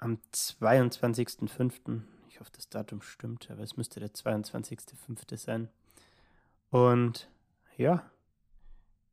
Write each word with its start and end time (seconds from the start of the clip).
am 0.00 0.18
22.05. 0.34 2.00
Ich 2.28 2.40
hoffe, 2.40 2.50
das 2.54 2.68
Datum 2.68 3.02
stimmt, 3.02 3.50
aber 3.50 3.62
es 3.62 3.76
müsste 3.76 4.00
der 4.00 4.10
22.05. 4.10 5.36
sein. 5.36 5.68
Und 6.70 7.28
ja, 7.76 8.02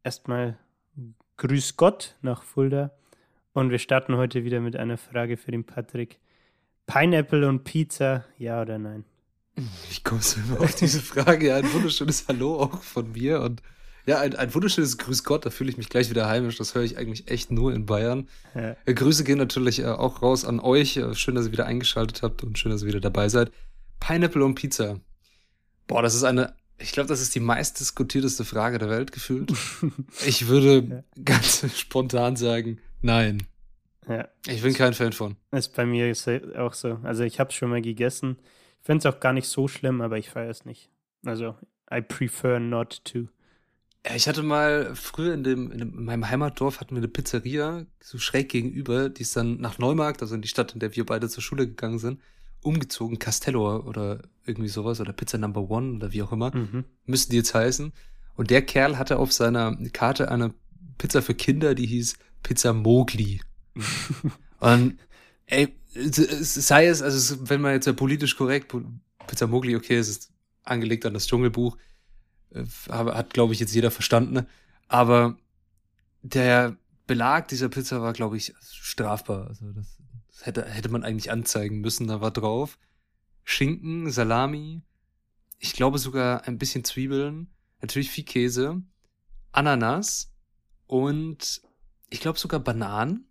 erstmal 0.03 0.57
Grüß 1.37 1.77
Gott 1.77 2.15
nach 2.21 2.43
Fulda. 2.43 2.91
Und 3.53 3.69
wir 3.69 3.79
starten 3.79 4.15
heute 4.17 4.43
wieder 4.43 4.59
mit 4.59 4.75
einer 4.75 4.97
Frage 4.97 5.37
für 5.37 5.51
den 5.51 5.65
Patrick. 5.65 6.19
Pineapple 6.85 7.47
und 7.47 7.63
Pizza, 7.63 8.25
ja 8.37 8.61
oder 8.61 8.77
nein? 8.77 9.03
Wie 9.55 10.01
kommst 10.03 10.35
du 10.35 10.41
immer 10.41 10.61
auf 10.61 10.75
diese 10.75 11.01
Frage? 11.01 11.53
Ein 11.53 11.71
wunderschönes 11.73 12.27
Hallo 12.27 12.61
auch 12.61 12.81
von 12.81 13.11
mir 13.11 13.41
und 13.41 13.61
ja, 14.07 14.19
ein, 14.19 14.35
ein 14.35 14.55
wunderschönes 14.55 14.97
Grüß 14.97 15.25
Gott, 15.25 15.45
da 15.45 15.49
fühle 15.49 15.69
ich 15.69 15.77
mich 15.77 15.89
gleich 15.89 16.09
wieder 16.09 16.29
heimisch. 16.29 16.57
Das 16.57 16.73
höre 16.73 16.83
ich 16.83 16.97
eigentlich 16.97 17.29
echt 17.29 17.51
nur 17.51 17.73
in 17.73 17.85
Bayern. 17.85 18.29
Ja. 18.55 18.77
Äh, 18.85 18.93
Grüße 18.93 19.25
gehen 19.25 19.37
natürlich 19.37 19.79
äh, 19.79 19.87
auch 19.87 20.21
raus 20.21 20.45
an 20.45 20.61
euch. 20.61 20.95
Äh, 20.95 21.13
schön, 21.13 21.35
dass 21.35 21.47
ihr 21.47 21.51
wieder 21.51 21.65
eingeschaltet 21.65 22.23
habt 22.23 22.41
und 22.41 22.57
schön, 22.57 22.71
dass 22.71 22.83
ihr 22.83 22.87
wieder 22.87 23.01
dabei 23.01 23.27
seid. 23.27 23.51
Pineapple 23.99 24.45
und 24.45 24.55
Pizza. 24.55 25.01
Boah, 25.87 26.01
das 26.01 26.15
ist 26.15 26.23
eine, 26.23 26.55
ich 26.77 26.93
glaube, 26.93 27.09
das 27.09 27.19
ist 27.19 27.35
die 27.35 27.41
meistdiskutierteste 27.41 28.45
Frage 28.45 28.77
der 28.77 28.89
Welt 28.89 29.11
gefühlt. 29.11 29.51
ich 30.25 30.47
würde 30.47 31.03
ja. 31.17 31.23
ganz 31.25 31.65
spontan 31.77 32.37
sagen, 32.37 32.79
nein. 33.01 33.43
Ja. 34.07 34.29
Ich 34.47 34.61
bin 34.61 34.73
kein 34.73 34.93
Fan 34.93 35.11
von. 35.11 35.35
Ist 35.51 35.75
bei 35.75 35.85
mir 35.85 36.13
auch 36.57 36.73
so. 36.73 36.99
Also 37.03 37.23
ich 37.23 37.41
habe 37.41 37.49
es 37.49 37.55
schon 37.55 37.69
mal 37.69 37.81
gegessen. 37.81 38.37
Ich 38.79 38.85
finde 38.85 39.05
es 39.05 39.13
auch 39.13 39.19
gar 39.19 39.33
nicht 39.33 39.49
so 39.49 39.67
schlimm, 39.67 39.99
aber 39.99 40.17
ich 40.17 40.29
feiere 40.29 40.49
es 40.49 40.63
nicht. 40.63 40.89
Also 41.25 41.55
I 41.91 42.01
prefer 42.01 42.61
not 42.61 43.03
to. 43.03 43.27
Ja, 44.07 44.15
ich 44.15 44.27
hatte 44.27 44.43
mal 44.43 44.95
früher 44.95 45.33
in, 45.33 45.43
dem, 45.43 45.71
in, 45.71 45.79
dem, 45.79 45.97
in 45.97 46.05
meinem 46.05 46.29
Heimatdorf 46.29 46.79
hatten 46.79 46.95
wir 46.95 46.99
eine 46.99 47.09
Pizzeria, 47.09 47.85
so 48.01 48.17
schräg 48.17 48.49
gegenüber, 48.49 49.09
die 49.09 49.23
ist 49.23 49.35
dann 49.35 49.59
nach 49.59 49.79
Neumarkt, 49.79 50.21
also 50.21 50.35
in 50.35 50.41
die 50.41 50.47
Stadt, 50.47 50.73
in 50.73 50.79
der 50.79 50.95
wir 50.95 51.05
beide 51.05 51.27
zur 51.27 51.43
Schule 51.43 51.67
gegangen 51.67 51.99
sind, 51.99 52.21
umgezogen, 52.61 53.19
Castello 53.19 53.79
oder 53.81 54.21
irgendwie 54.45 54.69
sowas 54.69 55.01
oder 55.01 55.11
Pizza 55.11 55.37
Number 55.37 55.69
One 55.69 55.95
oder 55.95 56.13
wie 56.13 56.21
auch 56.23 56.31
immer, 56.31 56.55
mhm. 56.55 56.85
müssten 57.05 57.31
die 57.31 57.37
jetzt 57.37 57.53
heißen. 57.53 57.91
Und 58.35 58.49
der 58.49 58.61
Kerl 58.61 58.97
hatte 58.97 59.17
auf 59.17 59.33
seiner 59.33 59.75
Karte 59.91 60.31
eine 60.31 60.53
Pizza 60.97 61.21
für 61.21 61.33
Kinder, 61.33 61.75
die 61.75 61.85
hieß 61.85 62.17
Pizza 62.43 62.71
Mogli. 62.71 63.41
Und 64.59 64.97
ey, 65.47 65.75
sei 65.93 66.87
es, 66.87 67.01
also 67.01 67.49
wenn 67.49 67.59
man 67.59 67.73
jetzt 67.73 67.87
ja 67.87 67.93
politisch 67.93 68.37
korrekt, 68.37 68.73
Pizza 69.27 69.47
Mogli, 69.47 69.75
okay, 69.75 69.97
es 69.97 70.07
ist 70.07 70.31
angelegt 70.63 71.05
an 71.05 71.13
das 71.13 71.27
Dschungelbuch, 71.27 71.77
hat, 72.89 73.33
glaube 73.33 73.53
ich, 73.53 73.59
jetzt 73.59 73.73
jeder 73.73 73.91
verstanden. 73.91 74.33
Ne? 74.33 74.47
Aber 74.87 75.37
der 76.21 76.77
Belag 77.05 77.47
dieser 77.47 77.69
Pizza 77.69 78.01
war, 78.01 78.13
glaube 78.13 78.37
ich, 78.37 78.53
strafbar. 78.61 79.47
Also 79.47 79.71
das, 79.71 79.97
das, 80.27 80.45
hätte, 80.45 80.65
hätte 80.65 80.89
man 80.89 81.03
eigentlich 81.03 81.31
anzeigen 81.31 81.79
müssen. 81.79 82.07
Da 82.07 82.21
war 82.21 82.31
drauf 82.31 82.77
Schinken, 83.49 84.11
Salami, 84.11 84.81
ich 85.57 85.71
glaube 85.71 85.99
sogar 85.99 86.45
ein 86.47 86.57
bisschen 86.57 86.83
Zwiebeln, 86.83 87.47
natürlich 87.81 88.11
viel 88.11 88.25
Käse, 88.25 88.81
Ananas 89.53 90.33
und 90.85 91.61
ich 92.09 92.19
glaube 92.19 92.37
sogar 92.37 92.59
Bananen. 92.59 93.25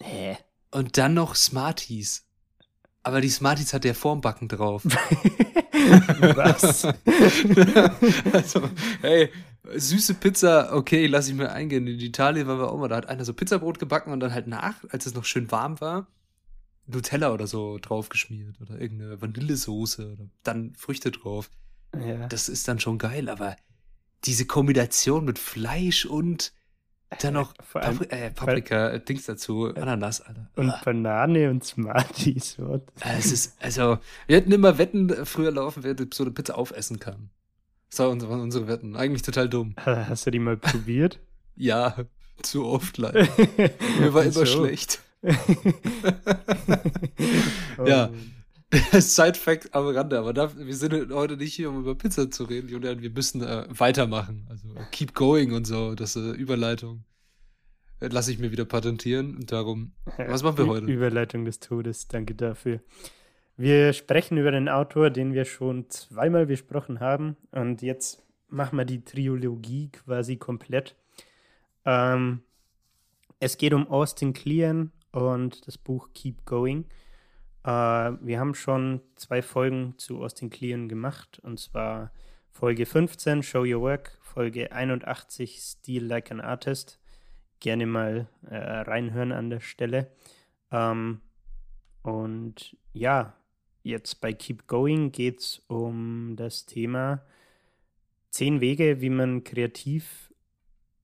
Hä? 0.00 0.36
Und 0.72 0.98
dann 0.98 1.14
noch 1.14 1.36
Smarties. 1.36 2.26
Aber 3.02 3.20
die 3.20 3.30
Smarties 3.30 3.72
hat 3.72 3.84
der 3.84 3.94
Formbacken 3.94 4.48
drauf. 4.48 4.84
Was? 6.34 6.84
also, 8.32 8.68
hey, 9.00 9.30
süße 9.74 10.14
Pizza, 10.14 10.74
okay, 10.74 11.06
lass 11.06 11.28
ich 11.28 11.34
mir 11.34 11.50
eingehen. 11.52 11.86
In 11.86 11.98
Italien 11.98 12.46
waren 12.46 12.58
wir 12.58 12.70
auch 12.70 12.78
mal, 12.78 12.88
da 12.88 12.96
hat 12.96 13.08
einer 13.08 13.24
so 13.24 13.32
Pizzabrot 13.32 13.78
gebacken 13.78 14.12
und 14.12 14.20
dann 14.20 14.34
halt 14.34 14.46
nach, 14.46 14.74
als 14.90 15.06
es 15.06 15.14
noch 15.14 15.24
schön 15.24 15.50
warm 15.50 15.80
war, 15.80 16.08
Nutella 16.86 17.32
oder 17.32 17.46
so 17.46 17.78
draufgeschmiert 17.78 18.60
oder 18.60 18.80
irgendeine 18.80 19.20
Vanillesoße 19.20 20.12
oder 20.12 20.28
dann 20.42 20.74
Früchte 20.74 21.10
drauf. 21.10 21.50
Ja. 21.94 22.26
Das 22.28 22.48
ist 22.48 22.68
dann 22.68 22.80
schon 22.80 22.98
geil, 22.98 23.28
aber 23.28 23.56
diese 24.24 24.44
Kombination 24.44 25.24
mit 25.24 25.38
Fleisch 25.38 26.04
und 26.04 26.52
dann 27.18 27.34
noch 27.34 27.54
allem, 27.74 27.98
Papri 27.98 28.16
äh, 28.16 28.30
Paprika, 28.30 28.88
äh, 28.90 29.00
Dings 29.00 29.26
dazu, 29.26 29.74
Ananas, 29.74 30.20
Alter. 30.20 30.48
Und 30.56 30.70
ah. 30.70 30.80
Banane 30.84 31.50
und 31.50 31.64
Smarties. 31.64 32.58
What? 32.58 32.82
Äh, 33.00 33.18
es 33.18 33.32
ist, 33.32 33.56
also, 33.60 33.98
wir 34.26 34.36
hätten 34.36 34.52
immer 34.52 34.78
Wetten 34.78 35.10
äh, 35.10 35.24
früher 35.24 35.50
laufen, 35.50 35.82
wer 35.82 35.96
so 36.12 36.24
eine 36.24 36.32
Pizza 36.32 36.56
aufessen 36.56 37.00
kann. 37.00 37.30
Das 37.90 37.98
waren 37.98 38.20
unsere 38.40 38.68
Wetten. 38.68 38.94
Eigentlich 38.94 39.22
total 39.22 39.48
dumm. 39.48 39.74
Hast 39.76 40.24
du 40.26 40.30
die 40.30 40.38
mal 40.38 40.56
probiert? 40.56 41.18
ja, 41.56 41.96
zu 42.42 42.66
oft 42.66 42.98
leider. 42.98 43.26
Mir 43.98 44.14
war 44.14 44.22
immer 44.22 44.32
so. 44.32 44.46
schlecht. 44.46 45.00
oh. 47.78 47.84
Ja. 47.84 48.10
Side-Fact 48.92 49.74
am 49.74 49.88
Rande, 49.88 50.18
aber 50.18 50.32
da, 50.32 50.56
wir 50.56 50.76
sind 50.76 51.12
heute 51.12 51.36
nicht 51.36 51.54
hier, 51.54 51.70
um 51.70 51.80
über 51.80 51.96
Pizza 51.96 52.30
zu 52.30 52.44
reden, 52.44 52.68
Julian. 52.68 53.02
Wir 53.02 53.10
müssen 53.10 53.42
äh, 53.42 53.66
weitermachen. 53.68 54.46
Also 54.48 54.68
keep 54.92 55.14
going 55.14 55.52
und 55.52 55.66
so, 55.66 55.94
das 55.94 56.14
äh, 56.14 56.30
Überleitung. 56.30 57.04
Äh, 58.00 58.08
lasse 58.08 58.30
ich 58.30 58.38
mir 58.38 58.52
wieder 58.52 58.64
patentieren. 58.64 59.34
Und 59.36 59.50
darum, 59.50 59.92
was 60.16 60.42
machen 60.42 60.58
wir 60.58 60.66
heute? 60.66 60.86
Überleitung 60.86 61.44
des 61.44 61.58
Todes, 61.58 62.06
danke 62.06 62.34
dafür. 62.34 62.80
Wir 63.56 63.92
sprechen 63.92 64.38
über 64.38 64.52
den 64.52 64.68
Autor, 64.68 65.10
den 65.10 65.34
wir 65.34 65.44
schon 65.44 65.90
zweimal 65.90 66.46
besprochen 66.46 67.00
haben. 67.00 67.36
Und 67.50 67.82
jetzt 67.82 68.22
machen 68.48 68.78
wir 68.78 68.84
die 68.84 69.04
Trilogie 69.04 69.90
quasi 69.90 70.36
komplett. 70.36 70.96
Ähm, 71.84 72.42
es 73.40 73.58
geht 73.58 73.74
um 73.74 73.88
Austin 73.88 74.32
Kleon 74.32 74.92
und 75.12 75.66
das 75.66 75.76
Buch 75.76 76.10
Keep 76.14 76.46
Going. 76.46 76.86
Äh, 77.64 77.68
wir 77.68 78.40
haben 78.40 78.54
schon 78.54 79.00
zwei 79.16 79.42
Folgen 79.42 79.94
zu 79.98 80.22
Austin 80.22 80.50
Kleon 80.50 80.88
gemacht 80.88 81.38
und 81.42 81.58
zwar 81.58 82.12
Folge 82.50 82.86
15 82.86 83.42
Show 83.42 83.64
Your 83.64 83.82
Work, 83.82 84.18
Folge 84.22 84.72
81 84.72 85.60
Steal 85.60 86.04
Like 86.04 86.30
an 86.30 86.40
Artist. 86.40 86.98
Gerne 87.60 87.86
mal 87.86 88.28
äh, 88.48 88.56
reinhören 88.56 89.32
an 89.32 89.50
der 89.50 89.60
Stelle. 89.60 90.10
Ähm, 90.70 91.20
und 92.02 92.76
ja, 92.92 93.34
jetzt 93.82 94.20
bei 94.20 94.32
Keep 94.32 94.66
Going 94.66 95.12
geht 95.12 95.40
es 95.40 95.62
um 95.68 96.36
das 96.36 96.66
Thema 96.66 97.22
zehn 98.30 98.60
Wege, 98.60 99.00
wie 99.00 99.10
man 99.10 99.44
kreativ 99.44 100.32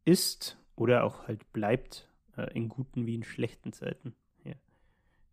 ist 0.04 0.56
oder 0.76 1.04
auch 1.04 1.26
halt 1.26 1.52
bleibt, 1.52 2.08
äh, 2.36 2.52
in 2.54 2.68
guten 2.68 3.06
wie 3.06 3.16
in 3.16 3.24
schlechten 3.24 3.72
Zeiten. 3.72 4.14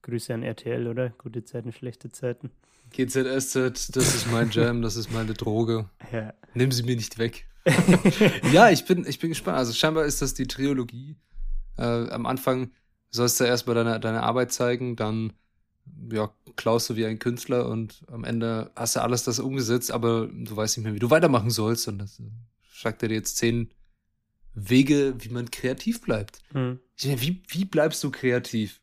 Grüße 0.03 0.34
an 0.34 0.44
RTL, 0.44 0.88
oder? 0.88 1.09
Gute 1.18 1.44
Zeiten, 1.44 1.72
schlechte 1.72 2.12
Zeiten. 2.12 2.52
GZSZ, 2.91 3.96
das 3.96 4.16
ist 4.16 4.31
mein 4.31 4.50
Jam, 4.52 4.81
das 4.81 4.96
ist 4.96 5.12
meine 5.12 5.34
Droge. 5.34 5.90
Ja. 6.12 6.34
Nimm 6.53 6.72
sie 6.72 6.84
mir 6.84 6.96
nicht 6.96 7.18
weg. 7.18 7.47
ja, 8.52 8.69
ich 8.69 8.86
bin, 8.86 9.06
ich 9.08 9.19
bin 9.19 9.30
gespannt. 9.30 9.58
Also 9.58 9.74
scheinbar 9.74 10.06
ist 10.06 10.22
das 10.22 10.34
die 10.34 10.47
Trilogie. 10.47 11.16
Äh, 11.78 12.09
am 12.09 12.25
Anfang 12.25 12.72
sollst 13.09 13.40
du 13.40 13.46
erstmal 13.46 13.75
deine, 13.75 14.00
deine 14.00 14.24
Arbeit 14.24 14.51
zeigen, 14.51 14.95
dann 14.95 15.33
ja, 16.12 16.31
klaust 16.56 16.89
du 16.89 16.95
wie 16.95 17.06
ein 17.06 17.19
Künstler 17.19 17.68
und 17.68 18.04
am 18.07 18.24
Ende 18.24 18.72
hast 18.75 18.95
du 18.95 19.01
alles 19.01 19.24
das 19.24 19.39
umgesetzt, 19.39 19.92
aber 19.92 20.28
du 20.28 20.56
weißt 20.56 20.78
nicht 20.78 20.86
mehr, 20.86 20.94
wie 20.94 21.00
du 21.00 21.10
weitermachen 21.10 21.50
sollst. 21.50 21.88
Und 21.88 22.00
das 22.00 22.19
äh, 22.19 22.24
sagt 22.75 23.04
er 23.04 23.10
dir 23.10 23.16
jetzt 23.16 23.38
zehn 23.38 23.72
Wege, 24.54 25.16
wie 25.19 25.30
man 25.30 25.50
kreativ 25.50 26.01
bleibt. 26.01 26.39
Hm. 26.51 26.80
Wie, 26.98 27.44
wie 27.48 27.66
bleibst 27.66 28.04
du 28.04 28.12
kreativ? 28.12 28.81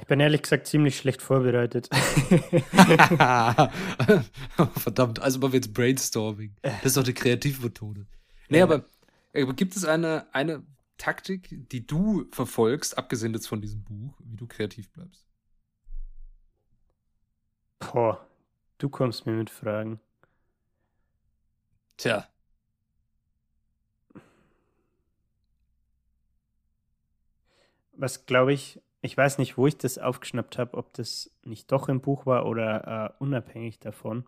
Ich 0.00 0.06
bin 0.06 0.20
ehrlich 0.20 0.42
gesagt 0.42 0.68
ziemlich 0.68 0.96
schlecht 0.96 1.20
vorbereitet. 1.20 1.88
Verdammt, 4.76 5.18
also 5.20 5.40
machen 5.40 5.52
wir 5.52 5.58
jetzt 5.58 5.74
Brainstorming. 5.74 6.54
Das 6.62 6.84
ist 6.84 6.96
doch 6.96 7.02
eine 7.02 7.14
Kreativmethode. 7.14 8.06
Nee, 8.48 8.58
ja. 8.58 8.64
aber, 8.64 8.84
aber 9.34 9.54
gibt 9.54 9.74
es 9.74 9.84
eine, 9.84 10.32
eine 10.32 10.62
Taktik, 10.98 11.68
die 11.70 11.84
du 11.84 12.26
verfolgst, 12.30 12.96
abgesehen 12.96 13.34
jetzt 13.34 13.48
von 13.48 13.60
diesem 13.60 13.82
Buch, 13.82 14.14
wie 14.24 14.36
du 14.36 14.46
kreativ 14.46 14.88
bleibst? 14.90 15.26
Boah, 17.80 18.24
du 18.78 18.88
kommst 18.88 19.26
mir 19.26 19.32
mit 19.32 19.50
Fragen. 19.50 19.98
Tja. 21.96 22.28
Was, 27.92 28.26
glaube 28.26 28.52
ich, 28.52 28.80
ich 29.00 29.16
weiß 29.16 29.38
nicht, 29.38 29.56
wo 29.56 29.66
ich 29.66 29.76
das 29.76 29.98
aufgeschnappt 29.98 30.58
habe, 30.58 30.76
ob 30.76 30.92
das 30.94 31.30
nicht 31.44 31.70
doch 31.70 31.88
im 31.88 32.00
Buch 32.00 32.26
war 32.26 32.46
oder 32.46 33.14
äh, 33.18 33.22
unabhängig 33.22 33.78
davon. 33.78 34.24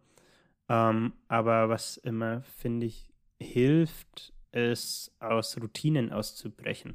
Ähm, 0.69 1.13
aber 1.29 1.69
was 1.69 1.97
immer, 1.97 2.43
finde 2.43 2.87
ich, 2.87 3.11
hilft, 3.41 4.33
ist 4.53 5.13
aus 5.19 5.57
Routinen 5.61 6.13
auszubrechen. 6.13 6.95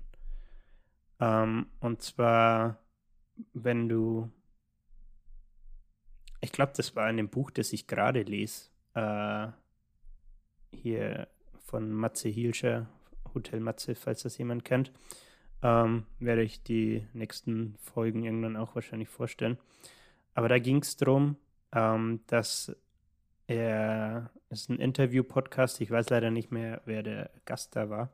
Ähm, 1.19 1.67
und 1.79 2.01
zwar, 2.01 2.79
wenn 3.53 3.89
du, 3.89 4.31
ich 6.39 6.51
glaube, 6.51 6.73
das 6.75 6.95
war 6.95 7.09
in 7.09 7.17
dem 7.17 7.29
Buch, 7.29 7.51
das 7.51 7.73
ich 7.73 7.87
gerade 7.87 8.21
lese, 8.21 8.69
äh, 8.93 9.47
hier 10.71 11.27
von 11.59 11.91
Matze 11.91 12.29
Hielscher, 12.29 12.87
Hotel 13.33 13.59
Matze, 13.59 13.95
falls 13.95 14.23
das 14.23 14.37
jemand 14.37 14.63
kennt. 14.63 14.91
Ähm, 15.61 16.05
werde 16.19 16.43
ich 16.43 16.63
die 16.63 17.05
nächsten 17.13 17.75
Folgen 17.79 18.23
irgendwann 18.23 18.57
auch 18.57 18.75
wahrscheinlich 18.75 19.09
vorstellen. 19.09 19.57
Aber 20.33 20.49
da 20.49 20.59
ging 20.59 20.81
es 20.81 20.97
darum, 20.97 21.37
ähm, 21.71 22.19
dass 22.27 22.75
er, 23.47 24.29
es 24.49 24.61
ist 24.61 24.69
ein 24.69 24.79
Interview-Podcast, 24.79 25.81
ich 25.81 25.91
weiß 25.91 26.09
leider 26.09 26.31
nicht 26.31 26.51
mehr, 26.51 26.81
wer 26.85 27.03
der 27.03 27.31
Gast 27.45 27.75
da 27.75 27.89
war. 27.89 28.09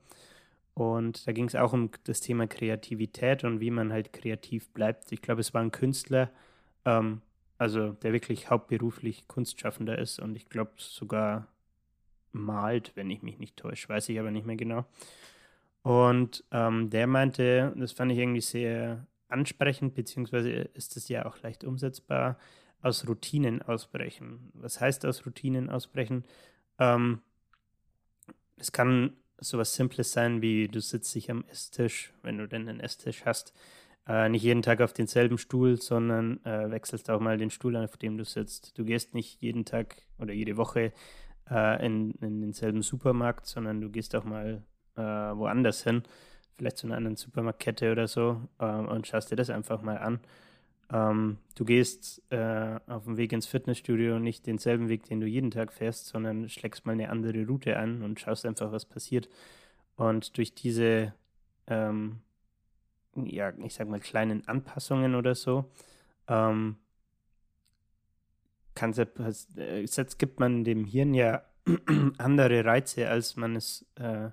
Und 0.74 1.28
da 1.28 1.32
ging 1.32 1.46
es 1.46 1.56
auch 1.56 1.74
um 1.74 1.90
das 2.06 2.22
Thema 2.22 2.48
Kreativität 2.48 3.44
und 3.44 3.60
wie 3.60 3.72
man 3.72 3.92
halt 3.92 4.14
kreativ 4.14 4.70
bleibt. 4.70 5.12
Ich 5.12 5.22
glaube, 5.22 5.42
es 5.42 5.54
war 5.54 5.62
ein 5.62 5.72
Künstler, 5.72 6.30
ähm, 6.86 7.22
also 7.58 7.92
der 7.92 8.14
wirklich 8.14 8.50
hauptberuflich 8.50 9.28
Kunstschaffender 9.28 9.98
ist 9.98 10.20
und 10.20 10.36
ich 10.36 10.50
glaube 10.50 10.72
sogar 10.78 11.48
malt, 12.32 12.94
wenn 12.96 13.10
ich 13.12 13.22
mich 13.22 13.38
nicht 13.38 13.58
täusche, 13.58 13.90
weiß 13.90 14.10
ich 14.10 14.20
aber 14.20 14.32
nicht 14.32 14.46
mehr 14.46 14.56
genau. 14.56 14.86
Und 15.84 16.44
ähm, 16.52 16.90
der 16.90 17.08
meinte, 17.08 17.74
das 17.76 17.92
fand 17.92 18.12
ich 18.12 18.18
irgendwie 18.20 18.42
sehr 18.42 19.08
ansprechend, 19.28 19.96
beziehungsweise 19.96 20.50
ist 20.50 20.98
es 20.98 21.08
ja 21.08 21.26
auch 21.26 21.42
leicht 21.42 21.64
umsetzbar, 21.64 22.38
aus 22.82 23.08
Routinen 23.08 23.62
ausbrechen. 23.62 24.52
Was 24.54 24.82
heißt 24.82 25.06
aus 25.06 25.26
Routinen 25.26 25.70
ausbrechen? 25.70 26.26
Ähm, 26.80 27.22
es 28.58 28.72
kann 28.72 29.14
sowas 29.40 29.76
Simples 29.76 30.12
sein, 30.12 30.42
wie 30.42 30.68
du 30.68 30.80
sitzt 30.82 31.14
dich 31.16 31.32
am 31.32 31.44
Esstisch, 31.46 32.14
wenn 32.22 32.38
du 32.38 32.48
denn 32.48 32.68
einen 32.68 32.80
Esstisch 32.80 33.26
hast, 33.26 33.54
äh, 34.08 34.30
nicht 34.30 34.44
jeden 34.44 34.62
Tag 34.62 34.82
auf 34.82 34.94
denselben 34.94 35.38
Stuhl, 35.38 35.82
sondern 35.82 36.44
äh, 36.46 36.70
wechselst 36.72 37.10
auch 37.10 37.20
mal 37.20 37.38
den 37.38 37.50
Stuhl, 37.50 37.76
auf 37.76 37.98
dem 37.98 38.18
du 38.18 38.26
sitzt. 38.26 38.78
Du 38.78 38.86
gehst 38.86 39.14
nicht 39.14 39.42
jeden 39.42 39.66
Tag 39.66 39.96
oder 40.20 40.34
jede 40.34 40.58
Woche 40.58 40.92
äh, 41.50 41.86
in, 41.86 42.12
in 42.16 42.42
denselben 42.42 42.82
Supermarkt, 42.82 43.46
sondern 43.46 43.82
du 43.82 43.90
gehst 43.90 44.16
auch 44.16 44.24
mal 44.24 44.64
äh, 44.96 45.02
woanders 45.02 45.84
hin, 45.84 46.04
vielleicht 46.58 46.78
zu 46.78 46.88
einer 46.88 46.98
anderen 46.98 47.16
Supermarktkette 47.16 47.92
oder 47.92 48.08
so, 48.08 48.42
äh, 48.60 48.66
und 48.66 49.08
schaust 49.08 49.32
dir 49.32 49.36
das 49.36 49.50
einfach 49.50 49.82
mal 49.82 49.98
an. 49.98 50.20
Ähm, 50.92 51.38
du 51.56 51.64
gehst 51.64 52.22
äh, 52.32 52.80
auf 52.88 53.06
dem 53.06 53.18
Weg 53.18 53.32
ins 53.32 53.48
Fitnessstudio 53.48 54.20
nicht 54.20 54.46
denselben 54.46 54.90
Weg, 54.90 55.04
den 55.04 55.22
du 55.22 55.28
jeden 55.28 55.52
Tag 55.52 55.72
fährst, 55.72 56.08
sondern 56.08 56.50
schlägst 56.50 56.86
mal 56.86 56.94
eine 56.94 57.10
andere 57.10 57.46
Route 57.46 57.78
an 57.78 58.02
und 58.04 58.20
schaust 58.20 58.46
einfach, 58.46 58.72
was 58.72 58.86
passiert. 58.86 59.30
Und 59.96 60.38
durch 60.38 60.54
diese, 60.54 61.14
ähm, 61.68 62.20
ja, 63.16 63.54
ich 63.64 63.74
sag 63.74 63.88
mal, 63.88 64.00
kleinen 64.00 64.48
Anpassungen 64.48 65.16
oder 65.16 65.36
so, 65.36 65.72
ähm, 66.28 66.78
kann 68.76 68.94
äh, 68.94 69.86
gibt 70.18 70.40
man 70.40 70.64
dem 70.64 70.86
Hirn 70.86 71.14
ja 71.14 71.44
andere 72.18 72.66
Reize, 72.66 73.10
als 73.10 73.36
man 73.36 73.56
es 73.56 73.86
äh, 73.96 74.30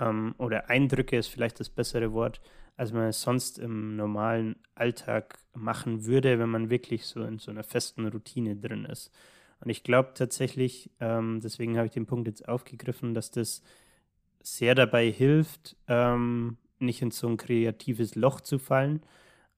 ähm, 0.00 0.34
oder 0.38 0.70
Eindrücke 0.70 1.16
ist 1.16 1.28
vielleicht 1.28 1.60
das 1.60 1.70
bessere 1.70 2.12
Wort, 2.12 2.40
als 2.76 2.92
man 2.92 3.08
es 3.08 3.22
sonst 3.22 3.58
im 3.58 3.96
normalen 3.96 4.56
Alltag 4.74 5.38
machen 5.54 6.06
würde, 6.06 6.38
wenn 6.38 6.48
man 6.48 6.70
wirklich 6.70 7.06
so 7.06 7.22
in 7.22 7.38
so 7.38 7.50
einer 7.50 7.62
festen 7.62 8.06
Routine 8.06 8.56
drin 8.56 8.84
ist. 8.84 9.12
Und 9.60 9.70
ich 9.70 9.82
glaube 9.84 10.12
tatsächlich, 10.14 10.90
ähm, 11.00 11.40
deswegen 11.42 11.76
habe 11.76 11.86
ich 11.86 11.92
den 11.92 12.06
Punkt 12.06 12.26
jetzt 12.26 12.48
aufgegriffen, 12.48 13.14
dass 13.14 13.30
das 13.30 13.62
sehr 14.42 14.74
dabei 14.74 15.10
hilft, 15.10 15.76
ähm, 15.88 16.58
nicht 16.78 17.00
in 17.00 17.10
so 17.10 17.28
ein 17.28 17.36
kreatives 17.36 18.14
Loch 18.14 18.40
zu 18.40 18.58
fallen, 18.58 19.02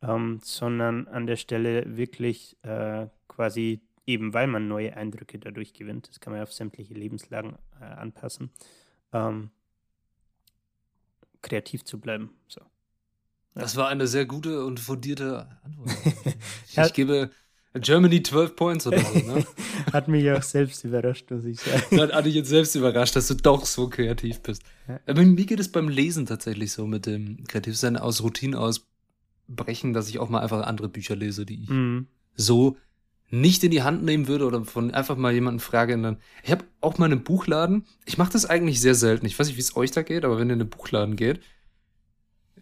ähm, 0.02 0.38
sondern 0.42 1.08
an 1.08 1.26
der 1.26 1.36
Stelle 1.36 1.96
wirklich 1.96 2.56
äh, 2.62 3.08
quasi 3.26 3.80
eben, 4.06 4.32
weil 4.32 4.46
man 4.46 4.68
neue 4.68 4.96
Eindrücke 4.96 5.38
dadurch 5.38 5.74
gewinnt, 5.74 6.08
das 6.08 6.20
kann 6.20 6.32
man 6.32 6.42
auf 6.42 6.52
sämtliche 6.52 6.94
Lebenslagen 6.94 7.56
äh, 7.80 7.84
anpassen, 7.84 8.50
ähm, 9.12 9.50
kreativ 11.46 11.84
zu 11.84 11.98
bleiben. 11.98 12.30
So. 12.48 12.60
Das 13.54 13.76
war 13.76 13.88
eine 13.88 14.06
sehr 14.06 14.26
gute 14.26 14.64
und 14.64 14.78
fundierte 14.80 15.48
Antwort. 15.64 15.90
ich, 16.68 16.76
ich 16.76 16.92
gebe 16.92 17.30
Germany 17.80 18.22
12 18.22 18.56
Points 18.56 18.86
oder 18.86 19.00
so, 19.00 19.18
ne? 19.18 19.46
Hat 19.92 20.08
mich 20.08 20.30
auch 20.30 20.42
selbst 20.42 20.84
überrascht, 20.84 21.30
muss 21.30 21.44
ich 21.44 21.60
sagen. 21.60 21.82
Das 21.90 22.12
hat 22.12 22.26
dich 22.26 22.34
jetzt 22.34 22.48
selbst 22.48 22.74
überrascht, 22.74 23.16
dass 23.16 23.28
du 23.28 23.34
doch 23.34 23.64
so 23.64 23.88
kreativ 23.88 24.40
bist. 24.40 24.62
Ja. 24.88 25.00
Aber 25.06 25.22
mir 25.22 25.46
geht 25.46 25.60
es 25.60 25.70
beim 25.70 25.88
Lesen 25.88 26.26
tatsächlich 26.26 26.72
so 26.72 26.86
mit 26.86 27.06
dem 27.06 27.44
Kreativsein 27.44 27.96
aus 27.96 28.22
Routinen 28.22 28.58
ausbrechen, 28.58 29.92
dass 29.92 30.08
ich 30.08 30.18
auch 30.18 30.28
mal 30.28 30.40
einfach 30.40 30.66
andere 30.66 30.88
Bücher 30.88 31.16
lese, 31.16 31.46
die 31.46 31.62
ich 31.62 31.68
mhm. 31.68 32.08
so 32.34 32.76
nicht 33.30 33.64
in 33.64 33.70
die 33.70 33.82
Hand 33.82 34.04
nehmen 34.04 34.28
würde 34.28 34.46
oder 34.46 34.64
von 34.64 34.92
einfach 34.94 35.16
mal 35.16 35.32
jemanden 35.32 35.60
frage. 35.60 35.94
Und 35.94 36.02
dann, 36.02 36.16
ich 36.44 36.50
habe 36.50 36.64
auch 36.80 36.98
mal 36.98 37.06
einen 37.06 37.24
Buchladen. 37.24 37.84
Ich 38.04 38.18
mache 38.18 38.32
das 38.32 38.46
eigentlich 38.46 38.80
sehr 38.80 38.94
selten. 38.94 39.26
Ich 39.26 39.38
weiß 39.38 39.48
nicht, 39.48 39.56
wie 39.56 39.62
es 39.62 39.76
euch 39.76 39.90
da 39.90 40.02
geht, 40.02 40.24
aber 40.24 40.38
wenn 40.38 40.48
ihr 40.48 40.54
in 40.54 40.60
einen 40.60 40.70
Buchladen 40.70 41.16
geht, 41.16 41.40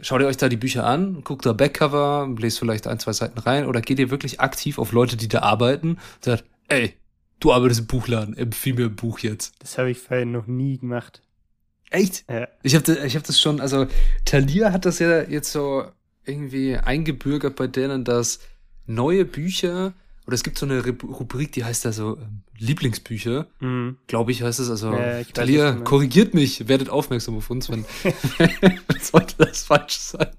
schaut 0.00 0.20
ihr 0.20 0.26
euch 0.26 0.36
da 0.36 0.48
die 0.48 0.56
Bücher 0.56 0.86
an, 0.86 1.22
guckt 1.22 1.46
da 1.46 1.52
Backcover, 1.52 2.28
lest 2.38 2.58
vielleicht 2.58 2.86
ein, 2.86 2.98
zwei 2.98 3.12
Seiten 3.12 3.38
rein 3.38 3.66
oder 3.66 3.80
geht 3.80 3.98
ihr 3.98 4.10
wirklich 4.10 4.40
aktiv 4.40 4.78
auf 4.78 4.92
Leute, 4.92 5.16
die 5.16 5.28
da 5.28 5.40
arbeiten 5.40 5.90
und 5.90 6.24
sagt, 6.24 6.44
ey, 6.68 6.94
du 7.40 7.52
arbeitest 7.52 7.80
im 7.80 7.86
Buchladen, 7.86 8.36
empfiehl 8.36 8.74
mir 8.74 8.86
ein 8.86 8.96
Buch 8.96 9.20
jetzt. 9.20 9.54
Das 9.60 9.78
habe 9.78 9.90
ich 9.90 9.98
vorher 9.98 10.26
noch 10.26 10.46
nie 10.46 10.78
gemacht. 10.78 11.22
Echt? 11.90 12.24
Ja. 12.28 12.48
Ich 12.62 12.74
habe 12.74 12.84
das, 12.84 13.04
ich 13.04 13.14
hab 13.14 13.22
das 13.22 13.40
schon, 13.40 13.60
also 13.60 13.86
Thalia 14.24 14.72
hat 14.72 14.84
das 14.84 14.98
ja 14.98 15.22
jetzt 15.22 15.52
so 15.52 15.84
irgendwie 16.24 16.76
eingebürgert 16.76 17.56
bei 17.56 17.66
denen, 17.66 18.04
dass 18.04 18.40
neue 18.86 19.24
Bücher 19.24 19.92
oder 20.26 20.34
es 20.34 20.42
gibt 20.42 20.58
so 20.58 20.66
eine 20.66 20.82
Rubrik, 20.84 21.52
die 21.52 21.64
heißt 21.64 21.84
da 21.84 21.92
so 21.92 22.16
ähm, 22.16 22.42
Lieblingsbücher, 22.56 23.46
mhm. 23.60 23.98
glaube 24.06 24.32
ich, 24.32 24.42
heißt 24.42 24.58
es. 24.58 24.70
Also, 24.70 24.92
ja, 24.92 25.22
Talia, 25.24 25.72
korrigiert 25.72 26.32
mich, 26.32 26.66
werdet 26.66 26.88
aufmerksam 26.88 27.36
auf 27.36 27.50
uns, 27.50 27.68
wenn, 27.68 27.84
wenn 28.38 28.78
sollte 29.00 29.36
das 29.38 29.64
falsch 29.64 29.98
sein. 29.98 30.30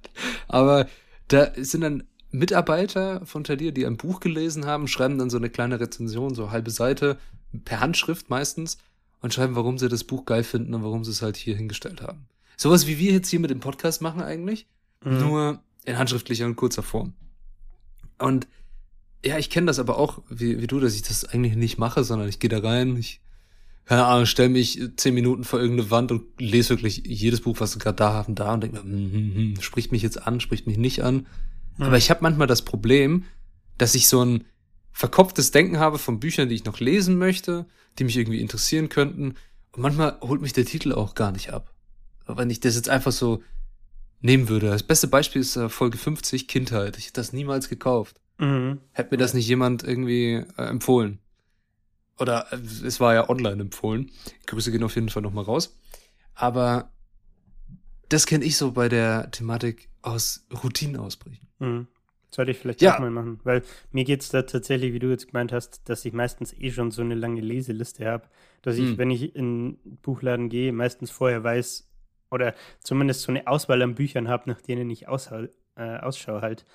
Aber 0.48 0.88
da 1.28 1.52
sind 1.56 1.82
dann 1.82 2.04
Mitarbeiter 2.32 3.25
von 3.25 3.44
Talia, 3.44 3.72
die 3.72 3.86
ein 3.86 3.98
Buch 3.98 4.20
gelesen 4.20 4.65
haben, 4.65 4.88
schreiben 4.88 5.20
dann 5.20 5.30
so 5.30 5.38
eine 5.38 5.50
kleine 5.50 5.80
Rezension, 5.80 6.34
so 6.34 6.51
halbe 6.51 6.72
Seite, 6.72 7.18
per 7.63 7.80
Handschrift 7.80 8.30
meistens, 8.30 8.77
und 9.22 9.34
schreiben, 9.34 9.56
warum 9.56 9.77
sie 9.77 9.88
das 9.88 10.04
Buch 10.04 10.25
geil 10.25 10.44
finden 10.44 10.74
und 10.74 10.84
warum 10.84 11.04
sie 11.04 11.12
es 11.12 11.22
halt 11.22 11.38
hier 11.38 11.56
hingestellt 11.56 12.01
haben. 12.01 12.27
Sowas 12.58 12.88
wie 12.88 13.00
wir 13.00 13.12
jetzt 13.12 13.30
hier 13.30 13.39
mit 13.39 13.50
dem 13.50 13.60
Podcast 13.60 14.01
machen 14.01 14.22
eigentlich, 14.22 14.68
mhm. 15.04 15.20
nur 15.20 15.62
in 15.84 15.98
handschriftlicher 15.98 16.46
und 16.46 16.56
kurzer 16.56 16.84
Form. 16.84 17.13
Und 18.18 18.48
ja, 19.25 19.38
ich 19.38 19.50
kenne 19.50 19.67
das 19.67 19.79
aber 19.79 19.98
auch, 19.98 20.22
wie, 20.29 20.62
wie 20.62 20.67
du, 20.67 20.79
dass 20.79 20.96
ich 20.96 21.01
das 21.01 21.25
eigentlich 21.25 21.55
nicht 21.55 21.77
mache, 21.77 22.03
sondern 22.03 22.29
ich 22.29 22.39
gehe 22.39 22.50
da 22.50 22.60
rein, 22.60 22.96
ich, 22.96 23.22
keine 23.86 24.05
Ahnung, 24.05 24.25
stelle 24.25 24.50
mich 24.50 24.79
zehn 24.98 25.13
Minuten 25.13 25.44
vor 25.44 25.60
irgendeine 25.60 25.91
Wand 25.91 26.12
und 26.12 26.24
lese 26.39 26.70
wirklich 26.70 27.03
jedes 27.05 27.41
Buch, 27.41 27.60
was 27.60 27.74
sie 27.74 27.79
gerade 27.79 27.98
da 27.98 28.13
haben, 28.13 28.36
da 28.36 28.53
und 28.53 28.62
denke 28.62 28.77
mir, 28.77 28.84
hm, 28.84 29.12
hm, 29.12 29.36
hm, 29.36 29.62
spricht 29.62 29.91
mich 29.91 30.01
jetzt 30.01 30.25
an, 30.25 30.39
spricht 30.39 30.67
mich 30.67 30.77
nicht 30.77 31.03
an. 31.03 31.27
Mhm. 31.77 31.86
Aber 31.86 31.98
ich 31.98 32.10
habe 32.10 32.22
manchmal 32.22 32.48
das 32.48 32.63
Problem, 32.63 33.25
dass 33.77 33.96
ich 33.96 34.08
so 34.08 34.24
ein 34.24 34.46
verkopftes 34.91 35.51
Denken 35.51 35.79
habe 35.79 35.98
von 35.98 36.20
Büchern, 36.20 36.50
die 36.50 36.55
ich 36.55 36.65
noch 36.65 36.79
lesen 36.79 37.17
möchte, 37.17 37.65
die 38.00 38.05
mich 38.05 38.17
irgendwie 38.17 38.41
interessieren 38.41 38.89
könnten. 38.89 39.36
Und 39.72 39.82
manchmal 39.82 40.17
holt 40.22 40.41
mich 40.41 40.53
der 40.53 40.65
Titel 40.65 40.94
auch 40.94 41.15
gar 41.15 41.32
nicht 41.32 41.51
ab. 41.51 41.74
Aber 42.25 42.41
wenn 42.41 42.50
ich 42.50 42.60
das 42.60 42.75
jetzt 42.75 42.89
einfach 42.89 43.12
so 43.12 43.44
nehmen 44.22 44.50
würde. 44.50 44.70
Das 44.70 44.84
beste 44.84 45.08
Beispiel 45.08 45.41
ist 45.41 45.55
äh, 45.55 45.70
Folge 45.70 45.98
50, 45.98 46.48
Kindheit. 46.48 46.98
Ich 46.98 47.05
hätte 47.05 47.22
das 47.22 47.34
niemals 47.34 47.70
gekauft. 47.70 48.20
Mhm. 48.38 48.80
Hätte 48.92 49.12
mir 49.12 49.18
das 49.18 49.34
nicht 49.34 49.48
jemand 49.48 49.84
irgendwie 49.84 50.44
äh, 50.58 50.63
empfohlen. 50.63 51.20
Oder 52.20 52.48
äh, 52.51 52.58
es 52.58 53.00
war 53.00 53.13
ja 53.13 53.30
online 53.30 53.62
empfohlen. 53.62 54.12
Grüße 54.48 54.72
gehen 54.72 54.84
auf 54.84 54.96
jeden 54.96 55.10
Fall 55.10 55.22
nochmal 55.22 55.46
raus. 55.46 55.77
Aber 56.34 56.92
das 58.10 58.25
kenne 58.25 58.46
ich 58.46 58.58
so 58.58 58.72
bei 58.72 58.89
der 58.89 59.32
Thematik 59.32 59.89
aus 60.01 60.46
Routinen 60.63 60.98
ausbrechen. 60.98 61.48
Mhm. 61.60 61.88
Sollte 62.30 62.51
ich 62.51 62.58
vielleicht 62.58 62.82
ja. 62.82 62.96
auch 62.96 63.00
mal 63.00 63.12
machen. 63.12 63.39
Weil 63.44 63.63
mir 63.92 64.04
geht 64.04 64.22
es 64.22 64.30
da 64.30 64.42
tatsächlich, 64.42 64.94
wie 64.94 65.00
du 65.00 65.10
jetzt 65.10 65.27
gemeint 65.27 65.54
hast, 65.54 65.88
dass 65.88 66.04
ich 66.04 66.13
meistens 66.13 66.54
eh 66.54 66.72
schon 66.72 66.92
so 66.92 67.01
eine 67.01 67.15
lange 67.15 67.42
Leseliste 67.42 68.06
habe, 68.06 68.27
dass 68.62 68.75
ich, 68.77 68.92
mhm. 68.92 68.98
wenn 68.98 69.12
ich 69.12 69.36
in 69.36 69.77
den 69.84 69.98
Buchladen 70.01 70.50
gehe, 70.50 70.74
meistens 70.74 71.12
vorher 71.12 71.44
weiß 71.44 71.88
oder 72.32 72.54
zumindest 72.82 73.22
so 73.22 73.32
eine 73.32 73.48
Auswahl 73.48 73.82
an 73.82 73.96
Büchern 73.96 74.27
habe, 74.27 74.50
nach 74.50 74.62
denen 74.62 74.89
ich 74.89 75.08
Ausschau, 75.08 75.46
äh, 75.75 75.98
Ausschau 76.00 76.42
halt. 76.42 76.65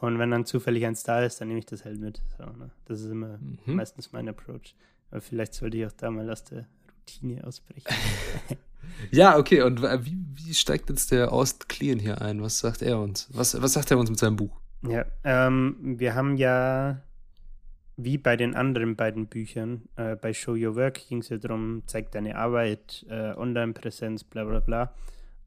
Und 0.00 0.18
wenn 0.18 0.30
dann 0.30 0.44
zufällig 0.46 0.86
eins 0.86 1.02
da 1.02 1.22
ist, 1.22 1.40
dann 1.40 1.48
nehme 1.48 1.60
ich 1.60 1.66
das 1.66 1.84
halt 1.84 1.98
mit. 1.98 2.22
So, 2.36 2.44
ne? 2.44 2.70
Das 2.86 3.00
ist 3.00 3.10
immer 3.10 3.38
mhm. 3.38 3.74
meistens 3.74 4.12
mein 4.12 4.28
Approach. 4.28 4.74
Aber 5.10 5.20
vielleicht 5.20 5.54
sollte 5.54 5.76
ich 5.76 5.86
auch 5.86 5.92
da 5.92 6.10
mal 6.10 6.30
aus 6.30 6.44
der 6.44 6.66
Routine 6.88 7.44
ausbrechen. 7.44 7.84
Ja, 9.10 9.36
okay, 9.36 9.62
und 9.62 9.82
wie, 9.82 10.18
wie 10.34 10.54
steigt 10.54 10.90
jetzt 10.90 11.10
der 11.10 11.32
Ost 11.32 11.68
Clean 11.68 11.98
hier 11.98 12.20
ein? 12.20 12.42
Was 12.42 12.58
sagt 12.58 12.82
er 12.82 12.98
uns? 12.98 13.28
Was, 13.32 13.60
was 13.60 13.72
sagt 13.74 13.90
er 13.90 13.98
uns 13.98 14.10
mit 14.10 14.18
seinem 14.18 14.36
Buch? 14.36 14.60
Ja, 14.82 15.04
ähm, 15.24 15.76
wir 15.98 16.14
haben 16.14 16.36
ja, 16.36 17.02
wie 17.96 18.18
bei 18.18 18.36
den 18.36 18.54
anderen 18.54 18.96
beiden 18.96 19.26
Büchern, 19.26 19.82
äh, 19.96 20.16
bei 20.16 20.32
Show 20.32 20.52
Your 20.52 20.76
Work 20.76 21.08
ging 21.08 21.18
es 21.18 21.28
ja 21.28 21.38
darum, 21.38 21.82
zeig 21.86 22.10
deine 22.12 22.36
Arbeit, 22.36 23.04
äh, 23.08 23.34
Online-Präsenz, 23.34 24.24
bla 24.24 24.44
bla 24.44 24.60
bla. 24.60 24.94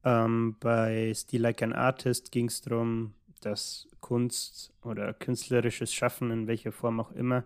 Ähm, 0.04 0.56
bei 0.60 1.14
Still 1.16 1.42
Like 1.42 1.62
an 1.62 1.74
Artist 1.74 2.32
ging 2.32 2.48
es 2.48 2.62
darum, 2.62 3.14
dass 3.46 3.88
Kunst 4.00 4.74
oder 4.84 5.14
künstlerisches 5.14 5.94
Schaffen, 5.94 6.32
in 6.32 6.48
welcher 6.48 6.72
Form 6.72 7.00
auch 7.00 7.12
immer, 7.12 7.44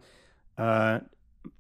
äh, 0.58 1.00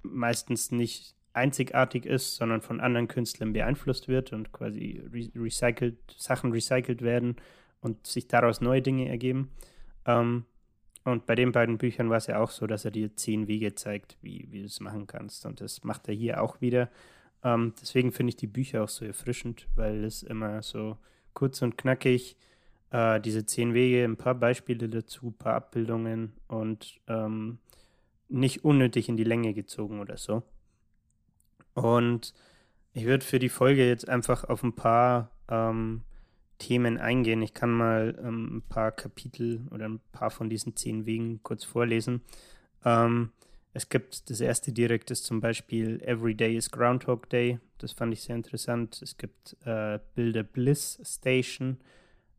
meistens 0.03 0.71
nicht 0.71 1.15
einzigartig 1.33 2.05
ist, 2.05 2.35
sondern 2.35 2.61
von 2.61 2.79
anderen 2.79 3.07
Künstlern 3.07 3.53
beeinflusst 3.53 4.07
wird 4.07 4.31
und 4.31 4.51
quasi 4.51 5.03
re 5.11 5.29
recycelt, 5.35 5.97
Sachen 6.17 6.51
recycelt 6.51 7.01
werden 7.01 7.35
und 7.81 8.07
sich 8.07 8.27
daraus 8.27 8.61
neue 8.61 8.81
Dinge 8.81 9.09
ergeben. 9.09 9.51
Ähm, 10.05 10.45
und 11.03 11.27
bei 11.27 11.35
den 11.35 11.51
beiden 11.51 11.77
Büchern 11.77 12.09
war 12.09 12.17
es 12.17 12.27
ja 12.27 12.39
auch 12.39 12.49
so, 12.49 12.65
dass 12.65 12.83
er 12.83 12.91
dir 12.91 13.15
zehn 13.15 13.47
Wege 13.47 13.75
zeigt, 13.75 14.17
wie, 14.21 14.47
wie 14.49 14.59
du 14.59 14.65
es 14.65 14.79
machen 14.79 15.05
kannst. 15.05 15.45
Und 15.45 15.61
das 15.61 15.83
macht 15.83 16.07
er 16.07 16.15
hier 16.15 16.41
auch 16.41 16.61
wieder. 16.61 16.89
Ähm, 17.43 17.73
deswegen 17.79 18.11
finde 18.11 18.29
ich 18.29 18.37
die 18.37 18.47
Bücher 18.47 18.83
auch 18.83 18.89
so 18.89 19.05
erfrischend, 19.05 19.67
weil 19.75 20.03
es 20.03 20.23
immer 20.23 20.63
so 20.63 20.97
kurz 21.33 21.61
und 21.61 21.77
knackig, 21.77 22.37
äh, 22.95 23.19
diese 23.19 23.45
zehn 23.45 23.73
Wege, 23.73 24.05
ein 24.05 24.15
paar 24.15 24.35
Beispiele 24.35 24.87
dazu, 24.87 25.27
ein 25.27 25.37
paar 25.37 25.55
Abbildungen 25.55 26.31
und 26.47 27.01
ähm, 27.07 27.59
nicht 28.29 28.63
unnötig 28.63 29.09
in 29.09 29.17
die 29.17 29.25
Länge 29.25 29.53
gezogen 29.53 29.99
oder 29.99 30.17
so. 30.17 30.43
Und 31.73 32.33
ich 32.93 33.05
würde 33.05 33.25
für 33.25 33.39
die 33.39 33.49
Folge 33.49 33.85
jetzt 33.85 34.07
einfach 34.07 34.45
auf 34.45 34.63
ein 34.63 34.73
paar 34.73 35.29
ähm, 35.49 36.03
Themen 36.57 36.97
eingehen. 36.97 37.41
Ich 37.41 37.53
kann 37.53 37.71
mal 37.71 38.17
ähm, 38.23 38.57
ein 38.57 38.61
paar 38.61 38.93
Kapitel 38.93 39.67
oder 39.71 39.89
ein 39.89 39.99
paar 40.13 40.31
von 40.31 40.49
diesen 40.49 40.77
zehn 40.77 41.05
Wegen 41.05 41.43
kurz 41.43 41.65
vorlesen. 41.65 42.21
Ähm, 42.85 43.31
es 43.73 43.89
gibt 43.89 44.29
das 44.29 44.39
erste 44.39 44.71
direkt 44.71 45.11
ist 45.11 45.25
zum 45.25 45.41
Beispiel 45.41 46.01
Every 46.01 46.33
Day 46.33 46.55
is 46.55 46.71
Groundhog 46.71 47.29
Day. 47.29 47.59
Das 47.77 47.91
fand 47.91 48.13
ich 48.13 48.21
sehr 48.21 48.37
interessant. 48.37 49.01
Es 49.01 49.17
gibt 49.17 49.57
äh, 49.65 49.99
Build 50.15 50.37
a 50.37 50.43
Bliss 50.43 50.97
Station. 51.03 51.77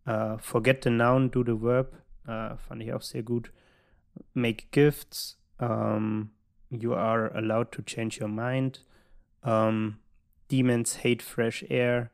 Uh, 0.06 0.36
forget 0.38 0.82
the 0.82 0.90
noun, 0.90 1.28
do 1.30 1.42
the 1.42 1.56
verb. 1.56 1.92
Uh, 2.28 2.56
fand 2.56 2.82
ich 2.82 2.92
auch 2.92 3.02
sehr 3.02 3.22
gut. 3.22 3.50
Make 4.34 4.70
gifts. 4.70 5.36
Um, 5.58 6.30
you 6.70 6.94
are 6.94 7.28
allowed 7.36 7.72
to 7.72 7.82
change 7.82 8.20
your 8.20 8.28
mind. 8.28 8.80
Um, 9.42 9.98
demons 10.48 10.96
hate 10.96 11.22
fresh 11.22 11.64
air. 11.68 12.10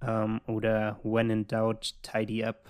Um, 0.00 0.40
oder 0.46 0.98
when 1.02 1.30
in 1.30 1.46
doubt, 1.46 1.94
tidy 2.02 2.44
up. 2.44 2.68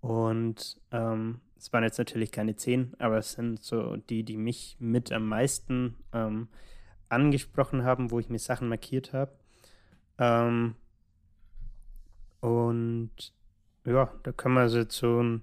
Und 0.00 0.76
ähm, 0.92 1.40
es 1.56 1.72
waren 1.72 1.84
jetzt 1.84 1.96
natürlich 1.96 2.30
keine 2.30 2.56
zehn, 2.56 2.92
aber 2.98 3.16
es 3.16 3.32
sind 3.32 3.62
so 3.62 3.96
die, 3.96 4.22
die 4.22 4.36
mich 4.36 4.76
mit 4.78 5.10
am 5.12 5.26
meisten 5.26 5.96
ähm, 6.12 6.48
angesprochen 7.08 7.84
haben, 7.84 8.10
wo 8.10 8.18
ich 8.20 8.28
mir 8.28 8.38
Sachen 8.38 8.68
markiert 8.68 9.14
habe. 9.14 9.32
Ähm, 10.18 10.74
und 12.40 13.32
ja, 13.86 14.12
da 14.22 14.32
können 14.32 14.54
wir 14.54 14.62
also 14.62 14.78
jetzt 14.78 14.96
so 14.96 15.22
ein 15.22 15.42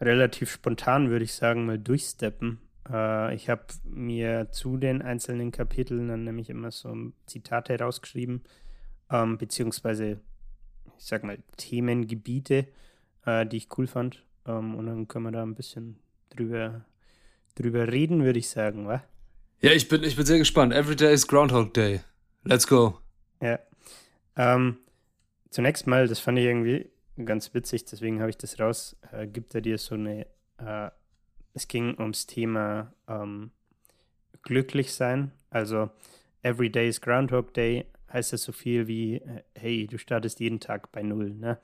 relativ 0.00 0.50
spontan, 0.50 1.10
würde 1.10 1.24
ich 1.24 1.34
sagen, 1.34 1.66
mal 1.66 1.78
durchsteppen. 1.78 2.60
Äh, 2.88 3.34
ich 3.34 3.48
habe 3.48 3.64
mir 3.84 4.50
zu 4.52 4.76
den 4.76 5.02
einzelnen 5.02 5.50
Kapiteln 5.50 6.08
dann 6.08 6.24
nämlich 6.24 6.50
immer 6.50 6.70
so 6.70 6.94
Zitate 7.26 7.78
rausgeschrieben, 7.78 8.42
ähm, 9.10 9.38
beziehungsweise, 9.38 10.20
ich 10.96 11.04
sag 11.04 11.24
mal, 11.24 11.38
Themengebiete, 11.56 12.68
äh, 13.26 13.46
die 13.46 13.56
ich 13.56 13.68
cool 13.76 13.86
fand. 13.86 14.24
Ähm, 14.46 14.76
und 14.76 14.86
dann 14.86 15.08
können 15.08 15.26
wir 15.26 15.32
da 15.32 15.42
ein 15.42 15.54
bisschen 15.54 15.98
drüber, 16.30 16.84
drüber 17.56 17.90
reden, 17.90 18.24
würde 18.24 18.38
ich 18.38 18.48
sagen, 18.48 18.86
wa? 18.86 19.02
Ja, 19.60 19.72
ich 19.72 19.88
bin, 19.88 20.04
ich 20.04 20.14
bin 20.14 20.24
sehr 20.24 20.38
gespannt. 20.38 20.72
Every 20.72 20.94
day 20.94 21.12
is 21.12 21.26
Groundhog 21.26 21.74
Day. 21.74 22.00
Let's 22.44 22.68
go. 22.68 22.98
Ja. 23.42 23.58
Ähm, 24.36 24.78
zunächst 25.50 25.88
mal, 25.88 26.06
das 26.06 26.20
fand 26.20 26.38
ich 26.38 26.44
irgendwie 26.44 26.88
ganz 27.26 27.54
witzig, 27.54 27.84
deswegen 27.84 28.20
habe 28.20 28.30
ich 28.30 28.38
das 28.38 28.58
raus, 28.60 28.96
äh, 29.12 29.26
gibt 29.26 29.54
er 29.54 29.60
dir 29.60 29.78
so 29.78 29.94
eine, 29.94 30.26
äh, 30.58 30.90
es 31.54 31.68
ging 31.68 31.98
ums 31.98 32.26
Thema 32.26 32.92
ähm, 33.08 33.50
glücklich 34.42 34.94
sein. 34.94 35.32
Also, 35.50 35.90
Every 36.42 36.70
day 36.70 36.88
is 36.88 37.00
Groundhog 37.00 37.52
Day 37.52 37.86
heißt 38.12 38.32
das 38.32 38.42
so 38.42 38.52
viel 38.52 38.86
wie, 38.86 39.16
äh, 39.16 39.42
hey, 39.54 39.86
du 39.86 39.98
startest 39.98 40.40
jeden 40.40 40.60
Tag 40.60 40.92
bei 40.92 41.02
Null, 41.02 41.30
ne? 41.34 41.58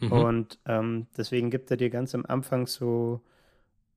Mhm. 0.00 0.12
Und 0.12 0.58
ähm, 0.66 1.06
deswegen 1.16 1.50
gibt 1.50 1.70
er 1.70 1.76
dir 1.76 1.90
ganz 1.90 2.14
am 2.14 2.24
Anfang 2.26 2.66
so 2.66 3.20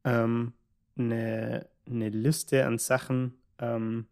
ähm, 0.04 0.54
eine, 0.98 1.68
eine 1.88 2.10
Liste 2.10 2.66
an 2.66 2.78
Sachen 2.78 3.34
ähm, 3.60 4.06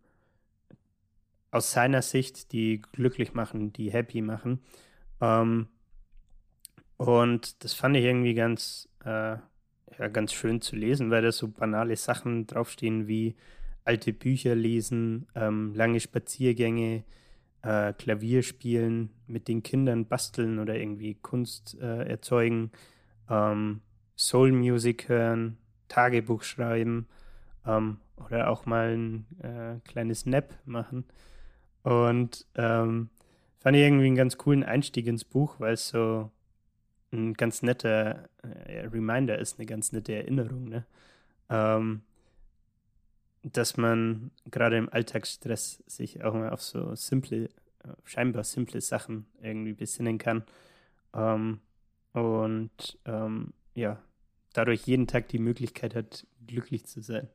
aus 1.52 1.72
seiner 1.72 2.02
Sicht, 2.02 2.52
die 2.52 2.82
glücklich 2.82 3.34
machen, 3.34 3.72
die 3.72 3.92
happy 3.92 4.22
machen. 4.22 4.62
Ähm, 5.22 5.68
und 6.98 7.64
das 7.64 7.74
fand 7.74 7.98
ich 7.98 8.04
irgendwie 8.04 8.34
ganz, 8.34 8.90
äh, 9.04 9.38
ja, 10.00 10.08
ganz 10.12 10.34
schön 10.34 10.62
zu 10.62 10.76
lesen, 10.76 11.12
weil 11.12 11.22
da 11.22 11.32
so 11.32 11.48
banale 11.48 11.96
Sachen 11.96 12.48
draufstehen 12.48 13.08
wie 13.08 13.36
alte 13.84 14.14
Bücher 14.14 14.56
lesen, 14.56 15.28
ähm, 15.36 15.74
lange 15.76 16.00
Spaziergänge, 16.00 17.04
äh, 17.62 17.94
Klavier 17.94 18.44
spielen, 18.44 19.12
mit 19.28 19.48
den 19.48 19.64
Kindern 19.64 20.06
basteln 20.08 20.60
oder 20.60 20.76
irgendwie 20.76 21.16
Kunst 21.16 21.78
äh, 21.80 22.08
erzeugen, 22.08 22.72
ähm, 23.30 23.82
Soul 24.18 24.52
Music 24.52 25.10
hören, 25.10 25.58
Tagebuch 25.88 26.44
schreiben 26.44 27.08
ähm, 27.66 27.98
oder 28.18 28.50
auch 28.50 28.66
mal 28.66 28.96
ein 28.96 29.26
äh, 29.42 29.80
kleines 29.88 30.26
Nap 30.26 30.54
machen. 30.66 31.06
Und 31.84 32.48
ähm, 32.56 33.10
fand 33.60 33.78
ich 33.78 33.84
irgendwie 33.84 34.08
einen 34.08 34.16
ganz 34.16 34.38
coolen 34.38 34.64
Einstieg 34.64 35.08
ins 35.08 35.24
Buch, 35.26 35.60
weil 35.60 35.74
es 35.74 35.90
so 35.90 36.32
ein 37.12 37.34
ganz 37.34 37.62
netter 37.62 38.30
äh, 38.68 38.88
Reminder 38.88 39.38
ist, 39.40 39.60
eine 39.60 39.66
ganz 39.66 39.92
nette 39.92 40.14
Erinnerung, 40.14 40.70
ne? 40.70 40.86
Ähm, 41.50 42.02
dass 43.44 43.78
man 43.78 44.32
gerade 44.50 44.78
im 44.78 44.90
Alltagsstress 44.90 45.84
sich 45.86 46.24
auch 46.24 46.34
mal 46.34 46.50
auf 46.50 46.64
so 46.64 46.96
simple, 46.96 47.46
äh, 47.46 47.50
scheinbar 48.04 48.44
simple 48.44 48.82
Sachen 48.82 49.28
irgendwie 49.42 49.74
besinnen 49.74 50.18
kann. 50.18 50.44
Ähm, 51.14 51.60
und 52.14 52.98
ähm, 53.06 53.54
ja, 53.76 54.02
dadurch 54.54 54.88
jeden 54.88 55.06
Tag 55.06 55.28
die 55.28 55.40
Möglichkeit 55.40 55.94
hat, 55.96 56.26
glücklich 56.48 56.86
zu 56.86 57.02
sein. 57.02 57.28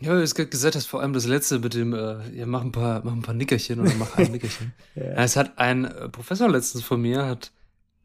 Ja, 0.00 0.14
du 0.14 0.20
hast 0.20 0.34
gerade 0.34 0.48
gesagt 0.48 0.74
hast, 0.74 0.86
vor 0.86 1.00
allem 1.00 1.12
das 1.12 1.26
letzte 1.26 1.60
mit 1.60 1.74
dem, 1.74 1.94
äh, 1.94 2.28
ja, 2.30 2.46
mach 2.46 2.62
ein 2.62 2.72
paar, 2.72 3.02
mach 3.04 3.12
ein 3.12 3.22
paar 3.22 3.34
Nickerchen 3.34 3.80
oder 3.80 3.94
mach 3.94 4.16
ein 4.16 4.32
Nickerchen. 4.32 4.72
ja. 4.94 5.02
Es 5.02 5.36
hat 5.36 5.58
ein 5.58 5.84
äh, 5.84 6.08
Professor 6.08 6.50
letztens 6.50 6.82
von 6.84 7.00
mir, 7.00 7.24
hat 7.26 7.52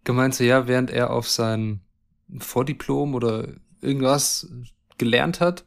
gemeint, 0.07 0.33
so 0.33 0.43
ja, 0.43 0.67
während 0.67 0.89
er 0.89 1.11
auf 1.11 1.29
sein 1.29 1.81
Vordiplom 2.39 3.13
oder 3.13 3.47
irgendwas 3.81 4.49
gelernt 4.97 5.39
hat, 5.39 5.65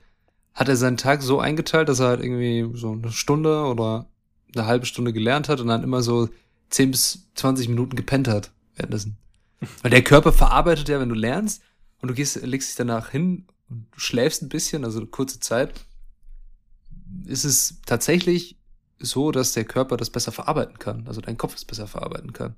hat 0.52 0.68
er 0.68 0.76
seinen 0.76 0.96
Tag 0.96 1.22
so 1.22 1.38
eingeteilt, 1.38 1.88
dass 1.88 2.00
er 2.00 2.08
halt 2.08 2.24
irgendwie 2.24 2.68
so 2.76 2.92
eine 2.92 3.12
Stunde 3.12 3.64
oder 3.64 4.06
eine 4.54 4.66
halbe 4.66 4.86
Stunde 4.86 5.12
gelernt 5.12 5.48
hat 5.48 5.60
und 5.60 5.68
dann 5.68 5.84
immer 5.84 6.02
so 6.02 6.28
10 6.70 6.90
bis 6.90 7.28
20 7.36 7.68
Minuten 7.68 7.94
gepennt 7.94 8.26
hat 8.26 8.50
währenddessen. 8.74 9.16
Weil 9.82 9.92
der 9.92 10.02
Körper 10.02 10.32
verarbeitet 10.32 10.88
ja, 10.88 10.98
wenn 10.98 11.08
du 11.08 11.14
lernst 11.14 11.62
und 12.00 12.08
du 12.08 12.14
gehst, 12.14 12.42
legst 12.42 12.70
dich 12.70 12.76
danach 12.76 13.10
hin 13.10 13.46
und 13.68 13.86
schläfst 13.96 14.42
ein 14.42 14.48
bisschen, 14.48 14.84
also 14.84 14.98
eine 14.98 15.06
kurze 15.06 15.38
Zeit, 15.38 15.72
ist 17.26 17.44
es 17.44 17.80
tatsächlich 17.86 18.56
so, 18.98 19.30
dass 19.30 19.52
der 19.52 19.64
Körper 19.64 19.96
das 19.96 20.10
besser 20.10 20.32
verarbeiten 20.32 20.78
kann, 20.78 21.06
also 21.06 21.20
dein 21.20 21.38
Kopf 21.38 21.54
es 21.54 21.64
besser 21.64 21.86
verarbeiten 21.86 22.32
kann. 22.32 22.56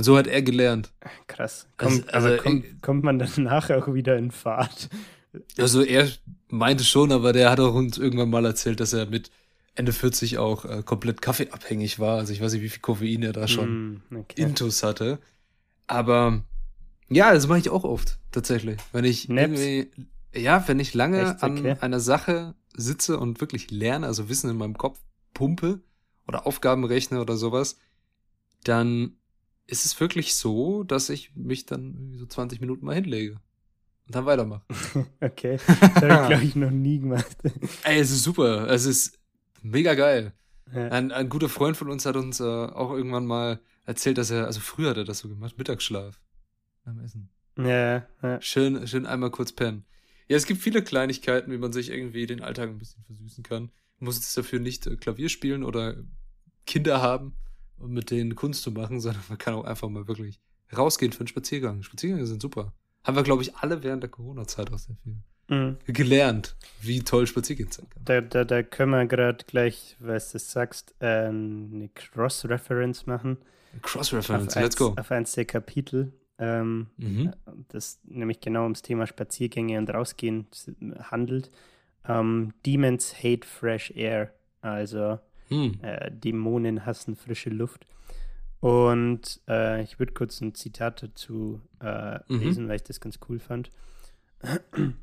Und 0.00 0.04
so 0.04 0.16
hat 0.16 0.26
er 0.26 0.40
gelernt. 0.40 0.94
Krass. 1.26 1.68
Kommt, 1.76 2.14
also, 2.14 2.28
also 2.28 2.42
kommt, 2.42 2.80
kommt 2.80 3.04
man 3.04 3.18
dann 3.18 3.28
nachher 3.36 3.76
auch 3.76 3.92
wieder 3.92 4.16
in 4.16 4.30
Fahrt? 4.30 4.88
Also 5.58 5.82
er 5.82 6.08
meinte 6.48 6.84
schon, 6.84 7.12
aber 7.12 7.34
der 7.34 7.50
hat 7.50 7.60
auch 7.60 7.74
uns 7.74 7.98
irgendwann 7.98 8.30
mal 8.30 8.46
erzählt, 8.46 8.80
dass 8.80 8.94
er 8.94 9.04
mit 9.04 9.30
Ende 9.74 9.92
40 9.92 10.38
auch 10.38 10.64
äh, 10.64 10.82
komplett 10.82 11.20
kaffeeabhängig 11.20 11.98
war. 11.98 12.16
Also 12.16 12.32
ich 12.32 12.40
weiß 12.40 12.54
nicht, 12.54 12.62
wie 12.62 12.70
viel 12.70 12.80
Koffein 12.80 13.22
er 13.22 13.34
da 13.34 13.46
schon 13.46 14.00
mm, 14.08 14.16
okay. 14.16 14.40
intus 14.40 14.82
hatte. 14.82 15.18
Aber 15.86 16.44
ja, 17.10 17.34
das 17.34 17.46
mache 17.46 17.58
ich 17.58 17.68
auch 17.68 17.84
oft, 17.84 18.18
tatsächlich. 18.30 18.80
Wenn 18.92 19.04
ich 19.04 19.28
Naps. 19.28 19.60
irgendwie, 19.60 19.90
ja, 20.34 20.66
wenn 20.66 20.80
ich 20.80 20.94
lange 20.94 21.20
Echt? 21.20 21.42
Okay. 21.42 21.72
an 21.72 21.82
einer 21.82 22.00
Sache 22.00 22.54
sitze 22.72 23.18
und 23.18 23.42
wirklich 23.42 23.70
lerne, 23.70 24.06
also 24.06 24.30
Wissen 24.30 24.48
in 24.48 24.56
meinem 24.56 24.78
Kopf 24.78 24.98
pumpe 25.34 25.80
oder 26.26 26.46
Aufgaben 26.46 26.86
rechne 26.86 27.20
oder 27.20 27.36
sowas, 27.36 27.76
dann 28.64 29.19
ist 29.70 29.84
es 29.84 29.98
wirklich 30.00 30.34
so, 30.34 30.82
dass 30.82 31.08
ich 31.08 31.34
mich 31.34 31.66
dann 31.66 32.14
so 32.16 32.26
20 32.26 32.60
Minuten 32.60 32.84
mal 32.84 32.94
hinlege 32.94 33.40
und 34.06 34.14
dann 34.14 34.26
weitermache. 34.26 34.62
okay. 35.20 35.58
Das 35.66 35.80
habe 35.80 36.22
ich, 36.22 36.28
glaube 36.28 36.44
ich, 36.44 36.56
noch 36.56 36.70
nie 36.70 36.98
gemacht. 36.98 37.36
Ey, 37.84 38.00
es 38.00 38.10
ist 38.10 38.24
super. 38.24 38.68
Es 38.68 38.84
ist 38.84 39.18
mega 39.62 39.94
geil. 39.94 40.32
Ja. 40.74 40.88
Ein, 40.88 41.12
ein 41.12 41.28
guter 41.28 41.48
Freund 41.48 41.76
von 41.76 41.90
uns 41.90 42.06
hat 42.06 42.16
uns 42.16 42.40
äh, 42.40 42.44
auch 42.44 42.92
irgendwann 42.92 43.26
mal 43.26 43.60
erzählt, 43.86 44.18
dass 44.18 44.30
er, 44.30 44.46
also 44.46 44.60
früher 44.60 44.90
hat 44.90 44.96
er 44.96 45.04
das 45.04 45.18
so 45.18 45.28
gemacht, 45.28 45.58
Mittagsschlaf 45.58 46.20
beim 46.84 47.00
Essen. 47.00 47.28
Ja, 47.58 48.06
ja. 48.22 48.40
Schön, 48.40 48.86
schön 48.86 49.06
einmal 49.06 49.30
kurz 49.30 49.52
pennen. 49.52 49.84
Ja, 50.28 50.36
es 50.36 50.46
gibt 50.46 50.62
viele 50.62 50.82
Kleinigkeiten, 50.82 51.50
wie 51.50 51.58
man 51.58 51.72
sich 51.72 51.90
irgendwie 51.90 52.26
den 52.26 52.40
Alltag 52.40 52.68
ein 52.68 52.78
bisschen 52.78 53.02
versüßen 53.04 53.42
kann. 53.42 53.70
Man 53.98 54.06
muss 54.06 54.16
jetzt 54.16 54.36
dafür 54.36 54.60
nicht 54.60 54.86
äh, 54.86 54.96
Klavier 54.96 55.28
spielen 55.28 55.64
oder 55.64 55.96
Kinder 56.66 57.02
haben, 57.02 57.34
um 57.80 57.92
mit 57.92 58.10
denen 58.10 58.34
Kunst 58.34 58.62
zu 58.62 58.70
machen, 58.70 59.00
sondern 59.00 59.22
man 59.28 59.38
kann 59.38 59.54
auch 59.54 59.64
einfach 59.64 59.88
mal 59.88 60.06
wirklich 60.06 60.38
rausgehen 60.76 61.12
für 61.12 61.20
einen 61.20 61.28
Spaziergang. 61.28 61.82
Spaziergänge 61.82 62.26
sind 62.26 62.42
super. 62.42 62.72
Haben 63.04 63.16
wir, 63.16 63.22
glaube 63.22 63.42
ich, 63.42 63.56
alle 63.56 63.82
während 63.82 64.02
der 64.02 64.10
Corona-Zeit 64.10 64.72
auch 64.72 64.78
sehr 64.78 64.96
viel 65.02 65.16
mhm. 65.48 65.76
gelernt, 65.86 66.56
wie 66.80 67.00
toll 67.00 67.26
Spaziergehen 67.26 67.70
sein 67.70 67.88
kann. 67.88 68.04
Da, 68.04 68.20
da, 68.20 68.44
da 68.44 68.62
können 68.62 68.92
wir 68.92 69.06
gerade 69.06 69.44
gleich, 69.46 69.96
was 69.98 70.32
du 70.32 70.38
sagst, 70.38 70.94
äh, 71.00 71.28
eine 71.28 71.88
Cross-Reference 71.94 73.06
machen. 73.06 73.38
Cross-Reference, 73.82 74.54
let's 74.56 74.76
go. 74.76 74.94
Auf 74.98 75.10
eins 75.10 75.32
der 75.32 75.44
Kapitel. 75.44 76.12
Ähm, 76.38 76.86
mhm. 76.96 77.32
Das 77.68 78.00
nämlich 78.04 78.40
genau 78.40 78.62
ums 78.62 78.82
Thema 78.82 79.06
Spaziergänge 79.06 79.78
und 79.78 79.90
Rausgehen 79.90 80.46
handelt. 81.10 81.50
Ähm, 82.06 82.52
Demons 82.64 83.14
hate 83.22 83.46
fresh 83.46 83.92
air. 83.94 84.32
Also 84.62 85.18
hm. 85.50 85.78
äh, 85.82 86.10
Dämonen 86.10 86.86
hassen 86.86 87.16
frische 87.16 87.50
Luft. 87.50 87.86
Und 88.60 89.40
äh, 89.48 89.82
ich 89.82 89.98
würde 89.98 90.12
kurz 90.12 90.40
ein 90.40 90.54
Zitat 90.54 91.02
dazu 91.02 91.60
äh, 91.80 92.18
mhm. 92.28 92.40
lesen, 92.40 92.68
weil 92.68 92.76
ich 92.76 92.82
das 92.82 93.00
ganz 93.00 93.18
cool 93.28 93.38
fand. 93.38 93.70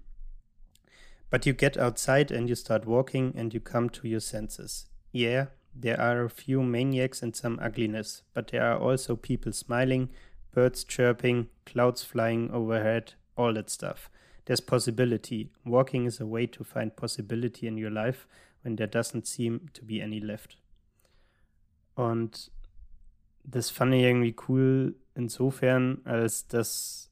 But 1.30 1.46
you 1.46 1.54
get 1.54 1.78
outside 1.78 2.32
and 2.32 2.48
you 2.48 2.56
start 2.56 2.86
walking 2.86 3.36
and 3.38 3.54
you 3.54 3.60
come 3.60 3.92
to 3.92 4.08
your 4.08 4.22
senses. 4.22 4.90
Yeah, 5.12 5.48
there 5.76 6.00
are 6.00 6.24
a 6.24 6.30
few 6.30 6.64
maniacs 6.64 7.22
and 7.22 7.36
some 7.36 7.60
ugliness, 7.60 8.24
but 8.34 8.48
there 8.48 8.64
are 8.64 8.80
also 8.80 9.16
people 9.18 9.52
smiling, 9.52 10.10
birds 10.54 10.86
chirping, 10.86 11.50
clouds 11.66 12.04
flying 12.04 12.50
overhead, 12.52 13.16
all 13.36 13.54
that 13.56 13.70
stuff. 13.70 14.10
There's 14.46 14.62
possibility. 14.62 15.50
Walking 15.66 16.06
is 16.06 16.22
a 16.22 16.26
way 16.26 16.48
to 16.48 16.64
find 16.64 16.96
possibility 16.96 17.68
in 17.68 17.78
your 17.78 17.92
life 17.92 18.26
when 18.64 18.78
there 18.78 18.90
doesn't 18.90 19.26
seem 19.26 19.72
to 19.74 19.86
be 19.86 20.04
any 20.04 20.20
left. 20.20 20.58
Und 21.96 22.52
das 23.44 23.70
fand 23.70 23.94
ich 23.94 24.04
irgendwie 24.04 24.36
cool 24.48 24.96
insofern, 25.16 26.02
als 26.04 26.48
dass 26.48 27.10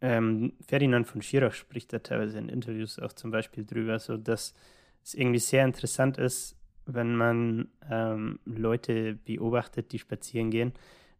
ähm, 0.00 0.52
Ferdinand 0.66 1.08
von 1.08 1.22
Schirach 1.22 1.54
spricht 1.54 1.92
da 1.92 1.98
teilweise 1.98 2.38
in 2.38 2.48
Interviews 2.48 2.98
auch 2.98 3.12
zum 3.12 3.30
Beispiel 3.30 3.64
drüber, 3.64 3.98
so 3.98 4.16
dass 4.16 4.54
es 5.02 5.14
irgendwie 5.14 5.40
sehr 5.40 5.64
interessant 5.64 6.18
ist, 6.18 6.56
wenn 6.86 7.16
man 7.16 7.68
ähm, 7.90 8.38
Leute 8.44 9.14
beobachtet, 9.14 9.92
die 9.92 9.98
spazieren 9.98 10.50
gehen, 10.50 10.72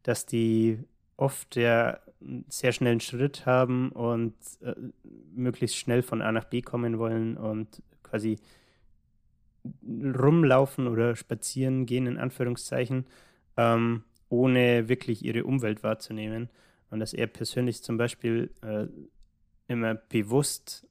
dass 0.03 0.27
die 0.27 0.79
oft 1.17 1.57
ja 1.57 1.99
sehr 2.49 2.73
schnellen 2.73 3.01
Schritt 3.01 3.47
haben 3.47 3.91
und 3.91 4.35
äh, 4.63 4.75
möglichst 5.35 5.77
schnell 5.77 6.03
von 6.03 6.23
A 6.23 6.33
nach 6.33 6.45
B 6.45 6.63
kommen 6.63 6.99
wollen 6.99 7.37
und 7.37 7.83
quasi 8.03 8.39
rumlaufen 9.85 10.87
oder 10.87 11.17
spazieren 11.17 11.87
gehen, 11.87 12.07
in 12.07 12.19
Anführungszeichen, 12.19 13.07
ähm, 13.57 14.05
ohne 14.29 14.89
wirklich 14.89 15.25
ihre 15.25 15.45
Umwelt 15.45 15.83
wahrzunehmen. 15.83 16.49
Und 16.91 17.01
dass 17.01 17.13
er 17.13 17.27
persönlich 17.27 17.83
zum 17.83 17.97
Beispiel 17.99 18.51
äh, 18.63 18.87
immer 19.67 19.95
bewusst 19.95 20.87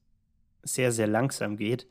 sehr, 0.63 0.91
sehr 0.91 1.07
langsam 1.07 1.57
geht 1.57 1.87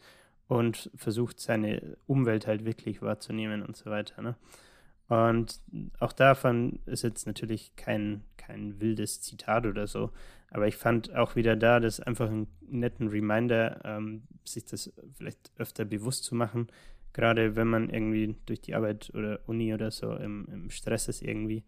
und 0.48 0.90
versucht, 0.94 1.40
seine 1.40 1.96
Umwelt 2.06 2.46
halt 2.46 2.64
wirklich 2.64 3.02
wahrzunehmen 3.02 3.62
und 3.62 3.76
so 3.76 3.90
weiter. 3.90 4.22
Ne? 4.22 4.36
Und 5.08 5.60
auch 6.00 6.12
davon 6.12 6.80
ist 6.86 7.02
jetzt 7.02 7.26
natürlich 7.26 7.76
kein, 7.76 8.24
kein 8.36 8.80
wildes 8.80 9.20
Zitat 9.20 9.66
oder 9.66 9.86
so, 9.86 10.10
aber 10.50 10.66
ich 10.66 10.76
fand 10.76 11.14
auch 11.14 11.36
wieder 11.36 11.56
da, 11.56 11.80
das 11.80 12.00
einfach 12.00 12.28
einen 12.28 12.48
netten 12.68 13.08
Reminder, 13.08 13.80
ähm, 13.84 14.22
sich 14.44 14.64
das 14.64 14.92
vielleicht 15.16 15.52
öfter 15.58 15.84
bewusst 15.84 16.24
zu 16.24 16.34
machen, 16.34 16.68
gerade 17.12 17.56
wenn 17.56 17.68
man 17.68 17.90
irgendwie 17.90 18.36
durch 18.46 18.60
die 18.60 18.74
Arbeit 18.74 19.10
oder 19.14 19.40
Uni 19.46 19.72
oder 19.74 19.90
so 19.90 20.14
im, 20.14 20.46
im 20.52 20.70
Stress 20.70 21.08
ist 21.08 21.22
irgendwie, 21.22 21.64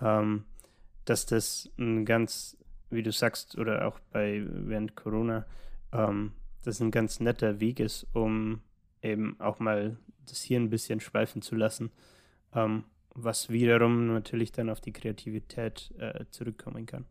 ähm, 0.00 0.44
dass 1.04 1.26
das 1.26 1.70
ein 1.78 2.04
ganz, 2.04 2.56
wie 2.90 3.02
du 3.02 3.12
sagst, 3.12 3.58
oder 3.58 3.86
auch 3.86 3.98
bei 4.10 4.44
während 4.46 4.96
Corona, 4.96 5.46
ähm, 5.92 6.32
das 6.64 6.80
ein 6.80 6.90
ganz 6.90 7.20
netter 7.20 7.60
Weg 7.60 7.78
ist, 7.78 8.06
um 8.12 8.60
eben 9.02 9.38
auch 9.40 9.60
mal 9.60 9.96
das 10.26 10.42
hier 10.42 10.58
ein 10.58 10.70
bisschen 10.70 11.00
schweifen 11.00 11.42
zu 11.42 11.54
lassen, 11.54 11.90
ähm, 12.54 12.84
was 13.14 13.48
wiederum 13.48 14.08
natürlich 14.08 14.52
dann 14.52 14.70
auf 14.70 14.80
die 14.80 14.92
Kreativität 14.92 15.92
äh, 15.98 16.24
zurückkommen 16.30 16.86
kann. 16.86 17.06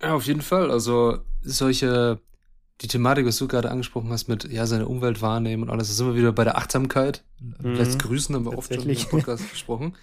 Ja, 0.00 0.14
auf 0.14 0.24
jeden 0.24 0.42
Fall. 0.42 0.70
Also 0.70 1.18
solche, 1.42 2.20
die 2.80 2.88
Thematik, 2.88 3.26
was 3.26 3.38
du 3.38 3.48
gerade 3.48 3.70
angesprochen 3.70 4.10
hast, 4.10 4.28
mit 4.28 4.44
ja, 4.44 4.66
seine 4.66 4.86
Umwelt 4.86 5.20
wahrnehmen 5.20 5.64
und 5.64 5.70
alles, 5.70 5.88
das 5.88 5.96
sind 5.96 6.06
wir 6.06 6.14
wieder 6.14 6.32
bei 6.32 6.44
der 6.44 6.56
Achtsamkeit. 6.56 7.24
Mhm. 7.40 7.74
Let's 7.74 7.98
grüßen, 7.98 8.34
haben 8.34 8.44
wir 8.44 8.56
oft 8.56 8.72
schon 8.72 8.88
im 8.88 9.04
Podcast 9.06 9.50
gesprochen. 9.50 9.96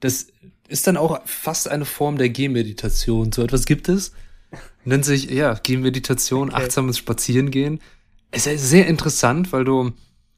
Das 0.00 0.28
ist 0.68 0.86
dann 0.86 0.96
auch 0.96 1.20
fast 1.26 1.68
eine 1.68 1.84
Form 1.84 2.18
der 2.18 2.28
Gehmeditation. 2.28 3.30
So 3.30 3.42
etwas 3.42 3.66
gibt 3.66 3.88
es. 3.88 4.12
Nennt 4.84 5.04
sich, 5.04 5.30
ja, 5.30 5.54
Gehmeditation, 5.54 6.50
okay. 6.50 6.64
achtsames 6.64 6.98
Spazierengehen. 6.98 7.80
Es 8.30 8.46
ist 8.46 8.68
sehr 8.68 8.86
interessant, 8.86 9.52
weil 9.52 9.64
du 9.64 9.92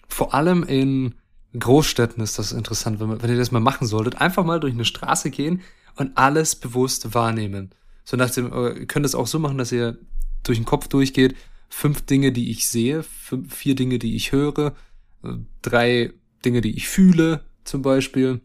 vor 0.08 0.34
allem 0.34 0.62
in 0.64 1.14
Großstädten 1.58 2.22
ist 2.22 2.38
das 2.38 2.52
interessant, 2.52 3.00
wenn, 3.00 3.22
wenn 3.22 3.30
ihr 3.30 3.36
das 3.36 3.52
mal 3.52 3.60
machen 3.60 3.86
solltet. 3.86 4.20
Einfach 4.20 4.44
mal 4.44 4.60
durch 4.60 4.74
eine 4.74 4.84
Straße 4.84 5.30
gehen 5.30 5.62
und 5.96 6.16
alles 6.16 6.56
bewusst 6.56 7.14
wahrnehmen. 7.14 7.70
So 8.04 8.16
nach 8.16 8.30
dem, 8.30 8.52
äh, 8.52 8.80
ihr 8.80 8.86
könnt 8.86 9.06
es 9.06 9.14
auch 9.14 9.26
so 9.26 9.38
machen, 9.38 9.58
dass 9.58 9.72
ihr 9.72 9.98
durch 10.42 10.58
den 10.58 10.64
Kopf 10.64 10.88
durchgeht. 10.88 11.36
Fünf 11.68 12.02
Dinge, 12.02 12.32
die 12.32 12.50
ich 12.50 12.68
sehe, 12.68 13.02
fünf, 13.02 13.54
vier 13.54 13.74
Dinge, 13.74 13.98
die 13.98 14.16
ich 14.16 14.32
höre, 14.32 14.74
äh, 15.22 15.34
drei 15.62 16.12
Dinge, 16.44 16.60
die 16.60 16.76
ich 16.76 16.88
fühle, 16.88 17.44
zum 17.64 17.82
Beispiel. 17.82 18.40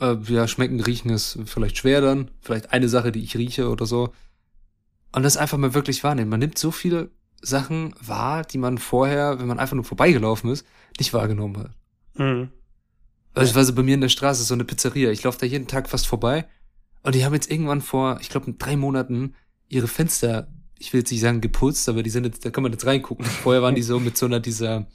Äh, 0.00 0.16
ja, 0.28 0.46
schmecken, 0.46 0.80
riechen 0.80 1.10
ist 1.10 1.38
vielleicht 1.46 1.78
schwer 1.78 2.00
dann. 2.00 2.30
Vielleicht 2.40 2.72
eine 2.72 2.88
Sache, 2.88 3.12
die 3.12 3.22
ich 3.22 3.36
rieche 3.36 3.68
oder 3.68 3.86
so. 3.86 4.12
Und 5.12 5.22
das 5.22 5.36
einfach 5.36 5.58
mal 5.58 5.74
wirklich 5.74 6.04
wahrnehmen. 6.04 6.30
Man 6.30 6.40
nimmt 6.40 6.58
so 6.58 6.70
viele 6.70 7.10
Sachen 7.40 7.94
wahr, 8.00 8.44
die 8.44 8.58
man 8.58 8.78
vorher, 8.78 9.38
wenn 9.38 9.46
man 9.46 9.58
einfach 9.58 9.76
nur 9.76 9.84
vorbeigelaufen 9.84 10.50
ist, 10.50 10.66
nicht 10.98 11.12
wahrgenommen 11.12 11.58
hat. 11.58 11.70
Mhm. 12.16 12.50
Also 13.34 13.74
bei 13.74 13.82
mir 13.82 13.94
in 13.94 14.00
der 14.00 14.08
Straße 14.08 14.44
so 14.44 14.54
eine 14.54 14.64
Pizzeria. 14.64 15.10
Ich 15.10 15.24
laufe 15.24 15.38
da 15.38 15.46
jeden 15.46 15.66
Tag 15.66 15.88
fast 15.88 16.06
vorbei 16.06 16.46
und 17.02 17.14
die 17.14 17.24
haben 17.24 17.34
jetzt 17.34 17.50
irgendwann 17.50 17.80
vor, 17.80 18.18
ich 18.20 18.28
glaube, 18.28 18.52
drei 18.52 18.76
Monaten 18.76 19.34
ihre 19.68 19.88
Fenster, 19.88 20.48
ich 20.78 20.92
will 20.92 21.00
jetzt 21.00 21.10
nicht 21.10 21.20
sagen 21.20 21.40
geputzt, 21.40 21.88
aber 21.88 22.02
die 22.02 22.10
sind 22.10 22.24
jetzt, 22.24 22.44
da 22.44 22.50
kann 22.50 22.62
man 22.62 22.72
jetzt 22.72 22.86
reingucken. 22.86 23.24
Vorher 23.42 23.62
waren 23.62 23.74
die 23.74 23.82
so 23.82 23.98
mit 23.98 24.16
so 24.16 24.26
einer 24.26 24.40
dieser 24.40 24.86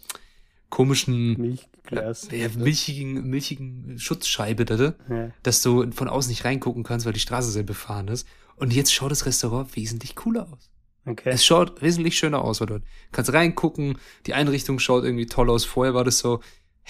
komischen 0.70 1.34
Milchglas. 1.40 2.30
Ja, 2.32 2.48
milchigen, 2.58 3.30
milchigen 3.30 4.00
Schutzscheibe 4.00 4.66
da, 4.66 4.96
ja. 5.10 5.32
dass 5.44 5.62
du 5.62 5.92
von 5.92 6.08
außen 6.08 6.30
nicht 6.30 6.46
reingucken 6.46 6.84
kannst, 6.84 7.06
weil 7.06 7.14
die 7.14 7.20
Straße 7.20 7.52
sehr 7.52 7.64
befahren 7.64 8.08
ist. 8.08 8.28
Und 8.56 8.74
jetzt 8.74 8.94
schaut 8.94 9.12
das 9.12 9.26
Restaurant 9.26 9.76
wesentlich 9.76 10.16
cooler 10.16 10.48
aus. 10.52 10.70
Okay. 11.06 11.30
Es 11.30 11.46
schaut 11.46 11.82
wesentlich 11.82 12.18
schöner 12.18 12.44
aus, 12.44 12.60
weil 12.60 12.68
du 12.68 12.82
kannst 13.12 13.34
reingucken, 13.34 13.98
die 14.26 14.34
Einrichtung 14.34 14.80
schaut 14.80 15.04
irgendwie 15.04 15.26
toll 15.26 15.50
aus. 15.50 15.66
Vorher 15.66 15.94
war 15.94 16.04
das 16.04 16.20
so, 16.20 16.42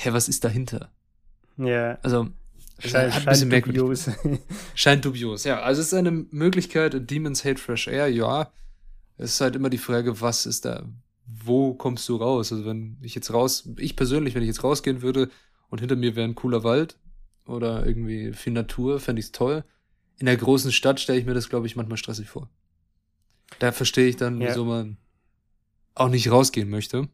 hä, 0.03 0.13
was 0.13 0.29
ist 0.29 0.43
dahinter? 0.43 0.91
Ja. 1.57 1.97
Also, 2.01 2.29
Schein, 2.79 3.13
hat 3.13 3.27
ein 3.27 3.49
bisschen 3.49 3.49
dubios. 3.49 4.09
Scheint 4.75 5.03
dubios, 5.03 5.43
ja. 5.43 5.59
Also 5.61 5.81
es 5.81 5.87
ist 5.87 5.93
eine 5.93 6.11
Möglichkeit, 6.11 7.09
Demons 7.09 7.43
Hate 7.43 7.59
Fresh 7.59 7.87
Air, 7.87 8.07
ja. 8.07 8.51
Es 9.17 9.33
ist 9.33 9.41
halt 9.41 9.55
immer 9.55 9.69
die 9.69 9.77
Frage, 9.77 10.21
was 10.21 10.45
ist 10.45 10.63
da, 10.63 10.85
wo 11.25 11.73
kommst 11.73 12.07
du 12.07 12.15
raus? 12.15 12.53
Also 12.53 12.65
wenn 12.65 12.97
ich 13.01 13.15
jetzt 13.15 13.33
raus, 13.33 13.67
ich 13.77 13.97
persönlich, 13.97 14.33
wenn 14.33 14.41
ich 14.41 14.47
jetzt 14.47 14.63
rausgehen 14.63 15.01
würde 15.01 15.29
und 15.69 15.79
hinter 15.79 15.97
mir 15.97 16.15
wäre 16.15 16.27
ein 16.27 16.35
cooler 16.35 16.63
Wald 16.63 16.97
oder 17.45 17.85
irgendwie 17.85 18.31
viel 18.31 18.53
Natur, 18.53 19.01
fände 19.01 19.19
ich 19.19 19.25
es 19.25 19.31
toll. 19.33 19.65
In 20.17 20.27
der 20.27 20.37
großen 20.37 20.71
Stadt 20.71 21.01
stelle 21.01 21.19
ich 21.19 21.25
mir 21.25 21.33
das, 21.33 21.49
glaube 21.49 21.67
ich, 21.67 21.75
manchmal 21.75 21.97
stressig 21.97 22.29
vor. 22.29 22.49
Da 23.59 23.73
verstehe 23.73 24.07
ich 24.07 24.15
dann, 24.15 24.39
ja. 24.39 24.49
wieso 24.49 24.63
man 24.63 24.97
auch 25.95 26.09
nicht 26.09 26.31
rausgehen 26.31 26.69
möchte. 26.69 27.09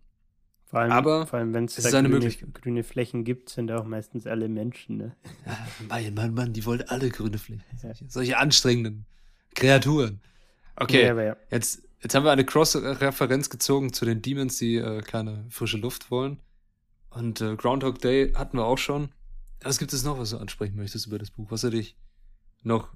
Vor 0.65 0.79
allem, 0.79 0.91
Aber 0.91 1.27
vor 1.27 1.39
allem 1.39 1.53
wenn 1.53 1.65
es 1.65 1.75
da 1.75 2.01
grüne, 2.01 2.29
grüne, 2.53 2.83
Flächen 2.83 3.23
gibt, 3.23 3.49
sind 3.49 3.71
auch 3.71 3.85
meistens 3.85 4.25
alle 4.25 4.49
Menschen. 4.49 4.97
Ne? 4.97 5.15
Ja, 5.45 5.57
Mann, 5.87 6.13
Mann, 6.13 6.33
Mann, 6.33 6.53
die 6.53 6.65
wollen 6.65 6.81
alle 6.87 7.09
grüne 7.09 7.37
Flächen. 7.37 7.63
Ja. 7.83 7.91
Solche 8.07 8.37
anstrengenden 8.37 9.05
Kreaturen. 9.53 10.21
Okay, 10.75 11.05
ja, 11.05 11.21
ja. 11.21 11.37
Jetzt, 11.51 11.83
jetzt 12.01 12.15
haben 12.15 12.25
wir 12.25 12.31
eine 12.31 12.45
Cross-Referenz 12.45 13.49
gezogen 13.49 13.93
zu 13.93 14.05
den 14.05 14.21
Demons, 14.21 14.57
die 14.57 14.77
äh, 14.77 15.01
keine 15.01 15.45
frische 15.49 15.77
Luft 15.77 16.11
wollen. 16.11 16.39
Und 17.09 17.41
äh, 17.41 17.55
Groundhog 17.55 17.99
Day 17.99 18.33
hatten 18.33 18.57
wir 18.57 18.65
auch 18.65 18.77
schon. 18.77 19.09
Was 19.61 19.79
gibt 19.79 19.93
es 19.93 20.03
noch, 20.03 20.19
was 20.19 20.31
du 20.31 20.37
ansprechen 20.37 20.75
möchtest 20.75 21.07
über 21.07 21.17
das 21.17 21.31
Buch? 21.31 21.49
Was 21.51 21.63
hat 21.63 21.73
dich 21.73 21.95
noch 22.63 22.89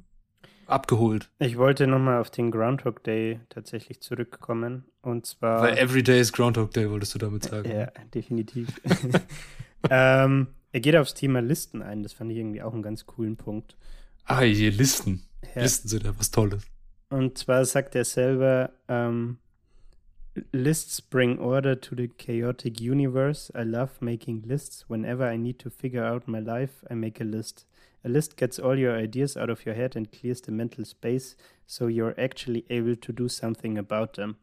abgeholt. 0.70 1.30
Ich 1.40 1.58
wollte 1.58 1.88
nochmal 1.88 2.20
auf 2.20 2.30
den 2.30 2.52
Groundhog 2.52 3.04
Day 3.04 3.40
tatsächlich 3.50 4.02
zurückkommen. 4.02 4.86
Und 5.02 5.26
zwar. 5.26 5.62
Weil 5.62 5.78
Everyday 5.78 6.20
is 6.20 6.32
Groundhog 6.34 6.72
Day, 6.72 6.90
wolltest 6.90 7.16
du 7.16 7.20
damit 7.20 7.44
sagen. 7.44 7.70
Ja, 7.70 7.92
definitiv. 8.14 8.70
ähm, 9.90 10.48
er 10.72 10.80
geht 10.80 10.96
aufs 10.96 11.14
Thema 11.14 11.42
Listen 11.42 11.82
ein. 11.82 12.04
Das 12.04 12.14
fand 12.14 12.32
ich 12.32 12.38
irgendwie 12.38 12.62
auch 12.62 12.74
einen 12.74 12.84
ganz 12.84 13.06
coolen 13.06 13.38
Punkt. 13.38 13.76
Ah, 14.26 14.42
hier 14.42 14.72
Listen. 14.72 15.24
Ja. 15.56 15.62
Listen 15.64 15.88
sind 15.88 16.04
ja 16.04 16.14
was 16.18 16.32
Tolles. 16.32 16.64
Und 17.10 17.38
zwar 17.38 17.66
sagt 17.66 17.96
er 17.96 18.06
selber, 18.06 18.72
ähm, 18.88 19.40
Lists 20.52 21.02
bring 21.02 21.40
order 21.40 21.80
to 21.80 21.96
the 21.96 22.08
chaotic 22.08 22.80
universe. 22.80 23.52
I 23.56 23.64
love 23.64 23.94
making 24.00 24.44
lists. 24.44 24.86
Whenever 24.88 25.32
I 25.32 25.38
need 25.38 25.60
to 25.60 25.70
figure 25.70 26.06
out 26.06 26.28
my 26.28 26.40
life, 26.40 26.86
I 26.90 26.96
make 26.96 27.20
a 27.20 27.26
list. 27.26 27.66
A 28.04 28.08
list 28.08 28.38
gets 28.38 28.60
all 28.60 28.78
your 28.78 28.96
ideas 28.96 29.36
out 29.36 29.50
of 29.50 29.66
your 29.66 29.76
head 29.76 29.96
and 29.96 30.12
clears 30.12 30.42
the 30.42 30.52
mental 30.52 30.86
space, 30.86 31.36
so 31.66 31.88
you're 31.88 32.18
actually 32.18 32.66
able 32.70 32.96
to 32.96 33.12
do 33.12 33.28
something 33.28 33.78
about 33.78 34.14
them. 34.14 34.38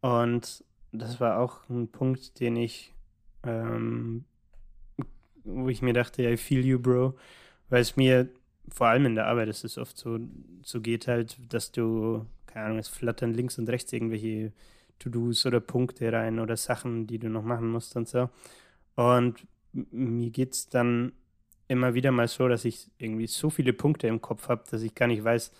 Und 0.00 0.64
das 0.92 1.20
war 1.20 1.38
auch 1.38 1.68
ein 1.68 1.88
Punkt, 1.88 2.40
den 2.40 2.56
ich, 2.56 2.94
ähm, 3.44 4.24
wo 5.44 5.68
ich 5.68 5.82
mir 5.82 5.92
dachte, 5.92 6.22
I 6.22 6.36
feel 6.36 6.64
you, 6.64 6.78
Bro, 6.78 7.14
weil 7.68 7.82
es 7.82 7.96
mir 7.96 8.28
vor 8.70 8.88
allem 8.88 9.06
in 9.06 9.14
der 9.14 9.26
Arbeit 9.26 9.48
ist 9.48 9.64
es 9.64 9.78
oft 9.78 9.96
so, 9.96 10.18
so 10.62 10.80
geht 10.80 11.08
halt, 11.08 11.38
dass 11.52 11.72
du, 11.72 12.26
keine 12.46 12.66
Ahnung, 12.66 12.78
es 12.78 12.88
flattern 12.88 13.34
links 13.34 13.58
und 13.58 13.68
rechts 13.68 13.92
irgendwelche 13.92 14.52
To-Dos 14.98 15.46
oder 15.46 15.60
Punkte 15.60 16.12
rein 16.12 16.38
oder 16.38 16.56
Sachen, 16.56 17.06
die 17.06 17.18
du 17.18 17.28
noch 17.28 17.44
machen 17.44 17.70
musst 17.70 17.96
und 17.96 18.08
so. 18.08 18.28
Und 18.96 19.46
mir 19.72 20.30
geht 20.30 20.52
es 20.52 20.68
dann 20.68 21.12
immer 21.68 21.94
wieder 21.94 22.10
mal 22.10 22.28
so, 22.28 22.48
dass 22.48 22.64
ich 22.64 22.90
irgendwie 22.98 23.26
so 23.26 23.50
viele 23.50 23.72
Punkte 23.72 24.08
im 24.08 24.20
Kopf 24.20 24.48
habe, 24.48 24.64
dass 24.70 24.82
ich 24.82 24.94
gar 24.94 25.06
nicht 25.06 25.22
weiß, 25.22 25.52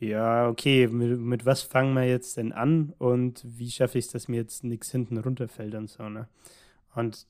ja, 0.00 0.48
okay, 0.48 0.88
mit, 0.88 1.18
mit 1.20 1.46
was 1.46 1.62
fangen 1.62 1.94
wir 1.94 2.04
jetzt 2.04 2.36
denn 2.36 2.52
an 2.52 2.92
und 2.98 3.44
wie 3.44 3.70
schaffe 3.70 3.98
ich 3.98 4.06
es, 4.06 4.10
dass 4.10 4.28
mir 4.28 4.38
jetzt 4.38 4.64
nichts 4.64 4.90
hinten 4.90 5.16
runterfällt 5.18 5.74
und 5.74 5.88
so, 5.88 6.08
ne? 6.08 6.28
Und 6.94 7.26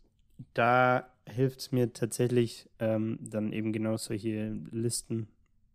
da 0.55 1.07
hilft 1.28 1.61
es 1.61 1.72
mir 1.72 1.92
tatsächlich 1.92 2.68
ähm, 2.78 3.18
dann 3.20 3.52
eben 3.52 3.72
genau 3.72 3.96
solche 3.96 4.59
Listen, 4.70 5.28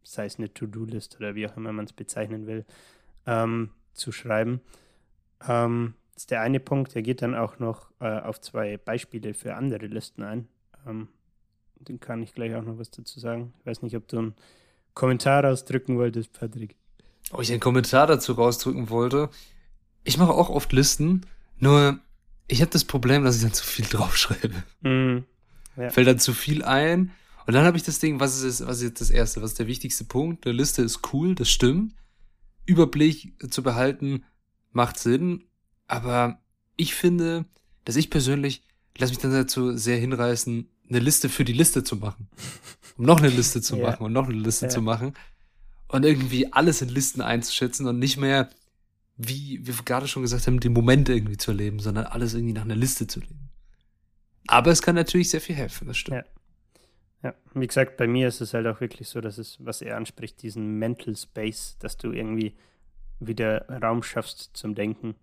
sei 0.04 0.26
es 0.26 0.40
eine 0.40 0.54
To-Do-List 0.54 1.18
oder 1.18 1.36
wie 1.36 1.48
auch 1.48 1.56
immer 1.56 1.72
man 1.72 1.86
es 1.86 1.94
bezeichnen 1.94 2.48
will, 2.48 2.66
ähm, 3.26 3.70
zu 3.94 4.12
schreiben. 4.12 4.62
Ähm, 5.48 5.94
das 6.14 6.24
ist 6.24 6.32
der 6.32 6.42
eine 6.42 6.60
Punkt, 6.60 6.96
der 6.96 7.04
geht 7.04 7.22
dann 7.22 7.36
auch 7.36 7.60
noch 7.60 7.92
äh, 8.00 8.20
auf 8.20 8.42
zwei 8.42 8.78
Beispiele 8.78 9.36
für 9.36 9.56
andere 9.56 9.86
Listen 9.86 10.24
ein. 10.24 10.48
Ähm, 10.88 11.10
den 11.80 12.00
kann 12.00 12.24
ich 12.24 12.34
gleich 12.34 12.56
auch 12.56 12.64
noch 12.64 12.78
was 12.78 12.92
dazu 12.92 13.20
sagen. 13.20 13.54
Ich 13.60 13.66
weiß 13.66 13.82
nicht, 13.82 13.96
ob 13.96 14.08
du 14.08 14.18
einen 14.18 14.36
Kommentar 14.94 15.46
ausdrücken 15.46 15.98
wolltest, 15.98 16.34
Patrick. 16.34 16.76
Ob 17.32 17.42
ich 17.42 17.52
einen 17.52 17.60
Kommentar 17.60 18.08
dazu 18.08 18.34
rausdrücken 18.34 18.90
wollte. 18.90 19.30
Ich 20.04 20.18
mache 20.18 20.34
auch 20.34 20.50
oft 20.50 20.72
Listen, 20.74 21.26
nur 21.60 22.00
ich 22.48 22.62
habe 22.62 22.72
das 22.72 22.86
Problem, 22.86 23.24
dass 23.24 23.36
ich 23.36 23.42
dann 23.44 23.54
zu 23.54 23.66
viel 23.66 23.86
draufschreibe. 23.90 24.64
Mm, 24.82 25.26
ja. 25.76 25.90
Fällt 25.90 26.08
dann 26.08 26.20
zu 26.20 26.34
viel 26.34 26.64
ein. 26.64 27.12
Und 27.46 27.54
dann 27.54 27.66
habe 27.66 27.78
ich 27.78 27.84
das 27.84 28.00
Ding, 28.00 28.20
was 28.20 28.42
ist, 28.42 28.66
was 28.66 28.78
ist 28.78 28.84
jetzt 28.84 29.02
das 29.02 29.10
Erste, 29.10 29.42
was 29.42 29.52
ist 29.52 29.60
der 29.60 29.68
wichtigste 29.68 30.04
Punkt? 30.04 30.46
Eine 30.46 30.56
Liste 30.56 30.82
ist 30.82 31.14
cool, 31.14 31.36
das 31.36 31.50
stimmt. 31.50 31.94
Überblick 32.66 33.34
zu 33.52 33.64
behalten 33.64 34.26
macht 34.74 35.00
Sinn, 35.00 35.46
aber 35.88 36.40
ich 36.76 36.94
finde, 36.94 37.46
dass 37.86 37.96
ich 37.96 38.10
persönlich, 38.10 38.64
lass 38.98 39.10
mich 39.10 39.20
dann 39.20 39.32
dazu 39.32 39.78
sehr 39.78 39.98
hinreißen, 39.98 40.68
eine 40.90 41.00
Liste 41.00 41.30
für 41.30 41.46
die 41.46 41.54
Liste 41.54 41.84
zu 41.84 41.96
machen. 41.96 42.30
Um 42.98 43.06
noch 43.06 43.20
eine 43.20 43.30
Liste 43.30 43.62
zu 43.62 43.76
ja. 43.78 43.88
machen 43.88 44.06
und 44.06 44.14
noch 44.14 44.26
eine 44.26 44.38
Liste 44.38 44.66
ja. 44.66 44.70
zu 44.70 44.82
machen. 44.82 45.14
Und 45.88 46.04
irgendwie 46.04 46.52
alles 46.52 46.82
in 46.82 46.90
Listen 46.90 47.22
einzuschätzen 47.22 47.88
und 47.88 48.00
nicht 48.00 48.18
mehr, 48.18 48.50
wie 49.16 49.66
wir 49.66 49.74
gerade 49.86 50.08
schon 50.08 50.22
gesagt 50.22 50.48
haben, 50.48 50.60
den 50.60 50.74
Moment 50.74 51.10
irgendwie 51.10 51.38
zu 51.38 51.52
erleben, 51.52 51.80
sondern 51.80 52.06
alles 52.06 52.34
irgendwie 52.34 52.54
nach 52.54 52.66
einer 52.66 52.76
Liste 52.76 53.08
zu 53.08 53.20
leben. 53.20 53.50
Aber 54.48 54.72
es 54.72 54.82
kann 54.82 54.96
natürlich 54.96 55.30
sehr 55.30 55.42
viel 55.42 55.56
helfen, 55.56 55.88
das 55.88 55.98
stimmt. 55.98 56.18
Ja. 56.18 56.24
Ja, 57.24 57.34
wie 57.56 57.66
gesagt, 57.66 57.98
bei 57.98 58.08
mir 58.08 58.28
ist 58.28 58.42
es 58.42 58.54
halt 58.54 58.68
auch 58.68 58.80
wirklich 58.80 59.10
so, 59.10 59.22
dass 59.22 59.38
es, 59.38 59.58
was 59.60 59.82
er 59.82 59.98
anspricht, 59.98 60.42
diesen 60.44 60.78
Mental 60.78 61.16
Space, 61.16 61.76
dass 61.80 61.98
du 61.98 62.12
irgendwie 62.12 62.56
wieder 63.20 63.68
Raum 63.82 64.04
schaffst 64.04 64.52
zum 64.54 64.76
Denken. 64.76 65.16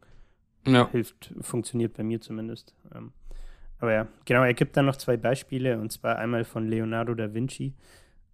Ja. 0.66 0.90
Hilft, 0.90 1.32
funktioniert 1.40 1.94
bei 1.94 2.02
mir 2.02 2.20
zumindest. 2.20 2.74
Ähm, 2.94 3.12
aber 3.84 3.92
ja, 3.92 4.08
genau, 4.24 4.42
er 4.42 4.54
gibt 4.54 4.78
dann 4.78 4.86
noch 4.86 4.96
zwei 4.96 5.18
Beispiele 5.18 5.78
und 5.78 5.92
zwar 5.92 6.16
einmal 6.16 6.44
von 6.44 6.66
Leonardo 6.66 7.14
da 7.14 7.34
Vinci. 7.34 7.74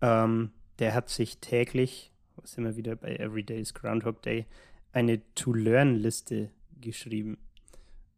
Ähm, 0.01 0.53
der 0.79 0.95
hat 0.95 1.09
sich 1.09 1.39
täglich, 1.39 2.13
was 2.37 2.57
immer 2.57 2.77
wieder 2.77 2.95
bei 2.95 3.17
Everyday 3.17 3.61
is 3.61 3.75
Groundhog 3.75 4.23
Day, 4.23 4.47
eine 4.93 5.21
To-Learn-Liste 5.35 6.51
geschrieben. 6.81 7.37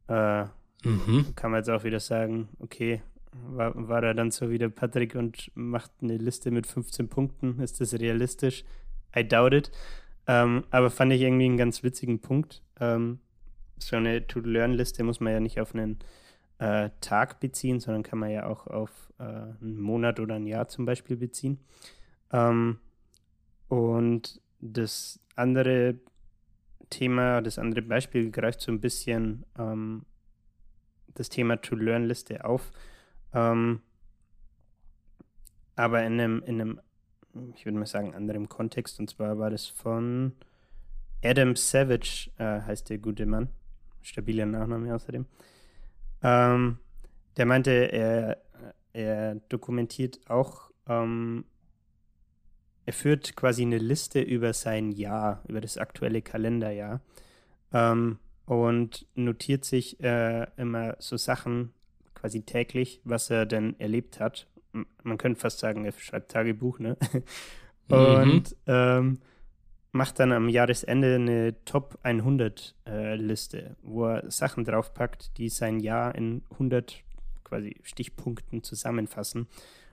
Äh, 0.08 0.44
mhm. 0.84 1.34
Kann 1.34 1.50
man 1.50 1.60
jetzt 1.60 1.70
auch 1.70 1.84
wieder 1.84 2.00
sagen, 2.00 2.50
okay, 2.58 3.00
war, 3.32 3.72
war 3.88 4.02
er 4.02 4.12
dann 4.12 4.30
so 4.30 4.50
wie 4.50 4.58
der 4.58 4.68
Patrick 4.68 5.14
und 5.14 5.50
macht 5.54 5.90
eine 6.02 6.18
Liste 6.18 6.50
mit 6.50 6.66
15 6.66 7.08
Punkten? 7.08 7.60
Ist 7.60 7.80
das 7.80 7.94
realistisch? 7.94 8.62
I 9.16 9.26
doubt 9.26 9.54
it. 9.54 9.72
Ähm, 10.26 10.64
aber 10.70 10.90
fand 10.90 11.14
ich 11.14 11.22
irgendwie 11.22 11.46
einen 11.46 11.56
ganz 11.56 11.82
witzigen 11.82 12.20
Punkt. 12.20 12.62
Ähm, 12.78 13.20
so 13.78 13.96
eine 13.96 14.26
To-Learn-Liste 14.26 15.02
muss 15.02 15.20
man 15.20 15.32
ja 15.32 15.40
nicht 15.40 15.60
auf 15.60 15.74
einen 15.74 15.98
äh, 16.62 16.90
Tag 17.00 17.40
beziehen, 17.40 17.80
sondern 17.80 18.04
kann 18.04 18.20
man 18.20 18.30
ja 18.30 18.46
auch 18.46 18.68
auf 18.68 19.12
äh, 19.18 19.24
einen 19.24 19.80
Monat 19.80 20.20
oder 20.20 20.36
ein 20.36 20.46
Jahr 20.46 20.68
zum 20.68 20.84
Beispiel 20.84 21.16
beziehen. 21.16 21.58
Ähm, 22.32 22.78
und 23.66 24.40
das 24.60 25.18
andere 25.34 25.96
Thema, 26.88 27.40
das 27.40 27.58
andere 27.58 27.82
Beispiel 27.82 28.30
greift 28.30 28.60
so 28.60 28.70
ein 28.70 28.80
bisschen 28.80 29.44
ähm, 29.58 30.04
das 31.14 31.30
Thema 31.30 31.56
To-Learn-Liste 31.60 32.44
auf. 32.44 32.70
Ähm, 33.34 33.80
aber 35.74 36.04
in 36.04 36.20
einem, 36.20 36.42
in 36.46 36.60
einem, 36.60 36.80
ich 37.56 37.64
würde 37.64 37.76
mal 37.76 37.86
sagen, 37.86 38.14
anderem 38.14 38.48
Kontext. 38.48 39.00
Und 39.00 39.10
zwar 39.10 39.36
war 39.36 39.50
das 39.50 39.66
von 39.66 40.32
Adam 41.24 41.56
Savage, 41.56 42.30
äh, 42.38 42.60
heißt 42.60 42.88
der 42.88 42.98
gute 42.98 43.26
Mann. 43.26 43.48
Stabiler 44.00 44.46
Nachname 44.46 44.94
außerdem. 44.94 45.26
Ähm, 46.22 46.78
der 47.36 47.46
meinte, 47.46 47.70
er, 47.70 48.38
er 48.92 49.36
dokumentiert 49.48 50.20
auch, 50.28 50.70
ähm, 50.88 51.44
er 52.84 52.92
führt 52.92 53.36
quasi 53.36 53.62
eine 53.62 53.78
Liste 53.78 54.20
über 54.20 54.52
sein 54.52 54.90
Jahr, 54.90 55.42
über 55.48 55.60
das 55.60 55.78
aktuelle 55.78 56.20
Kalenderjahr 56.22 57.00
ähm, 57.72 58.18
und 58.46 59.06
notiert 59.14 59.64
sich 59.64 60.00
äh, 60.00 60.46
immer 60.56 60.96
so 60.98 61.16
Sachen 61.16 61.72
quasi 62.14 62.42
täglich, 62.42 63.00
was 63.04 63.30
er 63.30 63.46
denn 63.46 63.78
erlebt 63.78 64.20
hat. 64.20 64.48
Man 65.02 65.18
könnte 65.18 65.40
fast 65.40 65.58
sagen, 65.58 65.84
er 65.84 65.92
schreibt 65.92 66.30
Tagebuch, 66.32 66.78
ne? 66.78 66.96
Mhm. 67.88 67.96
und 67.96 68.50
mhm. 68.52 68.56
ähm, 68.68 69.18
macht 69.92 70.18
dann 70.18 70.32
am 70.32 70.48
Jahresende 70.48 71.14
eine 71.14 71.64
Top 71.64 71.98
100 72.02 72.74
äh, 72.86 73.14
Liste, 73.14 73.76
wo 73.82 74.06
er 74.06 74.30
Sachen 74.30 74.64
draufpackt, 74.64 75.36
die 75.36 75.50
sein 75.50 75.80
Jahr 75.80 76.14
in 76.14 76.42
100 76.52 77.04
quasi 77.44 77.76
Stichpunkten 77.82 78.62
zusammenfassen. 78.62 79.46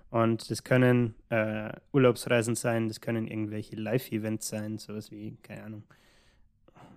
Und 0.10 0.50
das 0.50 0.64
können 0.64 1.16
äh, 1.30 1.72
Urlaubsreisen 1.92 2.56
sein, 2.56 2.88
das 2.88 3.02
können 3.02 3.28
irgendwelche 3.28 3.76
Live-Events 3.76 4.48
sein, 4.48 4.78
sowas 4.78 5.12
wie, 5.12 5.38
keine 5.44 5.64
Ahnung, 5.66 5.84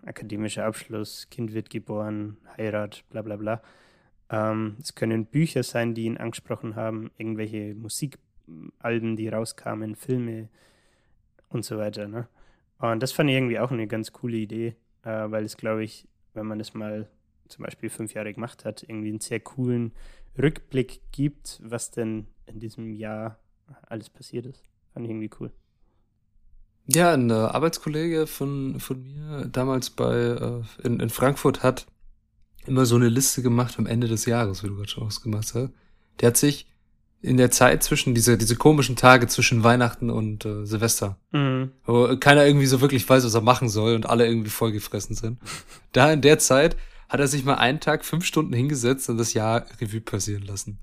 akademischer 0.07 0.65
Abschluss, 0.65 1.29
Kind 1.29 1.53
wird 1.53 1.71
geboren, 1.71 2.39
Heirat, 2.57 3.05
bla 3.11 3.23
bla 3.23 3.37
bla. 3.37 3.63
Ähm, 4.31 4.77
es 4.81 4.95
können 4.95 5.27
Bücher 5.27 5.63
sein, 5.63 5.95
die 5.95 6.05
ihn 6.05 6.17
angesprochen 6.17 6.77
haben, 6.77 7.11
irgendwelche 7.19 7.75
Musikalben, 7.75 9.17
die 9.17 9.29
rauskamen, 9.29 9.95
Filme 9.97 10.49
und 11.49 11.65
so 11.65 11.77
weiter. 11.77 12.09
Ne? 12.09 12.29
Und 12.83 13.01
das 13.01 13.13
fand 13.13 13.31
ich 13.31 13.37
irgendwie 13.37 13.61
auch 13.61 13.71
eine 13.71 13.87
ganz 13.87 14.13
coole 14.13 14.37
Idee, 14.37 14.75
äh, 15.05 15.31
weil 15.31 15.45
es, 15.45 15.57
glaube 15.57 15.85
ich, 15.85 16.09
wenn 16.35 16.47
man 16.47 16.59
das 16.59 16.75
mal 16.75 17.09
zum 17.47 17.65
Beispiel 17.65 17.89
fünf 17.91 18.13
Jahre 18.15 18.33
gemacht 18.33 18.65
hat, 18.65 18.83
irgendwie 18.83 19.11
einen 19.11 19.21
sehr 19.21 19.39
coolen 19.39 19.93
Rückblick 20.37 21.01
gibt, 21.13 21.61
was 21.63 21.93
denn 21.93 22.27
in 22.47 22.59
diesem 22.59 22.93
Jahr 22.93 23.39
alles 23.87 24.11
passiert 24.11 24.47
ist. 24.47 24.65
Fand 24.93 25.07
ich 25.07 25.11
irgendwie 25.11 25.31
cool. 25.39 25.53
Ja, 26.87 27.13
ein 27.13 27.31
äh, 27.31 27.35
Arbeitskollege 27.35 28.27
von, 28.27 28.81
von 28.81 29.01
mir 29.01 29.47
damals 29.47 29.91
bei 29.91 30.17
äh, 30.17 30.63
in, 30.85 30.99
in 30.99 31.11
Frankfurt 31.11 31.63
hat 31.63 31.87
immer 32.67 32.85
so 32.85 32.97
eine 32.97 33.09
Liste 33.09 33.43
gemacht 33.43 33.79
am 33.79 33.87
Ende 33.87 34.09
des 34.09 34.27
Jahres, 34.27 34.65
wie 34.65 34.69
du 34.69 34.75
gerade 34.75 34.89
schon 34.89 35.05
ausgemacht 35.05 35.55
hast. 35.55 35.71
Der 36.21 36.29
hat 36.29 36.37
sich 36.37 36.67
in 37.23 37.37
der 37.37 37.51
Zeit 37.51 37.83
zwischen 37.83 38.15
diese 38.15 38.37
diese 38.37 38.57
komischen 38.57 38.97
Tage 38.97 39.29
zwischen 39.29 39.63
Weihnachten 39.63 40.11
und 40.11 40.45
äh, 40.45 40.67
Silvester, 40.67 41.17
mhm. 41.31 41.71
wo 41.85 42.17
keiner 42.17 42.45
irgendwie 42.45 42.67
so 42.67 42.81
wirklich 42.81 43.09
weiß, 43.09 43.25
was 43.25 43.35
er 43.35 43.41
machen 43.41 43.69
soll 43.69 43.95
und 43.95 44.07
alle 44.07 44.27
irgendwie 44.27 44.51
vollgefressen 44.51 45.15
sind. 45.15 45.39
da 45.93 46.13
in 46.13 46.21
der 46.21 46.39
Zeit 46.39 46.77
hat 47.09 47.21
er 47.21 47.29
sich 47.29 47.45
mal 47.45 47.55
einen 47.55 47.79
Tag 47.79 48.05
fünf 48.05 48.25
Stunden 48.25 48.53
hingesetzt 48.53 49.09
und 49.09 49.19
das 49.19 49.35
Jahr 49.35 49.67
Revue 49.81 50.01
passieren 50.01 50.43
lassen. 50.43 50.79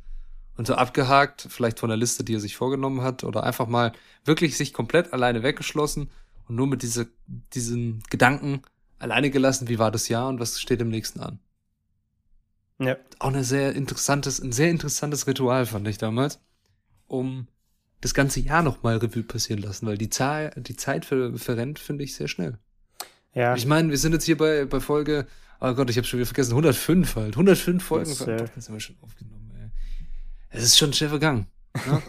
und 0.58 0.68
so 0.68 0.76
abgehakt, 0.76 1.48
vielleicht 1.50 1.80
von 1.80 1.90
der 1.90 1.98
Liste, 1.98 2.24
die 2.24 2.36
er 2.36 2.40
sich 2.40 2.56
vorgenommen 2.56 3.02
hat, 3.02 3.24
oder 3.24 3.44
einfach 3.44 3.68
mal 3.68 3.94
wirklich 4.26 4.56
sich 4.58 4.74
komplett 4.74 5.12
alleine 5.14 5.42
weggeschlossen 5.42 6.10
und 6.48 6.56
nur 6.56 6.68
mit 6.68 6.84
diese, 6.84 7.08
diesen 7.54 8.04
Gedanken 8.10 8.62
alleine 9.00 9.30
gelassen, 9.30 9.70
wie 9.70 9.80
war 9.80 9.92
das 9.92 10.10
Jahr 10.10 10.30
und 10.30 10.40
was 10.40 10.60
steht 10.60 10.82
im 10.82 10.90
nächsten 10.90 11.20
an. 11.20 11.40
Ja. 12.80 12.98
Auch 13.20 13.28
eine 13.28 13.44
sehr 13.44 13.74
interessantes, 13.76 14.40
ein 14.40 14.52
sehr 14.52 14.70
interessantes 14.70 15.28
Ritual 15.28 15.66
fand 15.66 15.88
ich 15.88 15.98
damals, 15.98 16.40
um 17.08 17.48
das 18.02 18.14
ganze 18.14 18.40
Jahr 18.40 18.64
nochmal 18.64 18.98
Revue 18.98 19.24
passieren 19.24 19.62
lassen, 19.62 19.86
weil 19.86 19.98
die 19.98 20.10
Zahl, 20.10 20.52
die 20.56 20.76
Zeit 20.76 21.06
ver 21.06 21.38
verrennt, 21.38 21.80
finde 21.80 22.06
ich, 22.06 22.16
sehr 22.16 22.30
schnell. 22.30 22.58
Ja. 23.34 23.56
Ich 23.56 23.66
meine, 23.66 23.90
wir 23.90 23.98
sind 23.98 24.14
jetzt 24.14 24.24
hier 24.24 24.38
bei, 24.38 24.66
bei 24.66 24.80
Folge, 24.80 25.28
oh 25.60 25.74
Gott, 25.74 25.90
ich 25.90 25.98
habe 25.98 26.08
schon 26.08 26.20
wieder 26.20 26.28
vergessen, 26.28 26.52
105 26.52 27.16
halt. 27.16 27.34
105 27.36 27.84
Folgen. 27.84 28.10
Das, 28.10 28.22
äh, 28.22 28.46
das 28.56 28.68
haben 28.68 28.76
wir 28.76 28.80
schon 28.80 28.98
aufgenommen, 29.02 29.52
ey. 29.56 29.70
Es 30.50 30.64
ist 30.64 30.78
schon 30.78 30.94
schnell 30.94 31.10
vergangen. 31.10 31.48
Ne? 31.86 32.02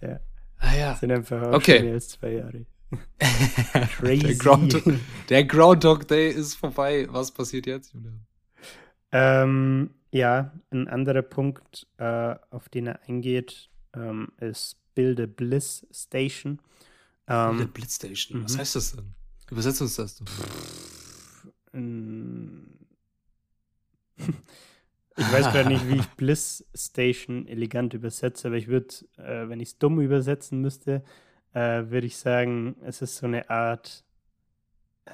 ja. 0.00 0.20
Ah 0.58 0.74
ja. 0.74 0.96
Sind 0.96 1.12
einfach 1.12 1.52
okay. 1.52 1.76
schon 1.76 1.84
mehr 1.84 1.94
als 1.94 2.08
zwei 2.08 2.32
Jahre. 2.32 2.66
Crazy. 3.98 4.26
Der, 4.26 4.34
Ground, 4.34 4.82
der 5.28 5.44
Groundhog 5.44 6.08
Day 6.08 6.30
ist 6.30 6.54
vorbei. 6.54 7.06
Was 7.10 7.30
passiert 7.30 7.66
jetzt, 7.66 7.92
Julian? 7.92 8.26
Ähm, 9.12 9.90
ja, 10.12 10.52
ein 10.70 10.88
anderer 10.88 11.22
Punkt, 11.22 11.86
äh, 11.98 12.34
auf 12.50 12.68
den 12.68 12.88
er 12.88 13.02
eingeht, 13.08 13.70
ähm, 13.94 14.28
ist 14.38 14.76
Build 14.94 15.20
a 15.20 15.26
Bliss 15.26 15.86
Station. 15.92 16.60
Ähm, 17.26 17.56
Build 17.56 17.68
a 17.68 17.72
Bliss 17.72 17.94
Station, 17.96 18.44
was 18.44 18.54
mhm. 18.54 18.58
heißt 18.58 18.76
das 18.76 18.96
denn? 18.96 19.14
Übersetzt 19.50 19.82
uns 19.82 19.96
das. 19.96 20.22
Ich 25.16 25.32
weiß 25.32 25.52
gerade 25.52 25.68
nicht, 25.68 25.86
wie 25.88 25.96
ich 25.96 26.08
Bliss 26.16 26.64
Station 26.74 27.46
elegant 27.46 27.92
übersetze, 27.92 28.48
aber 28.48 28.56
ich 28.56 28.68
würde, 28.68 28.94
äh, 29.18 29.48
wenn 29.48 29.60
ich 29.60 29.70
es 29.70 29.78
dumm 29.78 30.00
übersetzen 30.00 30.60
müsste, 30.60 31.02
äh, 31.52 31.84
würde 31.90 32.06
ich 32.06 32.16
sagen, 32.16 32.76
es 32.82 33.02
ist 33.02 33.16
so 33.16 33.26
eine 33.26 33.50
Art 33.50 34.02
äh, 35.04 35.10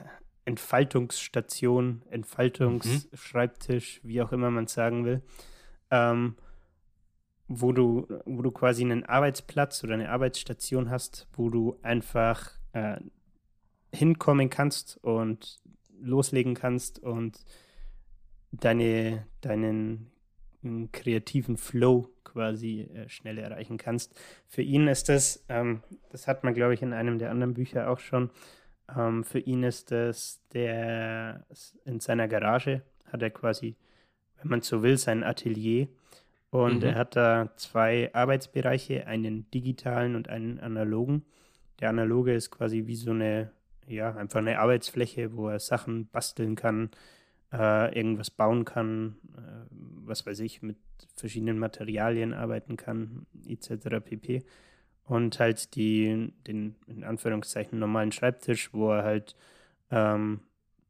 Entfaltungsstation, 0.47 2.03
Entfaltungsschreibtisch, 2.09 4.01
mhm. 4.03 4.09
wie 4.09 4.23
auch 4.23 4.33
immer 4.33 4.51
man 4.51 4.65
es 4.65 4.73
sagen 4.73 5.05
will, 5.05 5.23
ähm, 5.91 6.37
wo, 7.49 7.73
du, 7.73 8.07
wo 8.25 8.43
du 8.43 8.51
quasi 8.51 8.83
einen 8.83 9.05
Arbeitsplatz 9.05 9.85
oder 9.85 9.95
eine 9.95 10.09
Arbeitsstation 10.09 10.89
hast, 10.89 11.29
wo 11.35 11.51
du 11.51 11.79
einfach 11.83 12.53
äh, 12.73 12.97
hinkommen 13.93 14.49
kannst 14.49 14.99
und 15.03 15.61
loslegen 16.01 16.55
kannst 16.55 17.01
und 17.01 17.45
deine, 18.53 19.27
deinen 19.41 20.11
kreativen 20.93 21.57
Flow 21.57 22.09
quasi 22.23 22.83
äh, 22.83 23.09
schnell 23.09 23.39
erreichen 23.39 23.79
kannst. 23.79 24.15
Für 24.47 24.63
ihn 24.63 24.89
ist 24.89 25.09
das, 25.09 25.45
ähm, 25.49 25.83
das 26.11 26.29
hat 26.29 26.45
man, 26.45 26.55
glaube 26.55 26.75
ich, 26.75 26.83
in 26.83 26.93
einem 26.93 27.19
der 27.19 27.31
anderen 27.31 27.55
Bücher 27.55 27.91
auch 27.91 27.99
schon, 27.99 28.31
ähm, 28.95 29.25
für 29.25 29.39
ihn 29.39 29.63
ist 29.63 29.91
das 29.91 30.41
der, 30.53 31.45
in 31.85 32.01
seiner 32.01 32.29
Garage 32.29 32.83
hat 33.07 33.23
er 33.23 33.31
quasi, 33.31 33.77
wenn 34.39 34.51
man 34.51 34.61
so 34.63 34.83
will, 34.83 34.99
sein 34.99 35.25
Atelier. 35.25 35.89
Und 36.51 36.83
mhm. 36.83 36.89
er 36.89 36.95
hat 36.95 37.17
da 37.17 37.53
zwei 37.57 38.11
Arbeitsbereiche, 38.15 39.07
einen 39.07 39.51
digitalen 39.51 40.15
und 40.15 40.29
einen 40.29 40.61
analogen. 40.61 41.25
Der 41.81 41.91
analoge 41.91 42.35
ist 42.35 42.51
quasi 42.51 42.87
wie 42.87 42.97
so 42.97 43.11
eine, 43.11 43.51
ja, 43.87 44.15
einfach 44.15 44.39
eine 44.39 44.59
Arbeitsfläche, 44.59 45.37
wo 45.37 45.49
er 45.49 45.59
Sachen 45.59 46.09
basteln 46.09 46.55
kann, 46.55 46.91
äh, 47.53 47.97
irgendwas 47.97 48.31
bauen 48.31 48.65
kann, 48.65 49.17
äh, 49.37 49.67
was 50.05 50.25
weiß 50.25 50.41
ich, 50.41 50.63
mit 50.63 50.79
verschiedenen 51.15 51.59
Materialien 51.59 52.33
arbeiten 52.33 52.77
kann, 52.77 53.27
etc. 53.47 54.01
pp 54.03 54.45
und 55.07 55.39
halt 55.39 55.75
die, 55.77 56.33
den 56.47 56.75
in 56.87 57.05
Anführungszeichen 57.05 57.79
normalen 57.79 58.13
Schreibtisch, 58.13 58.71
wo 58.73 58.93
er 58.93 59.05
halt 59.05 59.37
ähm, 59.91 60.41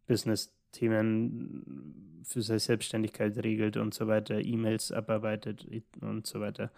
Business-Themen 0.06 2.22
für 2.24 2.42
seine 2.42 2.58
Selbstständigkeit 2.58 3.36
regelt 3.38 3.76
und 3.76 3.94
so 3.94 4.08
weiter, 4.08 4.40
E-Mails 4.40 4.90
abarbeitet 4.90 5.66
und 6.00 6.26
so 6.26 6.40
weiter. 6.40 6.70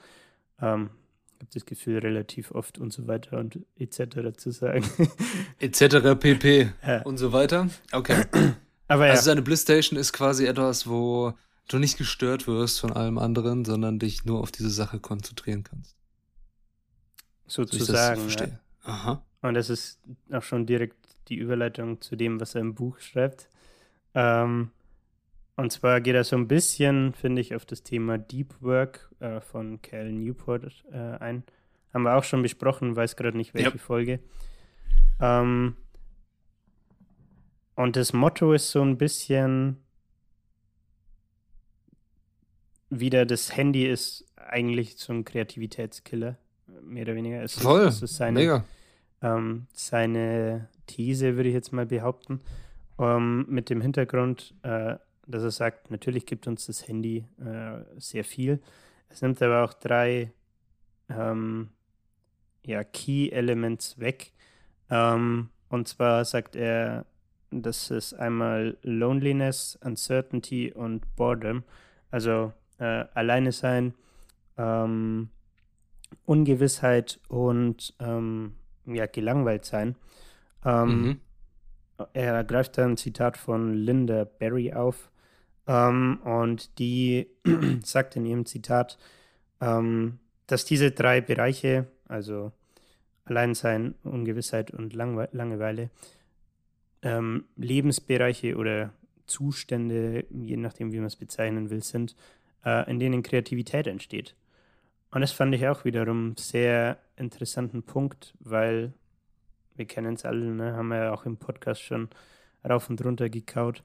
Ähm, 0.60 0.90
ich 1.36 1.42
habe 1.42 1.50
das 1.54 1.66
Gefühl, 1.66 1.98
relativ 1.98 2.50
oft 2.50 2.78
und 2.78 2.92
so 2.92 3.06
weiter 3.06 3.38
und 3.38 3.60
etc. 3.78 4.36
zu 4.36 4.50
sagen. 4.50 4.84
etc. 5.60 6.18
pp. 6.18 6.70
Ja. 6.84 7.02
und 7.02 7.18
so 7.18 7.32
weiter. 7.32 7.68
Okay. 7.92 8.24
Aber 8.88 9.06
ja. 9.06 9.12
Also 9.12 9.24
seine 9.24 9.42
Blissstation 9.42 9.98
ist 9.98 10.12
quasi 10.12 10.46
etwas, 10.46 10.88
wo 10.88 11.34
du 11.68 11.78
nicht 11.78 11.98
gestört 11.98 12.48
wirst 12.48 12.80
von 12.80 12.92
allem 12.92 13.18
anderen, 13.18 13.64
sondern 13.64 14.00
dich 14.00 14.24
nur 14.24 14.40
auf 14.40 14.50
diese 14.50 14.70
Sache 14.70 14.98
konzentrieren 14.98 15.62
kannst 15.62 15.97
sozusagen. 17.48 18.28
So 18.28 18.44
ja. 18.44 18.48
Aha. 18.84 19.22
Und 19.42 19.54
das 19.54 19.70
ist 19.70 20.00
auch 20.30 20.42
schon 20.42 20.66
direkt 20.66 20.96
die 21.28 21.36
Überleitung 21.36 22.00
zu 22.00 22.16
dem, 22.16 22.40
was 22.40 22.54
er 22.54 22.60
im 22.60 22.74
Buch 22.74 22.98
schreibt. 23.00 23.48
Ähm, 24.14 24.70
und 25.56 25.72
zwar 25.72 26.00
geht 26.00 26.14
er 26.14 26.24
so 26.24 26.36
ein 26.36 26.48
bisschen, 26.48 27.14
finde 27.14 27.42
ich, 27.42 27.54
auf 27.54 27.66
das 27.66 27.82
Thema 27.82 28.16
Deep 28.16 28.54
Work 28.60 29.10
äh, 29.20 29.40
von 29.40 29.82
Cal 29.82 30.12
Newport 30.12 30.84
äh, 30.92 30.96
ein. 30.96 31.42
Haben 31.92 32.02
wir 32.02 32.16
auch 32.16 32.24
schon 32.24 32.42
besprochen, 32.42 32.96
weiß 32.96 33.16
gerade 33.16 33.36
nicht 33.36 33.54
welche 33.54 33.70
ja. 33.70 33.78
Folge. 33.78 34.20
Ähm, 35.20 35.76
und 37.74 37.96
das 37.96 38.12
Motto 38.12 38.52
ist 38.52 38.70
so 38.70 38.82
ein 38.82 38.98
bisschen 38.98 39.78
wieder, 42.90 43.26
das 43.26 43.56
Handy 43.56 43.86
ist 43.86 44.24
eigentlich 44.36 44.96
so 44.96 45.12
ein 45.12 45.24
Kreativitätskiller 45.24 46.38
mehr 46.82 47.04
oder 47.04 47.14
weniger. 47.14 47.42
Es 47.42 47.58
Voll, 47.58 47.86
ist, 47.86 48.02
ist 48.02 48.16
seine, 48.16 48.38
mega. 48.38 48.64
Ähm, 49.22 49.66
seine 49.72 50.68
These, 50.86 51.36
würde 51.36 51.48
ich 51.48 51.54
jetzt 51.54 51.72
mal 51.72 51.86
behaupten, 51.86 52.40
ähm, 52.98 53.46
mit 53.48 53.70
dem 53.70 53.80
Hintergrund, 53.80 54.54
äh, 54.62 54.96
dass 55.26 55.42
er 55.42 55.50
sagt, 55.50 55.90
natürlich 55.90 56.26
gibt 56.26 56.46
uns 56.46 56.66
das 56.66 56.88
Handy 56.88 57.24
äh, 57.38 57.80
sehr 57.98 58.24
viel. 58.24 58.60
Es 59.08 59.22
nimmt 59.22 59.40
aber 59.42 59.64
auch 59.64 59.74
drei 59.74 60.32
ähm, 61.08 61.68
ja, 62.64 62.84
Key 62.84 63.30
Elements 63.30 63.98
weg. 63.98 64.32
Ähm, 64.90 65.50
und 65.68 65.88
zwar 65.88 66.24
sagt 66.24 66.56
er, 66.56 67.06
das 67.50 67.90
ist 67.90 68.14
einmal 68.14 68.76
Loneliness, 68.82 69.78
Uncertainty 69.82 70.72
und 70.72 71.16
Boredom. 71.16 71.64
Also 72.10 72.52
äh, 72.78 73.04
alleine 73.14 73.52
sein, 73.52 73.94
ähm, 74.56 75.30
Ungewissheit 76.24 77.20
und 77.28 77.94
ähm, 78.00 78.54
ja, 78.86 79.06
gelangweilt 79.06 79.64
sein. 79.64 79.96
Ähm, 80.64 81.02
mhm. 81.02 81.20
Er 82.12 82.44
greift 82.44 82.78
dann 82.78 82.92
ein 82.92 82.96
Zitat 82.96 83.36
von 83.36 83.74
Linda 83.74 84.24
Berry 84.24 84.72
auf 84.72 85.10
ähm, 85.66 86.20
und 86.24 86.78
die 86.78 87.28
sagt 87.84 88.16
in 88.16 88.26
ihrem 88.26 88.46
Zitat, 88.46 88.98
ähm, 89.60 90.18
dass 90.46 90.64
diese 90.64 90.90
drei 90.90 91.20
Bereiche, 91.20 91.86
also 92.06 92.52
Alleinsein, 93.24 93.94
Ungewissheit 94.04 94.70
und 94.70 94.94
Langwe 94.94 95.28
Langeweile, 95.32 95.90
ähm, 97.02 97.44
Lebensbereiche 97.56 98.56
oder 98.56 98.92
Zustände, 99.26 100.24
je 100.30 100.56
nachdem, 100.56 100.92
wie 100.92 100.98
man 100.98 101.06
es 101.06 101.16
bezeichnen 101.16 101.70
will, 101.70 101.82
sind, 101.82 102.16
äh, 102.64 102.90
in 102.90 102.98
denen 102.98 103.22
Kreativität 103.22 103.86
entsteht. 103.86 104.34
Und 105.10 105.22
das 105.22 105.32
fand 105.32 105.54
ich 105.54 105.66
auch 105.66 105.84
wiederum 105.84 106.36
sehr 106.36 106.98
interessanten 107.16 107.82
Punkt, 107.82 108.34
weil 108.40 108.92
wir 109.74 109.86
kennen 109.86 110.14
es 110.14 110.24
alle, 110.24 110.44
ne? 110.46 110.74
haben 110.74 110.88
wir 110.88 111.04
ja 111.04 111.12
auch 111.12 111.24
im 111.24 111.36
Podcast 111.36 111.82
schon 111.82 112.08
rauf 112.68 112.90
und 112.90 113.02
runter 113.04 113.28
gekaut. 113.28 113.82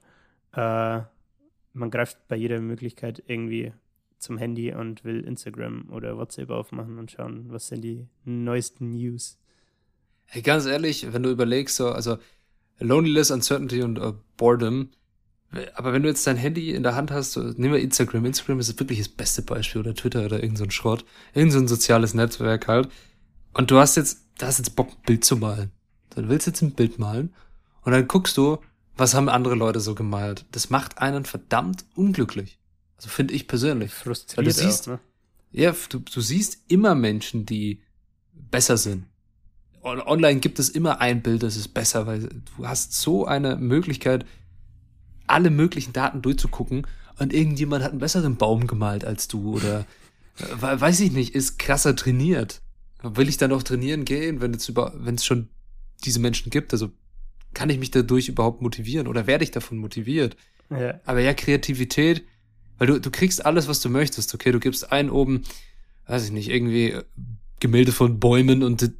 Äh, 0.52 1.00
man 1.72 1.90
greift 1.90 2.28
bei 2.28 2.36
jeder 2.36 2.60
Möglichkeit 2.60 3.22
irgendwie 3.26 3.72
zum 4.18 4.38
Handy 4.38 4.72
und 4.72 5.04
will 5.04 5.20
Instagram 5.24 5.88
oder 5.90 6.16
WhatsApp 6.16 6.50
aufmachen 6.50 6.98
und 6.98 7.10
schauen, 7.10 7.46
was 7.48 7.68
sind 7.68 7.82
die 7.82 8.06
neuesten 8.24 8.90
News. 8.92 9.38
Hey, 10.26 10.42
ganz 10.42 10.66
ehrlich, 10.66 11.12
wenn 11.12 11.22
du 11.22 11.30
überlegst, 11.30 11.76
so, 11.76 11.90
also 11.90 12.18
Loneliness, 12.78 13.30
Uncertainty 13.30 13.82
und 13.82 13.98
uh, 13.98 14.14
Boredom, 14.36 14.90
aber 15.74 15.92
wenn 15.92 16.02
du 16.02 16.08
jetzt 16.08 16.26
dein 16.26 16.36
Handy 16.36 16.72
in 16.72 16.82
der 16.82 16.94
Hand 16.94 17.10
hast, 17.10 17.36
nehmen 17.36 17.74
wir 17.74 17.80
Instagram. 17.80 18.24
Instagram 18.24 18.60
ist 18.60 18.78
wirklich 18.78 18.98
das 18.98 19.08
beste 19.08 19.42
Beispiel 19.42 19.80
oder 19.80 19.94
Twitter 19.94 20.24
oder 20.24 20.42
irgendein 20.42 20.56
so 20.56 20.70
Schrott. 20.70 21.04
Irgend 21.34 21.52
so 21.52 21.58
ein 21.58 21.68
soziales 21.68 22.14
Netzwerk 22.14 22.68
halt. 22.68 22.88
Und 23.52 23.70
du 23.70 23.78
hast 23.78 23.96
jetzt, 23.96 24.18
du 24.38 24.46
hast 24.46 24.58
jetzt 24.58 24.76
Bock, 24.76 24.88
ein 24.90 25.02
Bild 25.06 25.24
zu 25.24 25.36
malen. 25.36 25.70
Du 26.14 26.28
willst 26.28 26.46
jetzt 26.46 26.62
ein 26.62 26.72
Bild 26.72 26.98
malen. 26.98 27.32
Und 27.82 27.92
dann 27.92 28.08
guckst 28.08 28.36
du, 28.36 28.58
was 28.96 29.14
haben 29.14 29.28
andere 29.28 29.54
Leute 29.54 29.80
so 29.80 29.94
gemalt. 29.94 30.44
Das 30.52 30.70
macht 30.70 30.98
einen 30.98 31.24
verdammt 31.24 31.84
unglücklich. 31.94 32.58
Also 32.96 33.08
finde 33.08 33.34
ich 33.34 33.48
persönlich. 33.48 33.92
Frustriert 33.92 34.38
Weil 34.38 34.44
du 34.44 34.52
siehst, 34.52 34.88
auch, 34.88 34.92
ne? 34.92 35.00
Ja, 35.52 35.74
du, 35.88 35.98
du 35.98 36.20
siehst 36.20 36.58
immer 36.68 36.94
Menschen, 36.94 37.46
die 37.46 37.82
besser 38.32 38.76
sind. 38.76 39.06
Online 39.82 40.40
gibt 40.40 40.58
es 40.58 40.70
immer 40.70 41.00
ein 41.00 41.22
Bild, 41.22 41.42
das 41.42 41.56
ist 41.56 41.68
besser, 41.68 42.06
weil 42.06 42.20
du 42.56 42.66
hast 42.66 42.94
so 42.94 43.26
eine 43.26 43.56
Möglichkeit, 43.56 44.24
alle 45.26 45.50
möglichen 45.50 45.92
Daten 45.92 46.22
durchzugucken 46.22 46.86
und 47.18 47.32
irgendjemand 47.32 47.84
hat 47.84 47.92
einen 47.92 48.00
besseren 48.00 48.36
Baum 48.36 48.66
gemalt 48.66 49.04
als 49.04 49.28
du 49.28 49.54
oder 49.54 49.86
Weiß 50.36 51.00
ich 51.00 51.12
nicht, 51.12 51.34
ist 51.34 51.58
krasser 51.58 51.94
trainiert. 51.94 52.60
Will 53.02 53.28
ich 53.28 53.36
dann 53.36 53.52
auch 53.52 53.62
trainieren 53.62 54.04
gehen, 54.04 54.40
wenn 54.40 54.52
es 54.54 54.68
über, 54.68 54.92
wenn 54.96 55.14
es 55.14 55.24
schon 55.24 55.48
diese 56.04 56.18
Menschen 56.18 56.50
gibt? 56.50 56.72
Also 56.72 56.90
kann 57.52 57.70
ich 57.70 57.78
mich 57.78 57.92
dadurch 57.92 58.28
überhaupt 58.28 58.60
motivieren 58.60 59.06
oder 59.06 59.26
werde 59.26 59.44
ich 59.44 59.52
davon 59.52 59.78
motiviert? 59.78 60.36
Ja. 60.70 61.00
Aber 61.04 61.20
ja, 61.20 61.34
Kreativität, 61.34 62.24
weil 62.78 62.88
du, 62.88 63.00
du 63.00 63.10
kriegst 63.10 63.46
alles, 63.46 63.68
was 63.68 63.80
du 63.80 63.90
möchtest, 63.90 64.34
okay? 64.34 64.50
Du 64.50 64.58
gibst 64.58 64.90
ein 64.90 65.08
oben, 65.08 65.42
weiß 66.06 66.24
ich 66.24 66.32
nicht, 66.32 66.48
irgendwie 66.48 66.90
äh, 66.90 67.04
Gemälde 67.60 67.92
von 67.92 68.18
Bäumen 68.18 68.64
und 68.64 68.90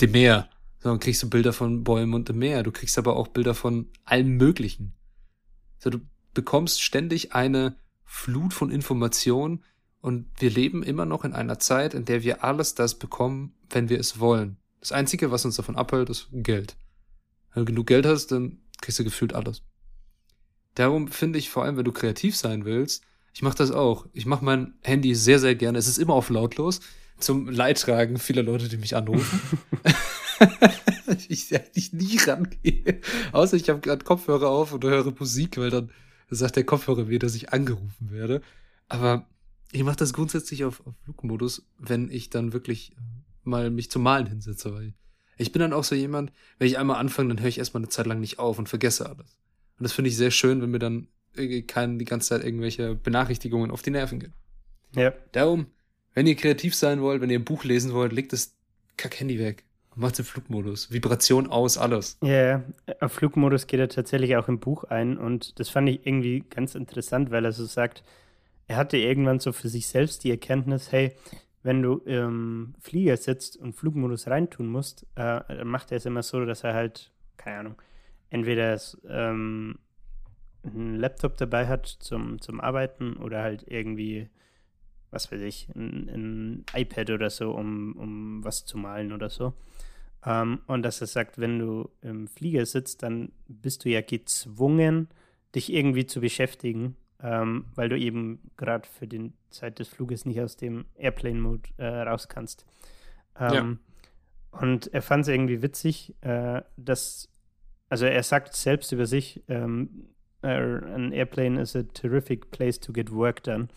dem 0.00 0.10
Meer. 0.10 0.48
So, 0.80 0.88
dann 0.88 0.98
kriegst 0.98 1.22
du 1.22 1.30
Bilder 1.30 1.52
von 1.52 1.84
Bäumen 1.84 2.14
und 2.14 2.28
dem 2.28 2.38
Meer. 2.38 2.64
Du 2.64 2.72
kriegst 2.72 2.98
aber 2.98 3.14
auch 3.14 3.28
Bilder 3.28 3.54
von 3.54 3.86
allem 4.04 4.36
Möglichen. 4.36 4.94
So, 5.82 5.90
du 5.90 5.98
bekommst 6.32 6.80
ständig 6.80 7.34
eine 7.34 7.74
Flut 8.04 8.54
von 8.54 8.70
Informationen 8.70 9.64
und 10.00 10.28
wir 10.38 10.48
leben 10.48 10.84
immer 10.84 11.06
noch 11.06 11.24
in 11.24 11.32
einer 11.32 11.58
Zeit, 11.58 11.92
in 11.92 12.04
der 12.04 12.22
wir 12.22 12.44
alles 12.44 12.76
das 12.76 13.00
bekommen, 13.00 13.54
wenn 13.68 13.88
wir 13.88 13.98
es 13.98 14.20
wollen. 14.20 14.58
Das 14.78 14.92
Einzige, 14.92 15.32
was 15.32 15.44
uns 15.44 15.56
davon 15.56 15.74
abhält, 15.74 16.08
ist 16.08 16.28
Geld. 16.30 16.76
Wenn 17.52 17.62
du 17.64 17.72
genug 17.72 17.88
Geld 17.88 18.06
hast, 18.06 18.28
dann 18.28 18.58
kriegst 18.80 19.00
du 19.00 19.04
gefühlt 19.04 19.34
alles. 19.34 19.62
Darum 20.76 21.08
finde 21.08 21.40
ich 21.40 21.50
vor 21.50 21.64
allem, 21.64 21.76
wenn 21.76 21.84
du 21.84 21.92
kreativ 21.92 22.36
sein 22.36 22.64
willst, 22.64 23.02
ich 23.34 23.42
mache 23.42 23.56
das 23.56 23.72
auch. 23.72 24.06
Ich 24.12 24.24
mache 24.26 24.44
mein 24.44 24.74
Handy 24.82 25.16
sehr, 25.16 25.40
sehr 25.40 25.56
gerne. 25.56 25.78
Es 25.78 25.88
ist 25.88 25.98
immer 25.98 26.14
auf 26.14 26.30
lautlos 26.30 26.80
zum 27.18 27.48
Leidtragen 27.48 28.18
vieler 28.18 28.44
Leute, 28.44 28.68
die 28.68 28.76
mich 28.76 28.94
anrufen. 28.94 29.40
ich 31.28 31.54
eigentlich 31.54 31.92
nie 31.92 32.18
rangehe. 32.18 33.00
Außer 33.32 33.56
ich 33.56 33.68
habe 33.68 33.80
gerade 33.80 34.04
Kopfhörer 34.04 34.48
auf 34.48 34.72
und 34.72 34.84
höre 34.84 35.12
Musik, 35.18 35.58
weil 35.58 35.70
dann 35.70 35.90
sagt 36.30 36.56
der 36.56 36.64
Kopfhörer 36.64 37.04
mir, 37.04 37.18
dass 37.18 37.34
ich 37.34 37.52
angerufen 37.52 38.10
werde. 38.10 38.40
Aber 38.88 39.26
ich 39.72 39.82
mache 39.84 39.96
das 39.96 40.12
grundsätzlich 40.12 40.64
auf, 40.64 40.86
auf 40.86 40.94
Flugmodus, 41.04 41.66
wenn 41.78 42.10
ich 42.10 42.30
dann 42.30 42.52
wirklich 42.52 42.92
mal 43.44 43.70
mich 43.70 43.90
zum 43.90 44.02
Malen 44.02 44.26
hinsetze, 44.26 44.72
weil 44.74 44.94
ich 45.38 45.52
bin 45.52 45.60
dann 45.60 45.72
auch 45.72 45.84
so 45.84 45.94
jemand, 45.94 46.32
wenn 46.58 46.68
ich 46.68 46.78
einmal 46.78 46.96
anfange, 46.96 47.28
dann 47.28 47.40
höre 47.40 47.48
ich 47.48 47.58
erstmal 47.58 47.82
eine 47.82 47.88
Zeit 47.88 48.06
lang 48.06 48.20
nicht 48.20 48.38
auf 48.38 48.58
und 48.58 48.68
vergesse 48.68 49.08
alles. 49.08 49.36
Und 49.78 49.84
das 49.84 49.92
finde 49.92 50.10
ich 50.10 50.16
sehr 50.16 50.30
schön, 50.30 50.62
wenn 50.62 50.70
mir 50.70 50.78
dann 50.78 51.08
kein, 51.66 51.98
die 51.98 52.04
ganze 52.04 52.28
Zeit 52.28 52.44
irgendwelche 52.44 52.94
Benachrichtigungen 52.94 53.70
auf 53.70 53.82
die 53.82 53.90
Nerven 53.90 54.20
gehen. 54.20 54.34
Ja. 54.94 55.12
Darum, 55.32 55.66
wenn 56.14 56.26
ihr 56.26 56.36
kreativ 56.36 56.74
sein 56.74 57.00
wollt, 57.00 57.22
wenn 57.22 57.30
ihr 57.30 57.38
ein 57.38 57.44
Buch 57.44 57.64
lesen 57.64 57.92
wollt, 57.92 58.12
legt 58.12 58.32
das 58.32 58.54
Kack-Handy 58.98 59.38
weg. 59.38 59.64
Macht 59.94 60.18
den 60.18 60.24
Flugmodus. 60.24 60.90
Vibration 60.90 61.48
aus, 61.48 61.76
alles. 61.76 62.18
Ja, 62.22 62.28
yeah, 62.28 62.64
auf 63.00 63.12
Flugmodus 63.12 63.66
geht 63.66 63.80
er 63.80 63.88
tatsächlich 63.88 64.36
auch 64.36 64.48
im 64.48 64.58
Buch 64.58 64.84
ein 64.84 65.18
und 65.18 65.58
das 65.60 65.68
fand 65.68 65.88
ich 65.88 66.06
irgendwie 66.06 66.44
ganz 66.48 66.74
interessant, 66.74 67.30
weil 67.30 67.44
er 67.44 67.52
so 67.52 67.66
sagt, 67.66 68.02
er 68.68 68.76
hatte 68.76 68.96
irgendwann 68.96 69.38
so 69.38 69.52
für 69.52 69.68
sich 69.68 69.86
selbst 69.86 70.24
die 70.24 70.30
Erkenntnis, 70.30 70.92
hey, 70.92 71.12
wenn 71.62 71.82
du 71.82 71.98
im 71.98 72.74
Flieger 72.80 73.16
sitzt 73.16 73.56
und 73.56 73.74
Flugmodus 73.74 74.26
reintun 74.26 74.66
musst, 74.66 75.04
äh, 75.14 75.40
dann 75.46 75.68
macht 75.68 75.92
er 75.92 75.98
es 75.98 76.06
immer 76.06 76.22
so, 76.22 76.44
dass 76.44 76.64
er 76.64 76.74
halt, 76.74 77.12
keine 77.36 77.58
Ahnung, 77.58 77.82
entweder 78.30 78.72
es, 78.72 78.98
ähm, 79.08 79.78
einen 80.64 80.96
Laptop 80.96 81.36
dabei 81.36 81.66
hat 81.66 81.86
zum, 81.86 82.40
zum 82.40 82.60
Arbeiten 82.60 83.16
oder 83.16 83.42
halt 83.42 83.64
irgendwie, 83.66 84.28
was 85.12 85.30
weiß 85.30 85.42
ich, 85.42 85.68
ein, 85.76 86.08
ein 86.08 86.64
iPad 86.74 87.10
oder 87.10 87.30
so, 87.30 87.52
um, 87.52 87.94
um 87.96 88.44
was 88.44 88.64
zu 88.64 88.78
malen 88.78 89.12
oder 89.12 89.30
so. 89.30 89.52
Ähm, 90.24 90.60
und 90.66 90.82
dass 90.82 91.00
er 91.00 91.06
sagt, 91.06 91.38
wenn 91.38 91.58
du 91.58 91.90
im 92.00 92.26
Flieger 92.26 92.66
sitzt, 92.66 93.02
dann 93.02 93.30
bist 93.46 93.84
du 93.84 93.90
ja 93.90 94.00
gezwungen, 94.00 95.08
dich 95.54 95.72
irgendwie 95.72 96.06
zu 96.06 96.20
beschäftigen, 96.20 96.96
ähm, 97.22 97.66
weil 97.74 97.88
du 97.88 97.98
eben 97.98 98.40
gerade 98.56 98.88
für 98.88 99.06
die 99.06 99.32
Zeit 99.50 99.78
des 99.78 99.88
Fluges 99.88 100.24
nicht 100.24 100.40
aus 100.40 100.56
dem 100.56 100.86
Airplane-Mode 100.96 101.68
äh, 101.76 101.86
raus 101.86 102.28
kannst. 102.28 102.64
Ähm, 103.38 103.78
ja. 104.52 104.60
Und 104.60 104.92
er 104.92 105.02
fand 105.02 105.22
es 105.22 105.28
irgendwie 105.28 105.62
witzig, 105.62 106.14
äh, 106.22 106.62
dass, 106.76 107.28
also 107.88 108.06
er 108.06 108.22
sagt 108.22 108.54
selbst 108.54 108.92
über 108.92 109.06
sich, 109.06 109.42
ähm, 109.48 110.08
an 110.42 111.12
Airplane 111.12 111.60
is 111.60 111.76
a 111.76 111.84
terrific 111.84 112.50
place 112.50 112.80
to 112.80 112.92
get 112.92 113.12
work 113.12 113.44
done. 113.44 113.68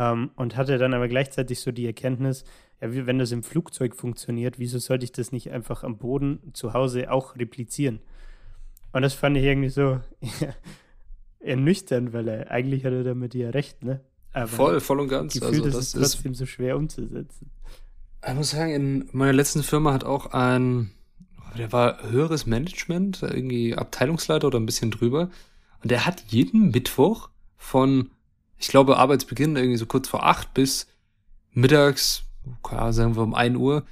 Um, 0.00 0.30
und 0.34 0.56
hatte 0.56 0.78
dann 0.78 0.94
aber 0.94 1.08
gleichzeitig 1.08 1.60
so 1.60 1.72
die 1.72 1.84
Erkenntnis, 1.84 2.44
ja, 2.80 2.90
wie, 2.90 3.06
wenn 3.06 3.18
das 3.18 3.32
im 3.32 3.42
Flugzeug 3.42 3.94
funktioniert, 3.94 4.58
wieso 4.58 4.78
sollte 4.78 5.04
ich 5.04 5.12
das 5.12 5.30
nicht 5.30 5.50
einfach 5.50 5.84
am 5.84 5.98
Boden 5.98 6.40
zu 6.54 6.72
Hause 6.72 7.12
auch 7.12 7.36
replizieren? 7.36 7.98
Und 8.92 9.02
das 9.02 9.12
fand 9.12 9.36
ich 9.36 9.44
irgendwie 9.44 9.68
so 9.68 10.00
ernüchternd, 11.40 12.14
weil 12.14 12.28
er 12.28 12.50
eigentlich 12.50 12.86
hat 12.86 12.94
er 12.94 13.04
damit 13.04 13.34
ja 13.34 13.50
recht, 13.50 13.84
ne? 13.84 14.00
Aber 14.32 14.46
voll, 14.46 14.80
voll 14.80 15.00
und 15.00 15.08
ganz. 15.08 15.34
Gefühlt 15.34 15.64
also, 15.64 15.78
das 15.78 15.92
ist 15.92 15.92
trotzdem 15.92 16.34
so 16.34 16.46
schwer 16.46 16.78
umzusetzen. 16.78 17.50
Ich 18.26 18.34
muss 18.34 18.52
sagen, 18.52 18.72
in 18.72 19.08
meiner 19.12 19.34
letzten 19.34 19.62
Firma 19.62 19.92
hat 19.92 20.04
auch 20.04 20.32
ein, 20.32 20.92
der 21.58 21.72
war 21.72 22.10
höheres 22.10 22.46
Management, 22.46 23.22
irgendwie 23.22 23.74
Abteilungsleiter 23.74 24.46
oder 24.46 24.58
ein 24.58 24.66
bisschen 24.66 24.90
drüber. 24.90 25.28
Und 25.82 25.90
der 25.90 26.06
hat 26.06 26.24
jeden 26.28 26.70
Mittwoch 26.70 27.28
von, 27.58 28.08
ich 28.60 28.68
glaube, 28.68 28.98
Arbeitsbeginn 28.98 29.56
irgendwie 29.56 29.78
so 29.78 29.86
kurz 29.86 30.06
vor 30.06 30.24
acht 30.24 30.52
bis 30.52 30.86
mittags, 31.52 32.24
sagen 32.90 33.16
wir 33.16 33.22
um 33.22 33.34
ein 33.34 33.56
Uhr, 33.56 33.86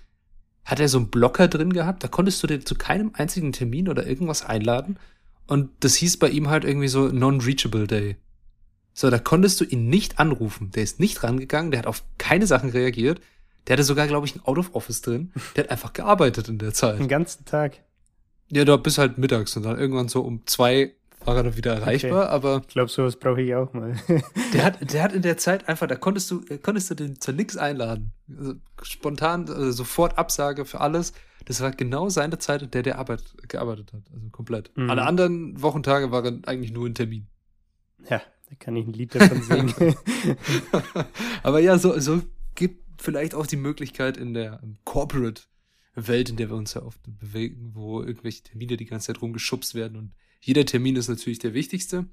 hat 0.65 0.79
er 0.79 0.89
so 0.89 0.99
einen 0.99 1.09
Blocker 1.09 1.49
drin 1.49 1.73
gehabt. 1.73 2.05
Da 2.05 2.09
konntest 2.09 2.43
du 2.43 2.47
dir 2.47 2.61
zu 2.61 2.75
keinem 2.75 3.13
einzigen 3.15 3.53
Termin 3.53 3.89
oder 3.89 4.07
irgendwas 4.07 4.45
einladen. 4.45 4.99
Und 5.47 5.71
das 5.81 5.95
hieß 5.95 6.19
bei 6.19 6.29
ihm 6.29 6.51
halt 6.51 6.65
irgendwie 6.65 6.89
so 6.89 7.09
Non-Reachable 7.09 7.87
Day. 7.87 8.17
So, 8.93 9.09
da 9.09 9.19
konntest 9.19 9.59
du 9.61 9.65
ihn 9.65 9.89
nicht 9.89 10.19
anrufen. 10.19 10.71
Der 10.73 10.83
ist 10.83 11.01
nicht 11.01 11.23
rangegangen, 11.23 11.71
der 11.71 11.79
hat 11.79 11.87
auf 11.87 12.05
keine 12.19 12.47
Sachen 12.47 12.69
reagiert. 12.69 13.23
Der 13.67 13.75
hatte 13.75 13.85
sogar, 13.85 14.07
glaube 14.07 14.27
ich, 14.27 14.37
ein 14.37 14.45
Out 14.45 14.59
of 14.59 14.75
Office 14.75 15.01
drin. 15.01 15.33
Der 15.57 15.65
hat 15.65 15.71
einfach 15.71 15.95
gearbeitet 15.95 16.49
in 16.49 16.59
der 16.59 16.75
Zeit. 16.75 16.99
Den 16.99 17.09
ganzen 17.09 17.47
Tag. 17.47 17.81
Ja, 18.51 18.67
da 18.67 18.77
bis 18.77 18.99
halt 18.99 19.17
mittags 19.17 19.57
und 19.57 19.63
dann 19.63 19.79
irgendwann 19.79 20.09
so 20.09 20.21
um 20.21 20.47
zwei 20.47 20.95
war 21.29 21.37
er 21.37 21.43
dann 21.43 21.57
wieder 21.57 21.75
erreichbar, 21.75 22.25
okay. 22.25 22.33
aber. 22.33 22.63
Ich 22.67 22.73
glaube, 22.73 22.91
sowas 22.91 23.17
brauche 23.17 23.43
ich 23.43 23.55
auch 23.55 23.73
mal. 23.75 23.95
der 24.53 24.65
hat, 24.65 24.79
der 24.93 25.03
hat 25.03 25.13
in 25.13 25.23
der 25.23 25.37
Zeit 25.37 25.69
einfach, 25.69 25.87
da 25.87 25.95
konntest 25.95 26.31
du, 26.31 26.43
konntest 26.63 26.91
du 26.91 26.95
den 26.95 27.21
zu 27.21 27.33
nix 27.33 27.57
einladen. 27.57 28.13
Also 28.37 28.55
spontan, 28.83 29.49
also 29.49 29.71
sofort 29.71 30.17
Absage 30.17 30.65
für 30.65 30.81
alles. 30.81 31.13
Das 31.45 31.61
war 31.61 31.71
genau 31.71 32.09
seine 32.09 32.39
Zeit, 32.39 32.63
in 32.63 32.71
der 32.71 32.83
der 32.83 32.99
Arbeit, 32.99 33.23
gearbeitet 33.47 33.93
hat. 33.93 34.03
Also 34.13 34.29
komplett. 34.31 34.77
Mhm. 34.77 34.91
Alle 34.91 35.03
anderen 35.05 35.61
Wochentage 35.61 36.11
waren 36.11 36.45
eigentlich 36.45 36.73
nur 36.73 36.87
ein 36.87 36.95
Termin. 36.95 37.27
Ja, 38.09 38.23
da 38.49 38.55
kann 38.59 38.77
ich 38.77 38.87
ein 38.87 38.93
Lied 38.93 39.15
davon 39.15 39.43
singen. 39.43 39.75
aber 41.43 41.61
ja, 41.61 41.79
so, 41.79 41.99
so 42.01 42.23
gibt 42.55 43.03
vielleicht 43.03 43.35
auch 43.35 43.47
die 43.47 43.57
Möglichkeit 43.57 44.17
in 44.17 44.35
der 44.35 44.61
Corporate 44.85 45.43
Welt, 45.95 46.31
in 46.31 46.37
der 46.37 46.49
wir 46.49 46.57
uns 46.57 46.75
ja 46.75 46.83
oft 46.83 47.01
bewegen, 47.19 47.73
wo 47.75 48.03
irgendwelche 48.03 48.43
Termine 48.43 48.77
die 48.77 48.87
ganze 48.87 49.09
Zeit 49.09 49.21
rumgeschubst 49.21 49.75
werden 49.75 49.97
und 49.97 50.13
jeder 50.41 50.65
Termin 50.65 50.97
ist 50.97 51.09
natürlich 51.09 51.39
der 51.39 51.55
wichtigste. 51.55 52.07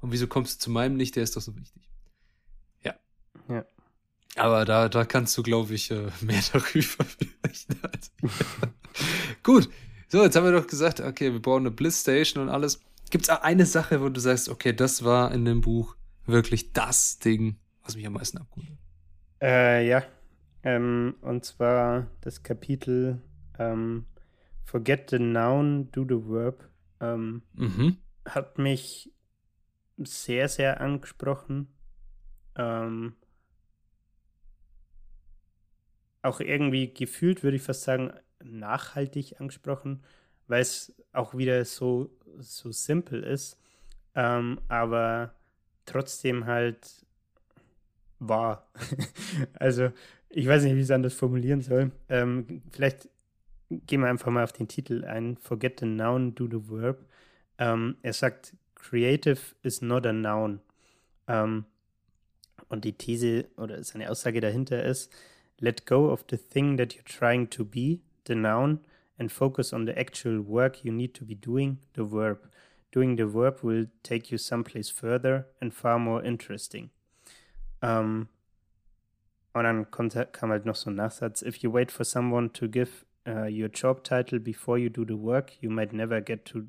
Und 0.00 0.12
wieso 0.12 0.26
kommst 0.26 0.60
du 0.60 0.64
zu 0.64 0.70
meinem 0.70 0.96
nicht? 0.96 1.16
Der 1.16 1.22
ist 1.22 1.36
doch 1.36 1.42
so 1.42 1.56
wichtig. 1.56 1.90
Ja. 2.82 2.94
Ja. 3.48 3.64
Aber 4.36 4.64
da, 4.64 4.88
da 4.88 5.04
kannst 5.04 5.36
du, 5.36 5.42
glaube 5.42 5.74
ich, 5.74 5.90
äh, 5.90 6.08
mehr 6.20 6.40
darüber 6.52 7.04
vielleicht 7.04 7.68
Gut. 9.42 9.68
So, 10.08 10.22
jetzt 10.24 10.34
haben 10.36 10.44
wir 10.44 10.52
doch 10.52 10.66
gesagt, 10.66 11.00
okay, 11.00 11.32
wir 11.32 11.40
bauen 11.40 11.62
eine 11.62 11.70
Bliss 11.70 12.00
Station 12.00 12.42
und 12.42 12.48
alles. 12.48 12.80
Gibt 13.10 13.24
es 13.24 13.30
eine 13.30 13.66
Sache, 13.66 14.00
wo 14.00 14.08
du 14.08 14.20
sagst, 14.20 14.48
okay, 14.48 14.72
das 14.72 15.04
war 15.04 15.32
in 15.32 15.44
dem 15.44 15.60
Buch 15.60 15.96
wirklich 16.26 16.72
das 16.72 17.18
Ding, 17.18 17.56
was 17.84 17.96
mich 17.96 18.06
am 18.06 18.14
meisten 18.14 18.38
abgeholt 18.38 18.68
hat? 18.70 18.78
Äh, 19.42 19.88
ja. 19.88 20.02
Ähm, 20.62 21.14
und 21.22 21.44
zwar 21.44 22.08
das 22.20 22.42
Kapitel 22.42 23.22
ähm, 23.58 24.06
Forget 24.64 25.10
the 25.10 25.18
Noun, 25.18 25.90
Do 25.90 26.04
the 26.04 26.30
Verb 26.30 26.69
ähm, 27.00 27.42
mhm. 27.54 27.96
Hat 28.26 28.58
mich 28.58 29.12
sehr, 29.98 30.48
sehr 30.48 30.80
angesprochen. 30.80 31.68
Ähm, 32.56 33.14
auch 36.22 36.40
irgendwie 36.40 36.92
gefühlt, 36.92 37.42
würde 37.42 37.56
ich 37.56 37.62
fast 37.62 37.82
sagen, 37.82 38.12
nachhaltig 38.42 39.40
angesprochen, 39.40 40.02
weil 40.46 40.62
es 40.62 40.94
auch 41.12 41.34
wieder 41.34 41.64
so, 41.64 42.10
so 42.38 42.72
simpel 42.72 43.22
ist, 43.22 43.58
ähm, 44.14 44.60
aber 44.68 45.34
trotzdem 45.86 46.46
halt 46.46 47.06
wahr. 48.18 48.70
also, 49.54 49.92
ich 50.28 50.46
weiß 50.46 50.62
nicht, 50.64 50.74
wie 50.74 50.80
ich 50.80 50.84
es 50.84 50.90
anders 50.90 51.14
formulieren 51.14 51.60
soll. 51.60 51.90
Ähm, 52.08 52.62
vielleicht 52.70 53.08
gehen 53.70 54.00
wir 54.00 54.08
einfach 54.08 54.30
mal 54.30 54.44
auf 54.44 54.52
den 54.52 54.68
Titel 54.68 55.04
ein. 55.04 55.36
Forget 55.36 55.80
the 55.80 55.86
noun, 55.86 56.34
do 56.34 56.46
the 56.46 56.70
verb. 56.70 57.04
Ähm, 57.58 57.96
er 58.02 58.12
sagt, 58.12 58.54
creative 58.74 59.40
is 59.62 59.80
not 59.82 60.06
a 60.06 60.12
noun. 60.12 60.60
Ähm, 61.28 61.64
und 62.68 62.84
die 62.84 62.92
These 62.92 63.46
oder 63.56 63.82
seine 63.82 64.10
Aussage 64.10 64.40
dahinter 64.40 64.82
ist, 64.84 65.12
let 65.58 65.86
go 65.86 66.12
of 66.12 66.24
the 66.30 66.36
thing 66.36 66.76
that 66.76 66.94
you're 66.94 67.04
trying 67.04 67.48
to 67.50 67.64
be, 67.64 68.00
the 68.26 68.34
noun, 68.34 68.80
and 69.18 69.30
focus 69.30 69.72
on 69.72 69.86
the 69.86 69.92
actual 69.92 70.38
work 70.46 70.84
you 70.84 70.92
need 70.92 71.14
to 71.14 71.24
be 71.24 71.34
doing, 71.34 71.78
the 71.94 72.10
verb. 72.10 72.48
Doing 72.92 73.16
the 73.16 73.32
verb 73.32 73.62
will 73.62 73.88
take 74.02 74.30
you 74.30 74.38
someplace 74.38 74.90
further 74.90 75.46
and 75.60 75.72
far 75.72 75.98
more 75.98 76.24
interesting. 76.24 76.90
Ähm, 77.82 78.28
Und 79.52 79.64
dann 79.64 79.90
kommt, 79.90 80.14
kam 80.32 80.50
halt 80.50 80.64
noch 80.64 80.76
so 80.76 80.90
ein 80.90 80.96
Nachsatz: 80.96 81.42
If 81.42 81.56
you 81.56 81.72
wait 81.72 81.90
for 81.90 82.04
someone 82.04 82.52
to 82.52 82.68
give 82.68 83.04
uh, 83.26 83.44
your 83.44 83.68
job 83.68 84.02
title 84.02 84.38
before 84.38 84.78
you 84.78 84.88
do 84.88 85.04
the 85.04 85.16
work, 85.16 85.52
you 85.60 85.70
might 85.70 85.92
never 85.92 86.20
get 86.20 86.44
to 86.46 86.66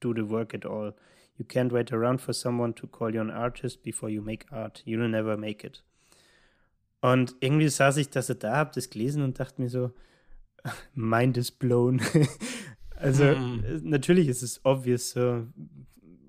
do 0.00 0.14
the 0.14 0.24
work 0.24 0.54
at 0.54 0.64
all. 0.64 0.92
You 1.36 1.44
can't 1.44 1.72
wait 1.72 1.92
around 1.92 2.20
for 2.20 2.32
someone 2.32 2.72
to 2.74 2.86
call 2.86 3.14
you 3.14 3.20
an 3.20 3.30
artist 3.30 3.82
before 3.82 4.10
you 4.10 4.22
make 4.22 4.46
art. 4.52 4.82
You'll 4.84 5.08
never 5.08 5.36
make 5.36 5.64
it. 5.64 5.82
Und 7.00 7.34
irgendwie 7.40 7.68
saß 7.68 7.96
ich, 7.96 8.10
dass 8.10 8.28
er 8.28 8.36
da, 8.36 8.56
hab 8.56 8.72
das 8.72 8.88
gelesen 8.88 9.22
und 9.22 9.40
dachte 9.40 9.60
mir 9.60 9.68
so, 9.68 9.92
mind 10.94 11.36
is 11.36 11.50
blown. 11.50 12.00
also 12.96 13.24
mm. 13.24 13.80
natürlich 13.82 14.28
ist 14.28 14.42
es 14.42 14.64
obvious 14.64 15.10
so, 15.10 15.46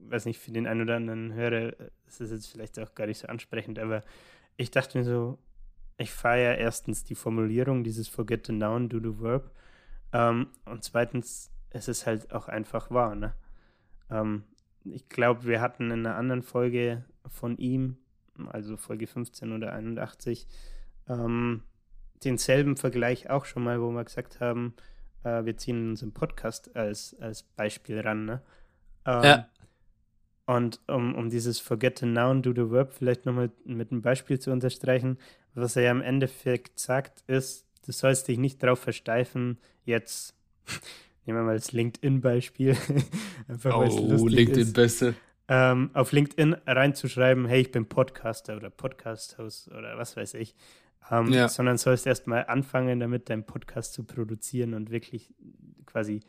weiß 0.08 0.26
nicht, 0.26 0.40
für 0.40 0.52
den 0.52 0.66
einen 0.66 0.82
oder 0.82 0.96
anderen 0.96 1.34
Hörer 1.34 1.74
ist 2.08 2.22
es 2.22 2.32
jetzt 2.32 2.48
vielleicht 2.48 2.80
auch 2.80 2.96
gar 2.96 3.06
nicht 3.06 3.20
so 3.20 3.28
ansprechend, 3.28 3.78
aber 3.78 4.04
ich 4.58 4.72
dachte 4.72 4.98
mir 4.98 5.04
so, 5.04 5.38
ich 5.98 6.12
feiere 6.12 6.58
erstens 6.58 7.04
die 7.04 7.16
Formulierung, 7.16 7.84
dieses 7.84 8.08
Forget 8.08 8.48
the 8.48 8.54
Noun, 8.54 8.90
do 8.90 9.00
the 9.00 9.22
Verb. 9.22 9.52
Ähm, 10.12 10.48
und 10.66 10.84
zweitens, 10.84 11.52
es 11.70 11.88
ist 11.88 12.06
halt 12.06 12.34
auch 12.34 12.48
einfach 12.48 12.92
wahr. 12.92 13.16
Ne? 13.16 13.34
Ähm, 14.10 14.44
ich 14.86 15.08
glaube, 15.10 15.46
wir 15.46 15.62
hatten 15.62 15.92
in 15.92 16.06
einer 16.06 16.16
anderen 16.16 16.44
Folge 16.44 17.06
von 17.28 17.58
ihm, 17.58 17.98
also 18.48 18.78
Folge 18.78 19.08
15 19.08 19.52
oder 19.54 19.74
81, 19.74 20.48
ähm, 21.08 21.64
denselben 22.24 22.78
Vergleich 22.78 23.30
auch 23.30 23.46
schon 23.46 23.64
mal, 23.64 23.82
wo 23.82 23.92
wir 23.92 24.04
gesagt 24.04 24.40
haben, 24.40 24.74
äh, 25.24 25.46
wir 25.46 25.58
ziehen 25.58 25.90
unseren 25.92 26.14
Podcast 26.14 26.76
als, 26.76 27.16
als 27.20 27.44
Beispiel 27.44 28.00
ran. 28.00 28.26
Ne? 28.26 28.42
Ähm, 29.06 29.24
ja. 29.24 29.50
Und 30.46 30.82
um, 30.88 31.16
um 31.16 31.30
dieses 31.30 31.60
Forget 31.60 32.00
the 32.00 32.06
Noun, 32.06 32.42
do 32.42 32.52
the 32.52 32.70
Verb 32.70 32.94
vielleicht 32.94 33.26
nochmal 33.26 33.52
mit 33.64 33.92
einem 33.92 34.02
Beispiel 34.02 34.40
zu 34.40 34.52
unterstreichen, 34.52 35.18
was 35.56 35.76
er 35.76 35.84
ja 35.84 35.92
im 35.92 36.02
Endeffekt 36.02 36.80
sagt, 36.80 37.24
ist, 37.28 37.68
du 37.86 37.92
sollst 37.92 38.28
dich 38.28 38.38
nicht 38.38 38.62
darauf 38.64 38.80
versteifen, 38.80 39.58
jetzt, 39.86 40.36
nehmen 41.26 41.40
wir 41.40 41.44
mal 41.44 41.56
das 41.56 41.72
LinkedIn-Beispiel. 41.72 42.78
Einfach 43.48 43.76
oh, 43.76 44.28
LinkedIn 44.28 44.74
Beste. 44.74 45.16
Ähm, 45.48 45.92
auf 45.94 46.12
LinkedIn 46.12 46.54
reinzuschreiben, 46.66 47.46
hey, 47.46 47.62
ich 47.62 47.72
bin 47.72 47.86
Podcaster 47.86 48.56
oder 48.56 48.70
Podcast-Host 48.70 49.70
oder 49.72 49.98
was 49.98 50.16
weiß 50.16 50.36
ich. 50.36 50.56
Ähm, 51.12 51.34
ja. 51.34 51.50
Sondern 51.50 51.78
sollst 51.78 52.08
erstmal 52.08 52.46
anfangen, 52.46 53.00
damit 53.00 53.30
deinen 53.30 53.46
Podcast 53.46 53.94
zu 53.94 54.04
produzieren 54.04 54.74
und 54.74 54.90
wirklich 54.90 55.34
quasi 55.86 56.22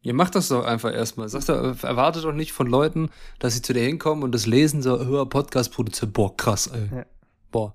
Ihr 0.00 0.14
macht 0.14 0.36
das 0.36 0.48
doch 0.48 0.64
einfach 0.64 0.92
erstmal. 0.94 1.28
Sagt 1.28 1.48
er, 1.48 1.76
erwartet 1.82 2.24
doch 2.24 2.32
nicht 2.32 2.52
von 2.52 2.68
Leuten, 2.68 3.10
dass 3.40 3.54
sie 3.54 3.62
zu 3.62 3.72
dir 3.72 3.82
hinkommen 3.82 4.22
und 4.22 4.32
das 4.32 4.46
lesen, 4.46 4.80
so, 4.80 5.04
höher 5.04 5.28
Podcast 5.28 5.72
produziert. 5.72 6.12
Boah, 6.12 6.36
krass, 6.36 6.68
ey. 6.68 6.98
Ja. 6.98 7.06
Boah. 7.50 7.74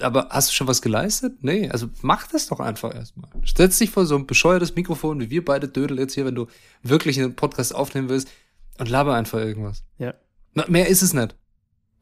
Aber 0.00 0.28
hast 0.30 0.50
du 0.50 0.54
schon 0.54 0.66
was 0.66 0.80
geleistet? 0.80 1.42
Nee, 1.42 1.68
also 1.68 1.88
mach 2.02 2.26
das 2.26 2.46
doch 2.46 2.60
einfach 2.60 2.94
erstmal. 2.94 3.28
Setz 3.44 3.78
dich 3.78 3.90
vor 3.90 4.06
so 4.06 4.16
ein 4.16 4.26
bescheuertes 4.26 4.74
Mikrofon, 4.74 5.20
wie 5.20 5.30
wir 5.30 5.44
beide 5.44 5.68
Dödel 5.68 5.98
jetzt 5.98 6.14
hier, 6.14 6.24
wenn 6.24 6.34
du 6.34 6.46
wirklich 6.82 7.20
einen 7.20 7.36
Podcast 7.36 7.74
aufnehmen 7.74 8.08
willst 8.08 8.30
und 8.78 8.88
laber 8.88 9.14
einfach 9.14 9.38
irgendwas. 9.38 9.84
Ja. 9.98 10.14
Na, 10.54 10.64
mehr 10.68 10.88
ist 10.88 11.02
es 11.02 11.12
nicht. 11.12 11.36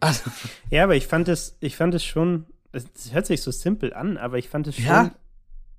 Also. 0.01 0.31
Ja, 0.71 0.85
aber 0.85 0.97
ich 0.97 1.07
fand 1.07 1.29
es, 1.29 1.57
ich 1.61 1.77
fand 1.77 1.95
es 1.95 2.05
schon, 2.05 2.47
es 2.73 3.13
hört 3.13 3.27
sich 3.27 3.43
so 3.43 3.51
simpel 3.51 3.93
an, 3.95 4.17
aber 4.17 4.39
ich 4.39 4.49
fand 4.49 4.67
es 4.67 4.77
schon 4.77 4.85
ja? 4.85 5.15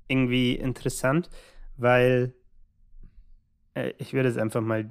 irgendwie 0.07 0.55
interessant, 0.55 1.29
weil 1.77 2.33
äh, 3.73 3.93
ich 3.97 4.13
würde 4.13 4.29
jetzt 4.29 4.37
einfach 4.37 4.61
mal 4.61 4.89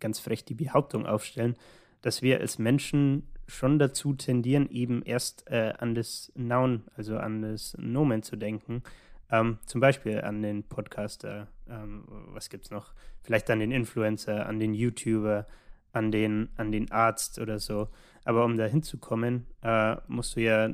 ganz 0.00 0.18
frech 0.18 0.44
die 0.44 0.54
Behauptung 0.54 1.06
aufstellen, 1.06 1.56
dass 2.02 2.22
wir 2.22 2.40
als 2.40 2.58
Menschen 2.58 3.28
schon 3.46 3.78
dazu 3.78 4.14
tendieren, 4.14 4.68
eben 4.70 5.02
erst 5.02 5.48
äh, 5.50 5.74
an 5.78 5.94
das 5.94 6.32
Noun, 6.34 6.84
also 6.96 7.18
an 7.18 7.42
das 7.42 7.76
Nomen 7.78 8.22
zu 8.22 8.36
denken. 8.36 8.82
Ähm, 9.30 9.58
zum 9.66 9.80
Beispiel 9.80 10.20
an 10.20 10.42
den 10.42 10.64
Podcaster, 10.64 11.48
ähm, 11.68 12.04
was 12.28 12.50
gibt's 12.50 12.70
noch? 12.70 12.92
Vielleicht 13.22 13.50
an 13.50 13.58
den 13.58 13.70
Influencer, 13.70 14.46
an 14.46 14.60
den 14.60 14.74
YouTuber, 14.74 15.46
an 15.92 16.10
den, 16.10 16.50
an 16.56 16.72
den 16.72 16.90
Arzt 16.90 17.38
oder 17.38 17.58
so. 17.58 17.88
Aber 18.24 18.44
um 18.44 18.56
da 18.56 18.66
hinzukommen, 18.66 19.46
äh, 19.62 19.96
musst 20.08 20.36
du 20.36 20.40
ja 20.40 20.70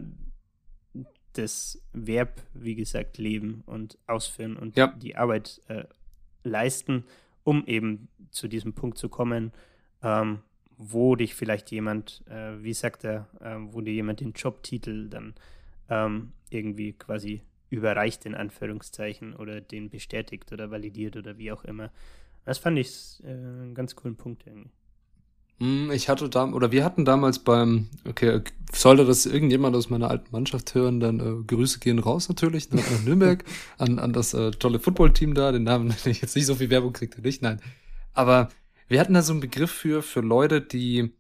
das 1.35 1.81
Verb, 1.93 2.43
wie 2.55 2.75
gesagt, 2.75 3.19
leben 3.19 3.63
und 3.67 3.99
ausführen 4.07 4.57
und 4.57 4.77
ja. 4.77 4.89
die 4.89 5.17
Arbeit 5.17 5.61
äh, 5.69 5.85
leisten, 6.43 7.05
um 7.45 7.65
eben 7.67 8.09
zu 8.31 8.49
diesem 8.49 8.75
Punkt 8.75 8.99
zu 8.99 9.09
kommen, 9.09 9.53
ähm, 10.03 10.41
wo 10.83 11.15
dich 11.15 11.35
vielleicht 11.35 11.71
jemand, 11.71 12.23
äh, 12.27 12.63
wie 12.63 12.73
sagt 12.73 13.05
er, 13.05 13.29
äh, 13.41 13.57
wo 13.71 13.83
dir 13.83 13.93
jemand 13.93 14.21
den 14.21 14.33
Jobtitel 14.33 15.11
dann 15.11 15.35
ähm, 15.91 16.33
irgendwie 16.49 16.95
quasi 16.95 17.43
überreicht, 17.69 18.25
in 18.25 18.35
Anführungszeichen, 18.35 19.37
oder 19.37 19.61
den 19.61 19.91
bestätigt 19.91 20.51
oder 20.53 20.71
validiert 20.71 21.17
oder 21.19 21.37
wie 21.37 21.53
auch 21.53 21.65
immer. 21.65 21.91
Das 22.47 22.57
fand 22.57 22.79
ich 22.79 23.23
äh, 23.23 23.29
einen 23.29 23.75
ganz 23.75 23.95
coolen 23.95 24.17
Punkt 24.17 24.47
irgendwie. 24.47 24.71
Hm, 25.59 25.91
ich 25.91 26.09
hatte 26.09 26.31
da, 26.31 26.47
oder 26.47 26.73
wir 26.73 26.83
hatten 26.83 27.05
damals 27.05 27.41
beim, 27.41 27.89
okay, 28.09 28.41
sollte 28.73 29.05
das 29.05 29.27
irgendjemand 29.27 29.77
aus 29.77 29.91
meiner 29.91 30.09
alten 30.09 30.33
Mannschaft 30.33 30.75
hören, 30.75 30.99
dann 30.99 31.21
äh, 31.21 31.45
Grüße 31.45 31.79
gehen 31.81 31.99
raus 31.99 32.31
natürlich 32.31 32.71
nach, 32.73 32.83
Nürnberg 33.05 33.45
an, 33.77 33.99
an 33.99 34.15
das 34.15 34.33
äh, 34.33 34.51
tolle 34.53 34.81
Footballteam 34.81 35.35
da. 35.35 35.53
Den 35.53 35.65
Namen, 35.65 35.95
den 36.05 36.13
ich 36.13 36.23
jetzt 36.23 36.37
nicht 36.37 36.47
so 36.47 36.55
viel 36.55 36.71
Werbung 36.71 36.95
kriegte, 36.95 37.21
nicht, 37.21 37.43
nein. 37.43 37.61
Aber 38.15 38.49
wir 38.91 38.99
hatten 38.99 39.15
da 39.15 39.23
so 39.23 39.33
einen 39.33 39.41
Begriff 39.41 39.71
für, 39.71 40.03
für 40.03 40.21
Leute, 40.21 40.61
die 40.61 41.15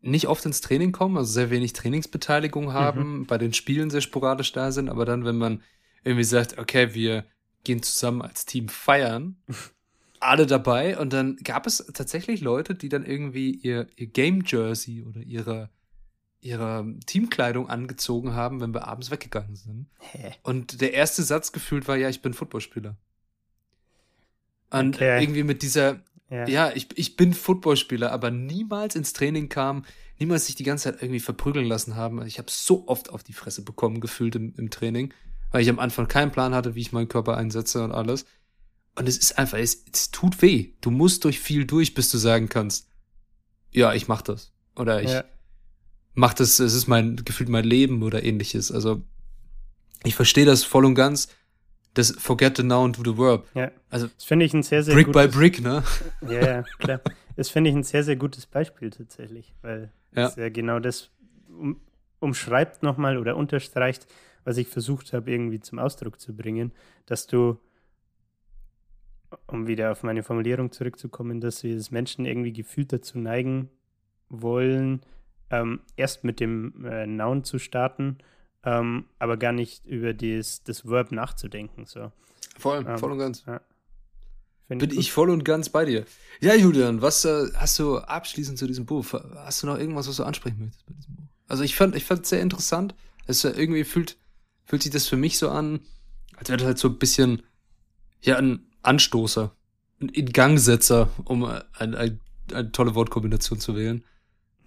nicht 0.00 0.28
oft 0.28 0.46
ins 0.46 0.60
Training 0.60 0.92
kommen, 0.92 1.16
also 1.16 1.32
sehr 1.32 1.50
wenig 1.50 1.72
Trainingsbeteiligung 1.72 2.72
haben, 2.72 3.18
mhm. 3.18 3.26
bei 3.26 3.36
den 3.36 3.52
Spielen 3.52 3.90
sehr 3.90 4.00
sporadisch 4.00 4.52
da 4.52 4.70
sind, 4.70 4.88
aber 4.88 5.04
dann, 5.06 5.24
wenn 5.24 5.36
man 5.36 5.62
irgendwie 6.04 6.24
sagt, 6.24 6.56
okay, 6.58 6.94
wir 6.94 7.24
gehen 7.64 7.82
zusammen 7.82 8.22
als 8.22 8.46
Team 8.46 8.68
feiern, 8.68 9.36
alle 10.20 10.46
dabei 10.46 10.96
und 10.98 11.12
dann 11.12 11.36
gab 11.38 11.66
es 11.66 11.84
tatsächlich 11.92 12.40
Leute, 12.42 12.76
die 12.76 12.88
dann 12.88 13.04
irgendwie 13.04 13.50
ihr, 13.50 13.88
ihr 13.96 14.06
Game 14.06 14.44
Jersey 14.46 15.02
oder 15.02 15.20
ihre, 15.20 15.68
ihre 16.40 16.94
Teamkleidung 17.06 17.68
angezogen 17.68 18.34
haben, 18.34 18.60
wenn 18.60 18.72
wir 18.72 18.86
abends 18.86 19.10
weggegangen 19.10 19.56
sind. 19.56 19.88
Hä? 19.98 20.32
Und 20.44 20.80
der 20.80 20.94
erste 20.94 21.24
Satz 21.24 21.50
gefühlt 21.50 21.88
war, 21.88 21.96
ja, 21.96 22.08
ich 22.08 22.22
bin 22.22 22.34
Footballspieler. 22.34 22.96
Und 24.80 24.96
okay. 24.96 25.22
irgendwie 25.22 25.42
mit 25.42 25.62
dieser, 25.62 26.00
ja, 26.30 26.48
ja 26.48 26.72
ich, 26.74 26.88
ich 26.96 27.16
bin 27.16 27.32
Footballspieler, 27.34 28.12
aber 28.12 28.30
niemals 28.30 28.96
ins 28.96 29.12
Training 29.12 29.48
kam, 29.48 29.84
niemals 30.18 30.46
sich 30.46 30.54
die 30.54 30.64
ganze 30.64 30.84
Zeit 30.84 31.02
irgendwie 31.02 31.20
verprügeln 31.20 31.66
lassen 31.66 31.96
haben. 31.96 32.18
Also 32.18 32.28
ich 32.28 32.38
habe 32.38 32.50
so 32.50 32.88
oft 32.88 33.10
auf 33.10 33.22
die 33.22 33.32
Fresse 33.32 33.62
bekommen, 33.62 34.00
gefühlt 34.00 34.36
im, 34.36 34.54
im 34.56 34.70
Training, 34.70 35.12
weil 35.50 35.62
ich 35.62 35.68
am 35.68 35.78
Anfang 35.78 36.08
keinen 36.08 36.32
Plan 36.32 36.54
hatte, 36.54 36.74
wie 36.74 36.80
ich 36.80 36.92
meinen 36.92 37.08
Körper 37.08 37.36
einsetze 37.36 37.82
und 37.82 37.92
alles. 37.92 38.26
Und 38.96 39.08
es 39.08 39.18
ist 39.18 39.38
einfach, 39.38 39.58
es, 39.58 39.84
es 39.92 40.10
tut 40.10 40.40
weh. 40.40 40.72
Du 40.80 40.90
musst 40.90 41.24
durch 41.24 41.40
viel 41.40 41.64
durch, 41.64 41.94
bis 41.94 42.10
du 42.10 42.18
sagen 42.18 42.48
kannst, 42.48 42.88
ja, 43.72 43.92
ich 43.92 44.06
mach 44.06 44.22
das. 44.22 44.52
Oder 44.76 45.02
ich 45.02 45.10
ja. 45.10 45.24
mach 46.14 46.34
das, 46.34 46.58
es 46.60 46.74
ist 46.74 46.86
mein, 46.86 47.16
gefühlt 47.16 47.48
mein 47.48 47.64
Leben 47.64 48.02
oder 48.02 48.22
ähnliches. 48.22 48.70
Also, 48.70 49.02
ich 50.04 50.14
verstehe 50.14 50.44
das 50.44 50.64
voll 50.64 50.84
und 50.84 50.94
ganz 50.94 51.28
das 51.94 52.10
Forget 52.10 52.56
the 52.56 52.62
Noun 52.62 52.92
to 52.92 53.02
the 53.04 53.16
Verb. 53.16 53.46
Ja. 53.54 53.70
Also 53.88 54.08
das 54.08 54.24
finde 54.24 54.44
ich 54.44 54.52
ein 54.52 54.62
sehr, 54.62 54.82
sehr 54.82 54.94
Brick 54.94 55.06
gutes, 55.06 55.30
by 55.30 55.38
Brick, 55.38 55.62
ne? 55.62 55.82
Ja, 56.22 56.44
ja, 56.46 56.62
klar. 56.78 57.00
Das 57.36 57.48
finde 57.48 57.70
ich 57.70 57.76
ein 57.76 57.84
sehr, 57.84 58.04
sehr 58.04 58.16
gutes 58.16 58.46
Beispiel 58.46 58.90
tatsächlich, 58.90 59.54
weil 59.62 59.92
ja. 60.14 60.26
es 60.26 60.36
ja 60.36 60.48
genau 60.48 60.80
das 60.80 61.10
um, 61.48 61.80
umschreibt 62.20 62.82
nochmal 62.82 63.16
oder 63.16 63.36
unterstreicht, 63.36 64.06
was 64.44 64.56
ich 64.56 64.68
versucht 64.68 65.12
habe, 65.12 65.30
irgendwie 65.30 65.60
zum 65.60 65.78
Ausdruck 65.78 66.20
zu 66.20 66.36
bringen, 66.36 66.72
dass 67.06 67.26
du, 67.26 67.58
um 69.46 69.66
wieder 69.66 69.92
auf 69.92 70.02
meine 70.02 70.22
Formulierung 70.22 70.70
zurückzukommen, 70.70 71.40
dass 71.40 71.62
wir 71.62 71.74
als 71.74 71.90
Menschen 71.90 72.24
irgendwie 72.24 72.52
gefühlt 72.52 72.92
dazu 72.92 73.18
neigen 73.18 73.70
wollen, 74.28 75.00
ähm, 75.50 75.80
erst 75.96 76.24
mit 76.24 76.40
dem 76.40 76.84
äh, 76.84 77.06
Noun 77.06 77.44
zu 77.44 77.58
starten 77.58 78.18
ähm, 78.64 79.06
aber 79.18 79.36
gar 79.36 79.52
nicht 79.52 79.84
über 79.86 80.14
das, 80.14 80.62
das 80.62 80.88
Verb 80.88 81.12
nachzudenken. 81.12 81.86
So. 81.86 82.12
Voll, 82.58 82.84
ähm, 82.86 82.98
voll 82.98 83.12
und 83.12 83.18
ganz. 83.18 83.44
Ja. 83.46 83.60
Bin 84.68 84.80
ich, 84.90 84.98
ich 84.98 85.12
voll 85.12 85.30
und 85.30 85.44
ganz 85.44 85.68
bei 85.68 85.84
dir. 85.84 86.04
Ja, 86.40 86.54
Julian, 86.54 87.02
was 87.02 87.24
äh, 87.24 87.48
hast 87.54 87.78
du 87.78 87.98
abschließend 87.98 88.58
zu 88.58 88.66
diesem 88.66 88.86
Buch? 88.86 89.04
Hast 89.12 89.62
du 89.62 89.66
noch 89.66 89.78
irgendwas, 89.78 90.08
was 90.08 90.16
du 90.16 90.24
ansprechen 90.24 90.58
möchtest 90.60 90.86
bei 90.86 90.94
diesem 90.94 91.16
Buch? 91.16 91.24
Also 91.48 91.62
ich 91.62 91.76
fand, 91.76 91.94
ich 91.94 92.04
fand 92.04 92.22
es 92.22 92.30
sehr 92.30 92.40
interessant. 92.40 92.94
Es 93.26 93.44
äh, 93.44 93.50
irgendwie 93.50 93.84
fühlt, 93.84 94.16
fühlt 94.64 94.82
sich 94.82 94.92
das 94.92 95.06
für 95.06 95.16
mich 95.16 95.38
so 95.38 95.50
an, 95.50 95.80
als 96.36 96.48
wäre 96.48 96.58
das 96.58 96.66
halt 96.66 96.78
so 96.78 96.88
ein 96.88 96.98
bisschen, 96.98 97.42
ja, 98.22 98.36
ein 98.36 98.66
Anstoßer, 98.82 99.54
ein 100.00 100.08
Ingangsetzer, 100.08 101.10
um 101.24 101.44
äh, 101.44 101.60
eine, 101.74 101.98
eine, 101.98 102.18
eine 102.52 102.72
tolle 102.72 102.94
Wortkombination 102.94 103.60
zu 103.60 103.76
wählen. 103.76 104.02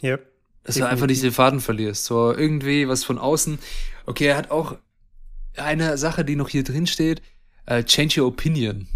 Ja. 0.01 0.19
Dass 0.67 0.75
du 0.75 0.87
einfach 0.87 1.07
nicht 1.07 1.23
den 1.23 1.31
Faden 1.31 1.61
verlierst. 1.61 2.05
So 2.05 2.33
irgendwie 2.33 2.87
was 2.87 3.03
von 3.03 3.17
außen. 3.17 3.57
Okay, 4.05 4.25
er 4.25 4.37
hat 4.37 4.51
auch 4.51 4.77
eine 5.55 5.97
Sache, 5.97 6.23
die 6.25 6.35
noch 6.35 6.49
hier 6.49 6.63
drin 6.63 6.87
steht. 6.87 7.21
Uh, 7.69 7.81
change 7.81 8.21
your 8.21 8.27
opinion. 8.27 8.87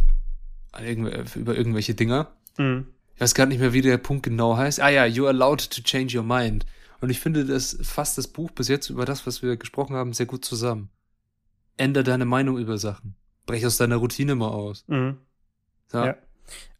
Über 1.35 1.55
irgendwelche 1.55 1.95
Dinger. 1.95 2.31
Mhm. 2.57 2.87
Ich 3.15 3.21
weiß 3.21 3.33
gar 3.35 3.45
nicht 3.45 3.59
mehr, 3.59 3.73
wie 3.73 3.81
der 3.81 3.97
Punkt 3.97 4.23
genau 4.23 4.57
heißt. 4.57 4.79
Ah 4.81 4.89
ja, 4.89 5.03
you're 5.03 5.27
allowed 5.27 5.69
to 5.69 5.81
change 5.81 6.17
your 6.17 6.23
mind. 6.23 6.65
Und 6.99 7.09
ich 7.09 7.19
finde, 7.19 7.45
das 7.45 7.77
fasst 7.81 8.17
das 8.17 8.27
Buch 8.27 8.51
bis 8.51 8.67
jetzt 8.67 8.89
über 8.89 9.05
das, 9.05 9.25
was 9.25 9.41
wir 9.41 9.57
gesprochen 9.57 9.95
haben, 9.95 10.13
sehr 10.13 10.25
gut 10.25 10.45
zusammen. 10.45 10.89
Änder 11.77 12.03
deine 12.03 12.25
Meinung 12.25 12.57
über 12.57 12.77
Sachen. 12.77 13.15
Brech 13.45 13.65
aus 13.65 13.77
deiner 13.77 13.95
Routine 13.95 14.35
mal 14.35 14.49
aus. 14.49 14.83
Mhm. 14.87 15.17
Ja. 15.93 16.05
Ja. 16.05 16.15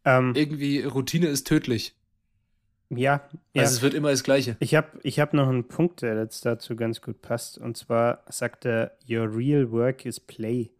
Ähm, 0.04 0.34
Irgendwie, 0.34 0.82
Routine 0.82 1.28
ist 1.28 1.46
tödlich. 1.46 1.94
Ja, 2.94 3.22
ja. 3.54 3.62
Also 3.62 3.76
es 3.76 3.82
wird 3.82 3.94
immer 3.94 4.10
das 4.10 4.22
Gleiche. 4.22 4.56
Ich 4.60 4.74
habe 4.74 4.88
ich 5.02 5.18
hab 5.18 5.32
noch 5.32 5.48
einen 5.48 5.66
Punkt, 5.66 6.02
der 6.02 6.16
jetzt 6.16 6.44
dazu 6.44 6.76
ganz 6.76 7.00
gut 7.00 7.22
passt. 7.22 7.58
Und 7.58 7.76
zwar 7.76 8.22
sagt 8.28 8.66
er, 8.66 8.92
Your 9.08 9.34
real 9.34 9.70
work 9.70 10.04
is 10.04 10.20
play. 10.20 10.70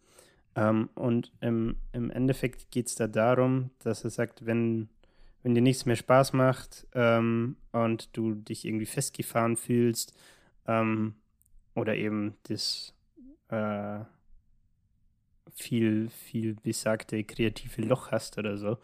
Ähm, 0.55 0.91
und 0.95 1.33
im, 1.41 1.77
im 1.93 2.11
Endeffekt 2.11 2.71
geht 2.71 2.89
es 2.89 2.95
da 2.95 3.07
darum, 3.07 3.71
dass 3.79 4.05
er 4.05 4.11
sagt, 4.11 4.45
wenn, 4.45 4.89
wenn 5.43 5.55
dir 5.55 5.63
nichts 5.63 5.87
mehr 5.87 5.97
Spaß 5.97 6.35
macht 6.35 6.87
ähm, 6.95 7.57
und 7.73 8.15
du 8.17 8.35
dich 8.35 8.67
irgendwie 8.67 8.87
festgefahren 8.87 9.57
fühlst 9.57 10.15
ähm, 10.67 11.15
oder 11.75 11.97
eben 11.97 12.35
das 12.43 12.95
äh, 13.49 14.01
viel, 15.55 16.11
viel 16.11 16.57
besagte 16.63 17.25
kreative 17.25 17.81
Loch 17.81 18.11
hast 18.11 18.37
oder 18.37 18.59
so, 18.59 18.77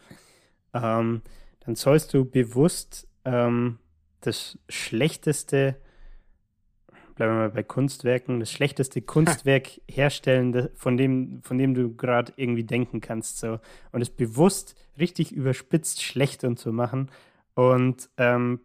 ähm, 0.72 1.20
dann 1.60 1.74
sollst 1.74 2.14
du 2.14 2.24
bewusst 2.24 3.06
ähm, 3.24 3.78
das 4.20 4.58
schlechteste, 4.68 5.76
bleiben 7.14 7.32
wir 7.32 7.38
mal 7.38 7.50
bei 7.50 7.62
Kunstwerken, 7.62 8.40
das 8.40 8.50
schlechteste 8.50 9.02
Kunstwerk 9.02 9.80
herstellen, 9.88 10.68
von 10.74 10.96
dem, 10.96 11.42
von 11.42 11.58
dem 11.58 11.74
du 11.74 11.94
gerade 11.94 12.32
irgendwie 12.36 12.64
denken 12.64 13.00
kannst. 13.00 13.38
So. 13.38 13.60
Und 13.92 14.02
es 14.02 14.10
bewusst 14.10 14.74
richtig 14.98 15.32
überspitzt 15.32 16.02
schlecht 16.02 16.44
und 16.44 16.58
zu 16.58 16.72
machen. 16.72 17.10
Und 17.54 18.08
ähm, 18.16 18.60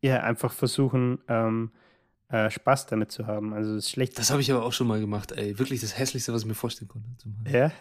ja, 0.00 0.20
einfach 0.22 0.52
versuchen, 0.52 1.18
ähm, 1.28 1.72
äh, 2.28 2.50
Spaß 2.50 2.86
damit 2.86 3.10
zu 3.10 3.26
haben. 3.26 3.52
Also 3.54 3.74
das 3.74 3.90
Schlechteste. 3.90 4.20
Das 4.20 4.30
habe 4.30 4.42
ich 4.42 4.52
aber 4.52 4.64
auch 4.64 4.72
schon 4.72 4.86
mal 4.86 5.00
gemacht, 5.00 5.32
ey. 5.32 5.58
Wirklich 5.58 5.80
das 5.80 5.98
Hässlichste, 5.98 6.32
was 6.32 6.42
ich 6.42 6.48
mir 6.48 6.54
vorstellen 6.54 6.88
konnte. 6.88 7.08
zu 7.16 7.28
machen. 7.28 7.52
Ja. 7.52 7.72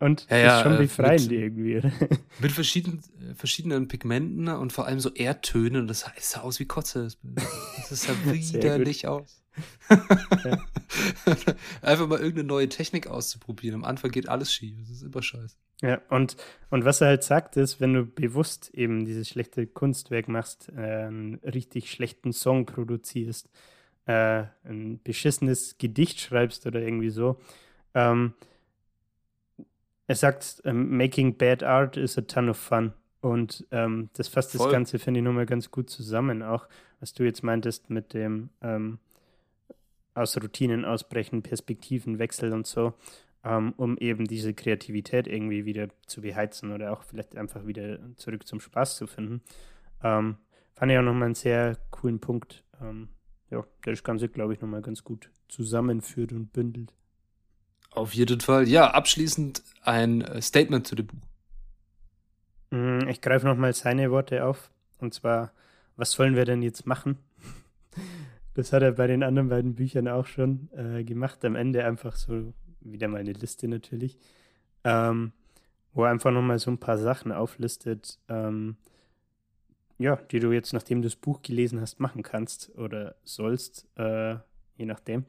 Und 0.00 0.22
Ja, 0.22 0.36
das 0.36 0.38
ja, 0.42 0.56
ist 0.58 0.62
schon 0.64 0.74
äh, 0.74 0.78
befreiend 0.78 1.22
mit- 1.30 1.32
irgendwie. 1.32 1.76
Oder? 1.78 1.92
Mit 2.40 2.52
verschiedenen, 2.52 3.00
verschiedenen 3.36 3.88
Pigmenten 3.88 4.48
und 4.48 4.72
vor 4.72 4.86
allem 4.86 5.00
so 5.00 5.10
Erdtönen. 5.10 5.82
Und 5.82 5.86
das 5.88 6.04
sah, 6.20 6.40
aus 6.40 6.58
wie 6.60 6.66
Kotze. 6.66 7.08
Das 7.88 8.02
sah 8.02 8.12
widerlich 8.24 9.06
aus. 9.06 9.40
Einfach 11.82 12.08
mal 12.08 12.18
irgendeine 12.18 12.48
neue 12.48 12.68
Technik 12.68 13.06
auszuprobieren. 13.06 13.76
Am 13.76 13.84
Anfang 13.84 14.10
geht 14.10 14.28
alles 14.28 14.52
schief. 14.52 14.76
Das 14.80 14.90
ist 14.90 15.02
immer 15.02 15.22
scheiße. 15.22 15.56
Ja, 15.82 16.00
und, 16.08 16.36
und 16.70 16.84
was 16.84 17.00
er 17.00 17.08
halt 17.08 17.24
sagt, 17.24 17.56
ist, 17.56 17.80
wenn 17.80 17.92
du 17.94 18.04
bewusst 18.04 18.70
eben 18.74 19.04
dieses 19.04 19.28
schlechte 19.28 19.66
Kunstwerk 19.66 20.28
machst, 20.28 20.70
äh, 20.76 21.04
einen 21.06 21.34
richtig 21.44 21.90
schlechten 21.90 22.32
Song 22.32 22.64
produzierst, 22.66 23.48
äh, 24.06 24.44
ein 24.64 25.00
beschissenes 25.02 25.76
Gedicht 25.78 26.20
schreibst 26.20 26.66
oder 26.66 26.80
irgendwie 26.80 27.10
so, 27.10 27.40
ähm, 27.94 28.34
er 30.06 30.14
sagt, 30.14 30.62
ähm, 30.64 30.96
making 30.96 31.36
bad 31.36 31.62
art 31.62 31.96
is 31.96 32.18
a 32.18 32.22
ton 32.22 32.48
of 32.48 32.56
fun. 32.58 32.92
Und 33.20 33.66
ähm, 33.70 34.10
das 34.14 34.28
fasst 34.28 34.54
das 34.54 34.62
Voll. 34.62 34.72
Ganze, 34.72 34.98
finde 34.98 35.20
ich, 35.20 35.24
nochmal 35.24 35.46
ganz 35.46 35.70
gut 35.70 35.88
zusammen, 35.88 36.42
auch 36.42 36.68
was 37.00 37.14
du 37.14 37.24
jetzt 37.24 37.42
meintest 37.42 37.88
mit 37.88 38.12
dem 38.12 38.50
ähm, 38.60 38.98
aus 40.14 40.36
Routinen 40.36 40.84
ausbrechen, 40.84 41.42
Perspektivenwechsel 41.42 42.52
und 42.52 42.66
so 42.66 42.94
ähm, 43.44 43.74
um 43.76 43.98
eben 43.98 44.26
diese 44.26 44.54
Kreativität 44.54 45.26
irgendwie 45.26 45.64
wieder 45.64 45.88
zu 46.06 46.22
beheizen 46.22 46.72
oder 46.72 46.92
auch 46.92 47.02
vielleicht 47.02 47.36
einfach 47.36 47.66
wieder 47.66 47.98
zurück 48.16 48.46
zum 48.46 48.58
Spaß 48.60 48.96
zu 48.96 49.06
finden. 49.06 49.42
Ähm, 50.02 50.36
fand 50.74 50.92
ich 50.92 50.98
auch 50.98 51.02
nochmal 51.02 51.26
einen 51.26 51.34
sehr 51.34 51.76
coolen 51.90 52.20
Punkt. 52.20 52.64
Ja, 53.50 53.64
der 53.86 53.92
das 53.92 54.02
Ganze, 54.02 54.28
glaube 54.28 54.52
ich, 54.52 54.60
nochmal 54.60 54.82
ganz 54.82 55.04
gut 55.04 55.30
zusammenführt 55.48 56.32
und 56.32 56.52
bündelt. 56.52 56.92
Auf 57.94 58.12
jeden 58.14 58.40
Fall. 58.40 58.68
Ja, 58.68 58.90
abschließend 58.90 59.62
ein 59.82 60.22
äh, 60.22 60.42
Statement 60.42 60.86
zu 60.86 60.96
dem 60.96 61.06
Buch. 61.06 61.28
Mm, 62.70 63.08
Ich 63.08 63.20
greife 63.20 63.46
nochmal 63.46 63.72
seine 63.72 64.10
Worte 64.10 64.44
auf. 64.44 64.70
Und 64.98 65.14
zwar, 65.14 65.52
was 65.96 66.12
sollen 66.12 66.34
wir 66.36 66.44
denn 66.44 66.62
jetzt 66.62 66.86
machen? 66.86 67.18
Das 68.56 68.72
hat 68.72 68.84
er 68.84 68.92
bei 68.92 69.08
den 69.08 69.24
anderen 69.24 69.48
beiden 69.48 69.74
Büchern 69.74 70.06
auch 70.06 70.26
schon 70.26 70.68
äh, 70.76 71.02
gemacht. 71.02 71.44
Am 71.44 71.56
Ende 71.56 71.84
einfach 71.84 72.14
so, 72.14 72.54
wieder 72.80 73.08
mal 73.08 73.18
eine 73.18 73.32
Liste 73.32 73.66
natürlich, 73.66 74.16
ähm, 74.84 75.32
wo 75.92 76.04
er 76.04 76.10
einfach 76.12 76.30
nochmal 76.30 76.60
so 76.60 76.70
ein 76.70 76.78
paar 76.78 76.96
Sachen 76.96 77.32
auflistet, 77.32 78.20
ähm, 78.28 78.76
ja, 79.98 80.14
die 80.30 80.38
du 80.38 80.52
jetzt, 80.52 80.72
nachdem 80.72 81.02
du 81.02 81.08
das 81.08 81.16
Buch 81.16 81.42
gelesen 81.42 81.80
hast, 81.80 81.98
machen 81.98 82.22
kannst 82.22 82.70
oder 82.76 83.16
sollst, 83.24 83.88
äh, 83.96 84.36
je 84.76 84.86
nachdem. 84.86 85.24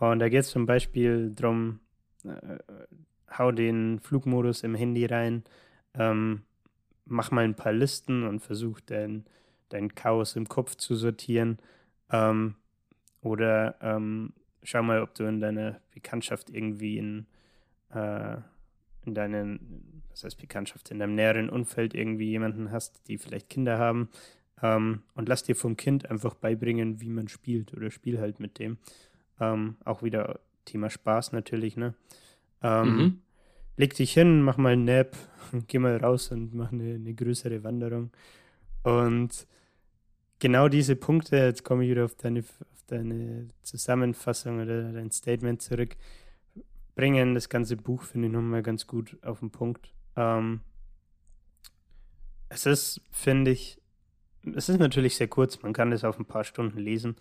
Und 0.00 0.18
da 0.18 0.28
geht 0.28 0.40
es 0.40 0.50
zum 0.50 0.66
Beispiel 0.66 1.30
darum, 1.30 1.78
äh, 2.24 2.58
hau 3.36 3.52
den 3.52 4.00
Flugmodus 4.00 4.62
im 4.62 4.74
Handy 4.74 5.06
rein, 5.06 5.44
ähm, 5.94 6.42
mach 7.04 7.30
mal 7.30 7.44
ein 7.44 7.54
paar 7.54 7.72
Listen 7.72 8.24
und 8.24 8.40
versuch 8.40 8.80
dein, 8.80 9.24
dein 9.68 9.94
Chaos 9.94 10.36
im 10.36 10.48
Kopf 10.48 10.76
zu 10.76 10.94
sortieren. 10.94 11.58
Ähm, 12.10 12.54
oder 13.20 13.76
ähm, 13.80 14.32
schau 14.62 14.82
mal, 14.82 15.02
ob 15.02 15.14
du 15.14 15.24
in 15.24 15.40
deiner 15.40 15.80
Bekanntschaft 15.92 16.50
irgendwie 16.50 16.98
in, 16.98 17.26
äh, 17.90 18.36
in 19.04 19.14
deinen, 19.14 20.02
was 20.10 20.24
heißt 20.24 20.38
Bekanntschaft, 20.38 20.90
in 20.90 20.98
deinem 20.98 21.14
näheren 21.14 21.50
Umfeld 21.50 21.94
irgendwie 21.94 22.30
jemanden 22.30 22.70
hast, 22.70 23.08
die 23.08 23.18
vielleicht 23.18 23.48
Kinder 23.48 23.78
haben. 23.78 24.08
Ähm, 24.62 25.02
und 25.14 25.28
lass 25.28 25.42
dir 25.42 25.56
vom 25.56 25.76
Kind 25.76 26.10
einfach 26.10 26.34
beibringen, 26.34 27.00
wie 27.00 27.10
man 27.10 27.28
spielt 27.28 27.72
oder 27.74 27.90
spiel 27.90 28.20
halt 28.20 28.40
mit 28.40 28.58
dem. 28.58 28.78
Ähm, 29.40 29.76
auch 29.84 30.02
wieder 30.02 30.40
Thema 30.68 30.90
Spaß 30.90 31.32
natürlich, 31.32 31.76
ne? 31.76 31.94
Ähm, 32.62 32.98
Mhm. 32.98 33.22
leg 33.76 33.94
dich 33.94 34.12
hin, 34.12 34.42
mach 34.42 34.56
mal 34.58 34.72
einen 34.72 34.84
Nap, 34.84 35.16
geh 35.68 35.78
mal 35.78 35.96
raus 35.96 36.30
und 36.30 36.54
mach 36.54 36.72
eine, 36.72 36.94
eine 36.94 37.14
größere 37.14 37.62
Wanderung. 37.64 38.10
Und 38.82 39.46
genau 40.38 40.68
diese 40.68 40.96
Punkte, 40.96 41.36
jetzt 41.36 41.64
komme 41.64 41.84
ich 41.84 41.90
wieder 41.90 42.04
auf 42.04 42.14
deine, 42.16 42.40
auf 42.40 42.82
deine 42.86 43.48
Zusammenfassung 43.62 44.60
oder 44.60 44.92
dein 44.92 45.10
Statement 45.10 45.62
zurück, 45.62 45.96
bringen 46.94 47.34
das 47.34 47.48
ganze 47.48 47.76
Buch, 47.76 48.02
finde 48.02 48.28
ich, 48.28 48.32
nochmal 48.34 48.62
ganz 48.62 48.86
gut 48.86 49.16
auf 49.22 49.40
den 49.40 49.50
Punkt. 49.50 49.92
Ähm, 50.16 50.60
es 52.48 52.66
ist, 52.66 53.00
finde 53.10 53.50
ich, 53.52 53.80
es 54.54 54.68
ist 54.68 54.78
natürlich 54.78 55.16
sehr 55.16 55.28
kurz, 55.28 55.62
man 55.62 55.72
kann 55.72 55.90
das 55.90 56.04
auf 56.04 56.18
ein 56.18 56.24
paar 56.24 56.44
Stunden 56.44 56.78
lesen, 56.78 57.16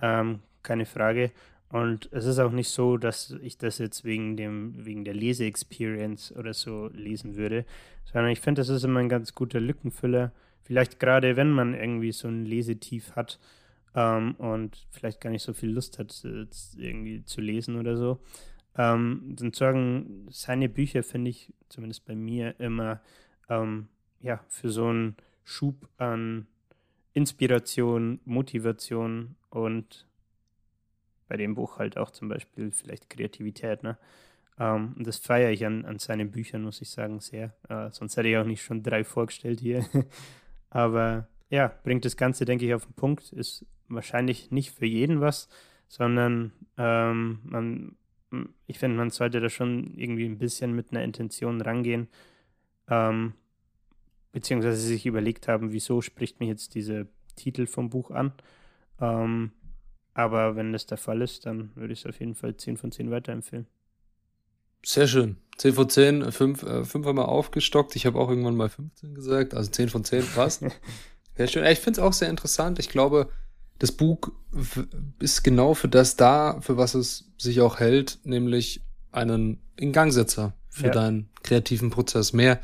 ähm, 0.00 0.40
keine 0.62 0.86
Frage. 0.86 1.32
Und 1.70 2.08
es 2.12 2.24
ist 2.24 2.38
auch 2.38 2.50
nicht 2.50 2.70
so, 2.70 2.96
dass 2.96 3.36
ich 3.42 3.58
das 3.58 3.78
jetzt 3.78 4.04
wegen 4.04 4.36
dem, 4.36 4.86
wegen 4.86 5.04
der 5.04 5.14
Lese-Experience 5.14 6.34
oder 6.34 6.54
so 6.54 6.88
lesen 6.94 7.36
würde, 7.36 7.66
sondern 8.04 8.30
ich 8.32 8.40
finde, 8.40 8.60
das 8.60 8.70
ist 8.70 8.84
immer 8.84 9.00
ein 9.00 9.10
ganz 9.10 9.34
guter 9.34 9.60
Lückenfüller. 9.60 10.32
Vielleicht 10.62 10.98
gerade, 10.98 11.36
wenn 11.36 11.50
man 11.50 11.74
irgendwie 11.74 12.12
so 12.12 12.28
ein 12.28 12.46
Lesetief 12.46 13.16
hat 13.16 13.38
ähm, 13.94 14.34
und 14.36 14.86
vielleicht 14.90 15.20
gar 15.20 15.30
nicht 15.30 15.42
so 15.42 15.52
viel 15.52 15.70
Lust 15.70 15.98
hat, 15.98 16.24
irgendwie 16.76 17.24
zu 17.24 17.40
lesen 17.40 17.76
oder 17.76 17.96
so. 17.96 18.18
Ähm, 18.76 19.34
dann 19.36 19.52
sorgen 19.52 20.26
seine 20.30 20.68
Bücher, 20.68 21.02
finde 21.02 21.30
ich, 21.30 21.52
zumindest 21.68 22.06
bei 22.06 22.14
mir, 22.14 22.58
immer 22.58 23.02
ähm, 23.50 23.88
ja, 24.20 24.40
für 24.48 24.70
so 24.70 24.86
einen 24.86 25.16
Schub 25.44 25.88
an 25.98 26.46
Inspiration, 27.12 28.20
Motivation 28.24 29.36
und 29.50 30.07
bei 31.28 31.36
dem 31.36 31.54
Buch 31.54 31.78
halt 31.78 31.96
auch 31.96 32.10
zum 32.10 32.28
Beispiel 32.28 32.72
vielleicht 32.72 33.10
Kreativität, 33.10 33.82
ne? 33.82 33.98
Ähm, 34.58 34.94
und 34.96 35.06
das 35.06 35.18
feiere 35.18 35.50
ich 35.50 35.64
an, 35.64 35.84
an 35.84 35.98
seinen 35.98 36.30
Büchern, 36.30 36.62
muss 36.62 36.82
ich 36.82 36.90
sagen, 36.90 37.20
sehr. 37.20 37.54
Äh, 37.68 37.90
sonst 37.90 38.16
hätte 38.16 38.28
ich 38.28 38.36
auch 38.36 38.44
nicht 38.44 38.62
schon 38.62 38.82
drei 38.82 39.04
vorgestellt 39.04 39.60
hier. 39.60 39.86
Aber 40.70 41.28
ja, 41.50 41.72
bringt 41.84 42.04
das 42.04 42.16
Ganze, 42.16 42.44
denke 42.44 42.66
ich, 42.66 42.74
auf 42.74 42.86
den 42.86 42.94
Punkt. 42.94 43.32
Ist 43.32 43.64
wahrscheinlich 43.88 44.50
nicht 44.50 44.72
für 44.72 44.86
jeden 44.86 45.20
was, 45.20 45.48
sondern 45.86 46.52
ähm, 46.76 47.40
man, 47.44 47.96
ich 48.66 48.78
finde, 48.78 48.96
man 48.96 49.10
sollte 49.10 49.40
da 49.40 49.48
schon 49.48 49.94
irgendwie 49.94 50.26
ein 50.26 50.38
bisschen 50.38 50.74
mit 50.74 50.90
einer 50.90 51.04
Intention 51.04 51.60
rangehen. 51.60 52.08
Ähm, 52.88 53.34
beziehungsweise 54.32 54.80
sich 54.80 55.06
überlegt 55.06 55.48
haben, 55.48 55.72
wieso 55.72 56.02
spricht 56.02 56.40
mich 56.40 56.48
jetzt 56.48 56.74
dieser 56.74 57.06
Titel 57.36 57.66
vom 57.66 57.90
Buch 57.90 58.10
an. 58.10 58.32
Ähm, 59.00 59.52
aber 60.14 60.56
wenn 60.56 60.72
das 60.72 60.86
der 60.86 60.98
Fall 60.98 61.22
ist, 61.22 61.46
dann 61.46 61.70
würde 61.74 61.92
ich 61.92 62.00
es 62.00 62.06
auf 62.06 62.18
jeden 62.20 62.34
Fall 62.34 62.56
10 62.56 62.76
von 62.76 62.90
10 62.92 63.10
weiterempfehlen. 63.10 63.66
Sehr 64.84 65.06
schön. 65.08 65.36
10 65.58 65.74
von 65.74 65.88
10, 65.90 66.32
5, 66.32 66.62
äh, 66.62 66.84
5 66.84 67.06
haben 67.06 67.16
wir 67.18 67.28
aufgestockt. 67.28 67.96
Ich 67.96 68.06
habe 68.06 68.18
auch 68.18 68.28
irgendwann 68.28 68.56
mal 68.56 68.68
15 68.68 69.14
gesagt. 69.14 69.54
Also 69.54 69.70
10 69.70 69.88
von 69.88 70.04
10 70.04 70.24
passt. 70.34 70.62
Sehr 71.36 71.46
schön. 71.48 71.64
Ich 71.66 71.78
finde 71.78 72.00
es 72.00 72.06
auch 72.06 72.12
sehr 72.12 72.30
interessant. 72.30 72.78
Ich 72.80 72.88
glaube, 72.88 73.28
das 73.78 73.92
Buch 73.92 74.18
ist 75.20 75.44
genau 75.44 75.74
für 75.74 75.86
das 75.88 76.16
da, 76.16 76.60
für 76.60 76.76
was 76.76 76.94
es 76.94 77.30
sich 77.38 77.60
auch 77.60 77.78
hält, 77.78 78.18
nämlich 78.24 78.82
einen 79.12 79.62
Ingangsetzer 79.76 80.54
für 80.68 80.86
Ja. 80.86 80.92
deinen 80.92 81.30
kreativen 81.44 81.90
Prozess. 81.90 82.32
Mehr 82.32 82.60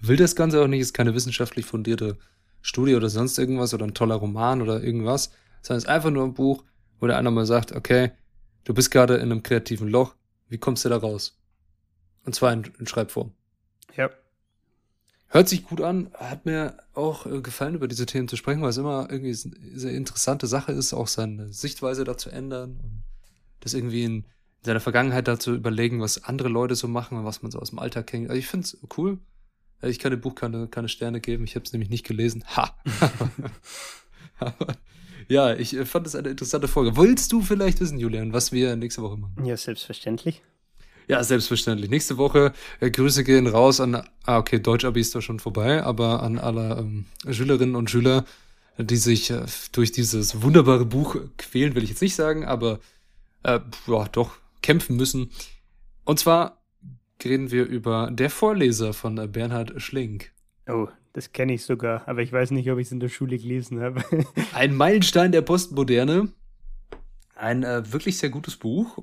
will 0.00 0.16
das 0.18 0.36
Ganze 0.36 0.62
auch 0.62 0.66
nicht, 0.66 0.80
ist 0.80 0.92
keine 0.92 1.14
wissenschaftlich 1.14 1.64
fundierte 1.64 2.18
Studie 2.60 2.96
oder 2.96 3.08
sonst 3.08 3.38
irgendwas 3.38 3.72
oder 3.72 3.86
ein 3.86 3.94
toller 3.94 4.16
Roman 4.16 4.60
oder 4.60 4.82
irgendwas, 4.82 5.30
sondern 5.62 5.78
es 5.78 5.84
ist 5.84 5.90
einfach 5.90 6.10
nur 6.10 6.24
ein 6.24 6.34
Buch, 6.34 6.64
wo 7.00 7.06
der 7.06 7.18
einer 7.18 7.30
mal 7.30 7.46
sagt, 7.46 7.72
okay, 7.72 8.12
du 8.64 8.74
bist 8.74 8.90
gerade 8.90 9.16
in 9.16 9.32
einem 9.32 9.42
kreativen 9.42 9.88
Loch, 9.88 10.14
wie 10.48 10.58
kommst 10.58 10.84
du 10.84 10.88
da 10.88 10.96
raus? 10.96 11.38
Und 12.24 12.34
zwar 12.34 12.52
in, 12.52 12.64
in 12.78 12.86
Schreibform. 12.86 13.32
Ja. 13.96 14.10
Hört 15.28 15.48
sich 15.48 15.64
gut 15.64 15.80
an, 15.80 16.10
hat 16.14 16.46
mir 16.46 16.78
auch 16.94 17.26
äh, 17.26 17.40
gefallen, 17.42 17.74
über 17.74 17.88
diese 17.88 18.06
Themen 18.06 18.28
zu 18.28 18.36
sprechen, 18.36 18.62
weil 18.62 18.70
es 18.70 18.78
immer 18.78 19.08
irgendwie 19.10 19.28
eine 19.28 19.78
sehr 19.78 19.92
interessante 19.92 20.46
Sache 20.46 20.72
ist, 20.72 20.94
auch 20.94 21.06
seine 21.06 21.52
Sichtweise 21.52 22.04
da 22.04 22.16
zu 22.16 22.30
ändern 22.30 22.78
und 22.82 23.02
das 23.60 23.74
irgendwie 23.74 24.04
in, 24.04 24.16
in 24.16 24.24
seiner 24.64 24.80
Vergangenheit 24.80 25.28
da 25.28 25.38
zu 25.38 25.54
überlegen, 25.54 26.00
was 26.00 26.24
andere 26.24 26.48
Leute 26.48 26.74
so 26.74 26.88
machen 26.88 27.18
und 27.18 27.24
was 27.24 27.42
man 27.42 27.50
so 27.50 27.58
aus 27.58 27.70
dem 27.70 27.78
Alltag 27.78 28.06
kennt. 28.06 28.30
Also 28.30 28.38
ich 28.38 28.46
finde 28.46 28.64
es 28.64 28.78
cool. 28.96 29.18
Äh, 29.82 29.90
ich 29.90 29.98
kann 29.98 30.12
dem 30.12 30.20
Buch 30.20 30.34
keine, 30.34 30.66
keine 30.68 30.88
Sterne 30.88 31.20
geben, 31.20 31.44
ich 31.44 31.56
habe 31.56 31.64
es 31.64 31.72
nämlich 31.72 31.90
nicht 31.90 32.06
gelesen. 32.06 32.44
Ha! 32.56 32.74
Aber 34.38 34.74
ja, 35.28 35.54
ich 35.54 35.76
äh, 35.76 35.84
fand 35.84 36.06
es 36.06 36.14
eine 36.14 36.28
interessante 36.28 36.68
Folge. 36.68 36.96
Wolltest 36.96 37.32
du 37.32 37.42
vielleicht 37.42 37.80
wissen, 37.80 37.98
Julian, 37.98 38.32
was 38.32 38.52
wir 38.52 38.76
nächste 38.76 39.02
Woche 39.02 39.16
machen? 39.16 39.44
Ja, 39.44 39.56
selbstverständlich. 39.56 40.42
Ja, 41.06 41.24
selbstverständlich. 41.24 41.90
Nächste 41.90 42.18
Woche 42.18 42.52
äh, 42.80 42.90
Grüße 42.90 43.24
gehen 43.24 43.46
raus 43.46 43.80
an, 43.80 44.02
ah, 44.24 44.38
okay, 44.38 44.58
Deutsch-Abi 44.58 45.00
ist 45.00 45.14
da 45.14 45.22
schon 45.22 45.40
vorbei, 45.40 45.82
aber 45.82 46.22
an 46.22 46.38
alle 46.38 46.78
ähm, 46.78 47.06
Schülerinnen 47.30 47.76
und 47.76 47.90
Schüler, 47.90 48.24
die 48.76 48.96
sich 48.96 49.30
äh, 49.30 49.46
durch 49.72 49.90
dieses 49.92 50.42
wunderbare 50.42 50.84
Buch 50.84 51.16
quälen, 51.38 51.74
will 51.74 51.82
ich 51.82 51.90
jetzt 51.90 52.02
nicht 52.02 52.14
sagen, 52.14 52.44
aber 52.44 52.78
äh, 53.42 53.60
ja, 53.86 54.04
doch 54.12 54.32
kämpfen 54.60 54.96
müssen. 54.96 55.30
Und 56.04 56.18
zwar 56.18 56.62
reden 57.24 57.50
wir 57.50 57.64
über 57.64 58.10
Der 58.10 58.30
Vorleser 58.30 58.92
von 58.92 59.16
äh, 59.18 59.26
Bernhard 59.26 59.80
Schlink. 59.80 60.32
Oh, 60.68 60.88
das 61.12 61.32
kenne 61.32 61.54
ich 61.54 61.64
sogar, 61.64 62.06
aber 62.06 62.22
ich 62.22 62.32
weiß 62.32 62.50
nicht, 62.52 62.70
ob 62.70 62.78
ich 62.78 62.86
es 62.86 62.92
in 62.92 63.00
der 63.00 63.08
Schule 63.08 63.38
gelesen 63.38 63.80
habe. 63.80 64.02
Ein 64.52 64.74
Meilenstein 64.74 65.32
der 65.32 65.42
Postmoderne. 65.42 66.32
Ein 67.34 67.62
äh, 67.62 67.92
wirklich 67.92 68.18
sehr 68.18 68.30
gutes 68.30 68.56
Buch. 68.56 68.98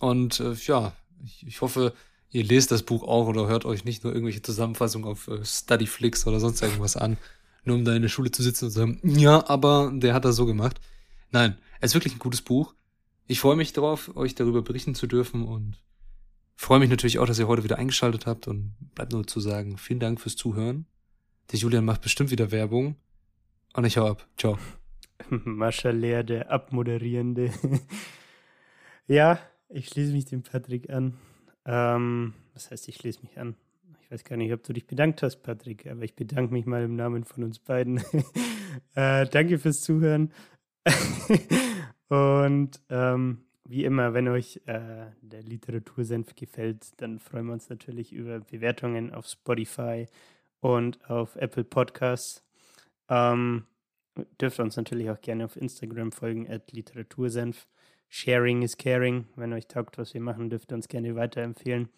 Und 0.00 0.40
äh, 0.40 0.52
ja, 0.52 0.94
ich, 1.24 1.46
ich 1.46 1.60
hoffe, 1.60 1.94
ihr 2.30 2.44
lest 2.44 2.70
das 2.70 2.82
Buch 2.82 3.02
auch 3.02 3.28
oder 3.28 3.46
hört 3.46 3.64
euch 3.64 3.84
nicht 3.84 4.04
nur 4.04 4.12
irgendwelche 4.12 4.42
Zusammenfassungen 4.42 5.08
auf 5.08 5.28
äh, 5.28 5.44
Studyflix 5.44 6.26
oder 6.26 6.40
sonst 6.40 6.62
irgendwas 6.62 6.96
an, 6.96 7.16
nur 7.64 7.76
um 7.76 7.84
da 7.84 7.94
in 7.94 8.02
der 8.02 8.08
Schule 8.08 8.30
zu 8.30 8.42
sitzen 8.42 8.66
und 8.66 8.70
zu 8.72 8.78
sagen, 8.78 9.00
ja, 9.02 9.48
aber 9.48 9.92
der 9.94 10.14
hat 10.14 10.24
das 10.24 10.36
so 10.36 10.46
gemacht. 10.46 10.80
Nein, 11.30 11.56
es 11.80 11.90
ist 11.90 11.94
wirklich 11.94 12.14
ein 12.14 12.18
gutes 12.18 12.42
Buch. 12.42 12.74
Ich 13.26 13.40
freue 13.40 13.56
mich 13.56 13.72
darauf, 13.72 14.14
euch 14.16 14.34
darüber 14.34 14.62
berichten 14.62 14.94
zu 14.94 15.06
dürfen 15.06 15.44
und 15.44 15.78
freue 16.56 16.78
mich 16.78 16.90
natürlich 16.90 17.18
auch, 17.18 17.26
dass 17.26 17.38
ihr 17.38 17.48
heute 17.48 17.64
wieder 17.64 17.78
eingeschaltet 17.78 18.26
habt 18.26 18.48
und 18.48 18.74
bleibt 18.94 19.12
nur 19.12 19.26
zu 19.26 19.40
sagen, 19.40 19.78
vielen 19.78 20.00
Dank 20.00 20.20
fürs 20.20 20.36
Zuhören. 20.36 20.86
Der 21.52 21.58
Julian 21.58 21.84
macht 21.84 22.00
bestimmt 22.00 22.30
wieder 22.30 22.50
Werbung 22.50 22.96
und 23.74 23.84
ich 23.84 23.96
hau 23.96 24.06
ab. 24.06 24.26
Ciao. 24.36 24.58
Mascha 25.28 25.90
Leer, 25.90 26.24
der 26.24 26.50
Abmoderierende. 26.50 27.52
ja, 29.06 29.38
ich 29.68 29.88
schließe 29.88 30.12
mich 30.12 30.24
dem 30.24 30.42
Patrick 30.42 30.90
an. 30.90 31.14
Ähm, 31.66 32.34
was 32.52 32.70
heißt, 32.70 32.88
ich 32.88 32.96
schließe 32.96 33.20
mich 33.22 33.38
an? 33.38 33.56
Ich 34.00 34.10
weiß 34.10 34.24
gar 34.24 34.36
nicht, 34.36 34.52
ob 34.52 34.62
du 34.62 34.72
dich 34.72 34.86
bedankt 34.86 35.22
hast, 35.22 35.42
Patrick, 35.42 35.86
aber 35.86 36.02
ich 36.02 36.14
bedanke 36.14 36.52
mich 36.52 36.66
mal 36.66 36.82
im 36.82 36.96
Namen 36.96 37.24
von 37.24 37.44
uns 37.44 37.58
beiden. 37.58 37.98
äh, 38.94 39.26
danke 39.26 39.58
fürs 39.58 39.80
Zuhören. 39.80 40.32
Und 42.08 42.80
ähm, 42.90 43.44
wie 43.64 43.84
immer, 43.84 44.12
wenn 44.12 44.28
euch 44.28 44.60
äh, 44.66 45.06
der 45.22 45.42
Literatursenf 45.42 46.34
gefällt, 46.34 47.00
dann 47.00 47.18
freuen 47.18 47.46
wir 47.46 47.54
uns 47.54 47.70
natürlich 47.70 48.12
über 48.12 48.40
Bewertungen 48.40 49.14
auf 49.14 49.26
Spotify 49.26 50.06
und 50.64 50.98
auf 51.10 51.36
Apple 51.36 51.62
Podcasts. 51.62 52.42
Ähm, 53.10 53.66
dürft 54.40 54.58
uns 54.60 54.76
natürlich 54.78 55.10
auch 55.10 55.20
gerne 55.20 55.44
auf 55.44 55.56
Instagram 55.56 56.10
folgen, 56.10 56.50
at 56.50 56.72
Literatursenf. 56.72 57.68
Sharing 58.08 58.62
is 58.62 58.78
caring. 58.78 59.26
Wenn 59.36 59.52
euch 59.52 59.66
taugt, 59.66 59.98
was 59.98 60.14
wir 60.14 60.22
machen, 60.22 60.48
dürft 60.48 60.72
ihr 60.72 60.76
uns 60.76 60.88
gerne 60.88 61.14
weiterempfehlen. 61.16 61.90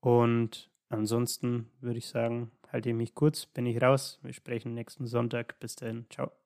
Und 0.00 0.70
ansonsten 0.88 1.70
würde 1.80 1.98
ich 1.98 2.08
sagen, 2.08 2.50
halte 2.72 2.88
ich 2.88 2.96
mich 2.96 3.14
kurz, 3.14 3.46
bin 3.46 3.66
ich 3.66 3.80
raus. 3.80 4.18
Wir 4.22 4.32
sprechen 4.32 4.74
nächsten 4.74 5.06
Sonntag. 5.06 5.60
Bis 5.60 5.76
dahin. 5.76 6.06
Ciao. 6.10 6.39